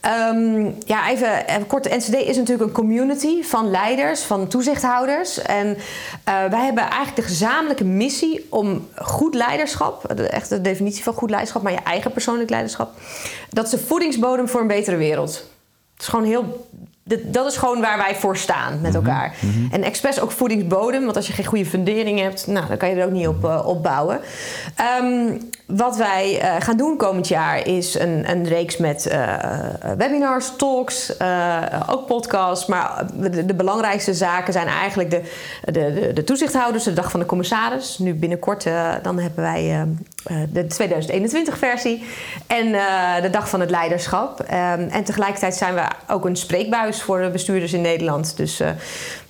Ehm, 0.00 0.70
ja, 0.84 1.10
even, 1.10 1.46
even 1.46 1.66
kort. 1.66 1.84
De 1.84 1.96
NCD 1.96 2.14
is 2.14 2.36
natuurlijk 2.36 2.68
een 2.68 2.74
community 2.74 3.42
van 3.42 3.70
leiders, 3.70 4.22
van 4.22 4.48
toezichthouders. 4.48 5.42
En 5.42 5.76
wij 6.24 6.64
hebben 6.64 6.82
eigenlijk 6.82 7.16
de 7.16 7.22
gezamenlijke 7.22 7.84
missie 7.84 8.46
om 8.48 8.88
goed 8.96 9.34
leiderschap... 9.34 10.12
de 10.16 10.28
echte 10.28 10.60
definitie 10.60 11.02
van 11.02 11.12
goed 11.12 11.30
leiderschap, 11.30 11.62
maar 11.62 11.72
je 11.72 11.78
eigen 11.84 12.12
persoonlijk 12.12 12.50
leiderschap... 12.50 12.92
dat 13.50 13.64
is 13.64 13.70
de 13.70 13.78
voedingsbodem 13.78 14.48
voor 14.48 14.60
een 14.60 14.66
betere 14.66 14.96
wereld. 14.96 15.49
Het 16.00 16.08
is 16.08 16.14
gewoon 16.14 16.30
heel 16.30 16.68
dat 17.22 17.46
is 17.46 17.56
gewoon 17.56 17.80
waar 17.80 17.96
wij 17.96 18.14
voor 18.14 18.36
staan 18.36 18.80
met 18.80 18.94
elkaar. 18.94 19.34
En 19.70 19.82
expres 19.82 20.20
ook 20.20 20.30
voedingsbodem, 20.30 21.04
want 21.04 21.16
als 21.16 21.26
je 21.26 21.32
geen 21.32 21.44
goede 21.44 21.66
fundering 21.66 22.20
hebt, 22.20 22.46
nou, 22.46 22.66
dan 22.68 22.76
kan 22.76 22.88
je 22.88 22.94
er 22.94 23.06
ook 23.06 23.12
niet 23.12 23.28
op, 23.28 23.44
eh, 23.44 23.66
op 23.66 23.82
bouwen. 23.82 24.20
Ehm, 24.74 25.32
wat 25.66 25.96
wij 25.96 26.40
eh, 26.40 26.54
gaan 26.58 26.76
doen 26.76 26.96
komend 26.96 27.28
jaar 27.28 27.66
is 27.66 27.98
een, 27.98 28.30
een 28.30 28.46
reeks 28.46 28.76
met 28.76 29.06
eh, 29.06 29.34
eh, 29.34 29.70
webinars, 29.96 30.52
talks, 30.56 31.16
eh, 31.16 31.62
ook 31.86 32.06
podcasts. 32.06 32.66
Maar 32.66 33.06
de, 33.14 33.46
de 33.46 33.54
belangrijkste 33.54 34.14
zaken 34.14 34.52
zijn 34.52 34.66
eigenlijk 34.66 35.10
de, 35.10 35.22
de, 35.64 35.72
de, 35.72 36.12
de 36.12 36.24
toezichthouders, 36.24 36.84
de 36.84 36.92
dag 36.92 37.10
van 37.10 37.20
de 37.20 37.26
commissaris. 37.26 37.98
Nu 37.98 38.14
binnenkort, 38.14 38.66
eh, 38.66 38.92
dan 39.02 39.18
hebben 39.18 39.44
wij 39.44 39.86
eh, 40.24 40.36
de 40.48 40.64
2021-versie. 40.64 42.02
En 42.46 42.74
eh, 42.74 43.22
de 43.22 43.30
dag 43.30 43.48
van 43.48 43.60
het 43.60 43.70
leiderschap. 43.70 44.40
Ehm, 44.40 44.88
en 44.88 45.04
tegelijkertijd 45.04 45.54
zijn 45.54 45.74
we 45.74 45.82
ook 46.08 46.24
een 46.24 46.36
spreekbuis 46.36 47.02
voor 47.02 47.20
de 47.20 47.30
bestuurders 47.30 47.72
in 47.72 47.80
Nederland. 47.80 48.36
Dus 48.36 48.60
eh, 48.60 48.70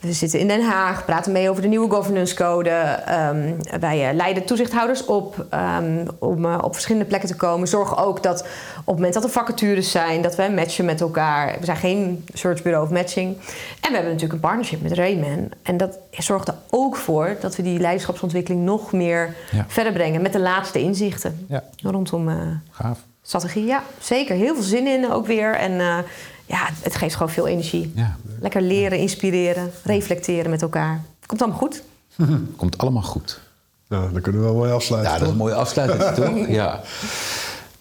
we 0.01 0.13
zitten 0.13 0.39
in 0.39 0.49
Den 0.49 0.63
Haag, 0.63 1.05
praten 1.05 1.33
mee 1.33 1.51
over 1.51 1.63
de 1.63 1.69
nieuwe 1.69 1.91
governance 1.91 2.35
code. 2.35 2.71
Ehm, 2.71 3.53
wij 3.81 4.09
eh, 4.09 4.15
leiden 4.15 4.45
toezichthouders 4.45 5.05
op 5.05 5.47
ehm, 5.51 6.07
om 6.19 6.45
eh, 6.45 6.59
op 6.63 6.73
verschillende 6.73 7.07
plekken 7.09 7.29
te 7.29 7.37
komen. 7.37 7.69
Zorgen 7.69 7.97
ook 7.97 8.23
dat 8.23 8.41
op 8.41 8.47
het 8.87 8.95
moment 8.95 9.15
dat 9.15 9.25
er 9.25 9.31
vacatures 9.31 9.91
zijn, 9.91 10.23
dat 10.23 10.35
wij 10.37 10.51
matchen 10.53 10.85
met 10.85 11.01
elkaar. 11.01 11.57
We 11.59 11.65
zijn 11.65 11.77
geen 11.77 12.25
searchbureau 12.33 12.85
of 12.85 12.91
matching. 12.91 13.37
En 13.81 13.89
we 13.89 13.95
hebben 13.95 14.05
natuurlijk 14.05 14.33
een 14.33 14.41
partnership 14.41 14.83
met 14.83 14.93
Rayman. 14.93 15.49
En 15.63 15.77
dat 15.77 15.99
zorgt 16.11 16.49
er 16.49 16.55
ook 16.71 16.97
voor 16.97 17.37
dat 17.41 17.57
we 17.57 17.63
die 17.63 17.79
leiderschapsontwikkeling 17.81 18.63
nog 18.65 18.93
meer 18.93 19.35
Ja. 19.51 19.65
verder 19.69 19.93
brengen 19.93 20.23
met 20.23 20.33
de 20.33 20.41
laatste 20.41 20.81
inzichten 20.81 21.47
Ja. 21.49 21.63
rondom 21.83 22.29
eh, 22.29 22.37
Gaaf. 22.71 22.99
strategie. 23.23 23.65
Ja, 23.65 23.83
zeker. 24.01 24.35
Heel 24.37 24.55
veel 24.55 24.63
zin 24.65 24.87
in 24.87 25.11
ook 25.13 25.27
weer. 25.27 25.55
En 25.55 26.05
ja, 26.51 26.69
het 26.83 26.97
geeft 26.97 27.15
gewoon 27.15 27.33
veel 27.33 27.47
energie. 27.47 27.93
Ja. 27.95 28.17
Lekker 28.41 28.63
leren, 28.63 28.99
inspireren, 28.99 29.71
reflecteren 29.85 30.51
met 30.51 30.63
elkaar. 30.63 31.01
Komt 31.27 31.43
allemaal 31.43 31.59
goed. 31.61 31.83
Komt 32.57 32.79
allemaal 32.79 33.03
goed. 33.03 33.41
Nou, 33.89 34.13
dan 34.13 34.21
kunnen 34.23 34.41
we 34.41 34.47
wel 34.47 34.57
mooi 34.57 34.73
afsluiten. 34.73 35.13
Ja, 35.13 35.19
dat 35.19 35.27
is 35.27 35.33
een 35.33 35.39
mooie 35.41 35.55
afsluiting, 35.55 36.03
toch? 36.27 36.49
Ja. 36.49 36.81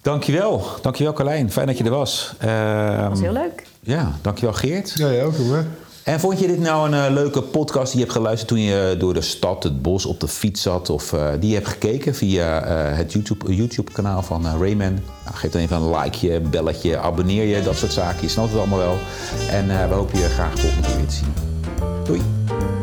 Dankjewel. 0.01 0.65
Dankjewel, 0.82 1.13
Carlijn. 1.13 1.51
Fijn 1.51 1.67
dat 1.67 1.77
je 1.77 1.84
er 1.84 1.89
was. 1.89 2.34
Ehm, 2.39 2.99
Dat 3.01 3.10
was 3.10 3.19
heel 3.19 3.32
leuk. 3.34 3.67
Ja, 3.79 4.12
dankjewel, 4.21 4.53
Geert. 4.53 4.91
Ja, 4.95 5.12
jij 5.12 5.23
ook, 5.23 5.36
jongen. 5.36 5.75
En 6.04 6.20
vond 6.20 6.40
je 6.40 6.48
dit 6.48 6.60
nou 6.60 6.88
een 6.88 7.06
eh, 7.06 7.14
leuke 7.14 7.42
podcast 7.42 7.92
die 7.92 8.00
je 8.00 8.06
hebt 8.06 8.18
geluisterd 8.18 8.50
toen 8.50 8.60
je 8.60 8.96
door 9.00 9.14
de 9.14 9.22
stad, 9.22 9.64
het 9.64 9.82
bos, 9.82 10.06
op 10.06 10.20
de 10.20 10.28
fiets 10.28 10.62
zat? 10.62 10.90
Of 10.90 11.14
eh, 11.14 11.28
die 11.40 11.50
je 11.50 11.56
hebt 11.56 11.68
gekeken 11.68 12.16
via 12.16 12.64
eh, 12.64 12.98
het 12.98 13.14
YouTube, 13.14 13.54
YouTube-kanaal 13.54 14.22
van 14.22 14.46
eh, 14.46 14.54
Rayman? 14.60 14.94
Nou, 14.94 15.36
geef 15.36 15.52
dan 15.52 15.62
even 15.62 15.78
een 15.78 16.00
likeje, 16.00 16.40
belletje, 16.40 16.98
abonneer 16.98 17.44
je, 17.44 17.64
dat 17.64 17.76
soort 17.76 17.94
zaken. 17.94 18.22
Je 18.22 18.28
snapt 18.28 18.50
het 18.50 18.58
allemaal 18.58 18.80
wel. 18.80 18.98
En 19.50 19.70
eh, 19.70 19.88
we 19.88 19.94
hopen 19.94 20.20
je 20.20 20.26
graag 20.26 20.60
volgende 20.60 20.88
keer 20.88 20.96
weer 20.96 21.08
te 21.08 21.16
zien. 21.16 21.34
Doei! 22.04 22.79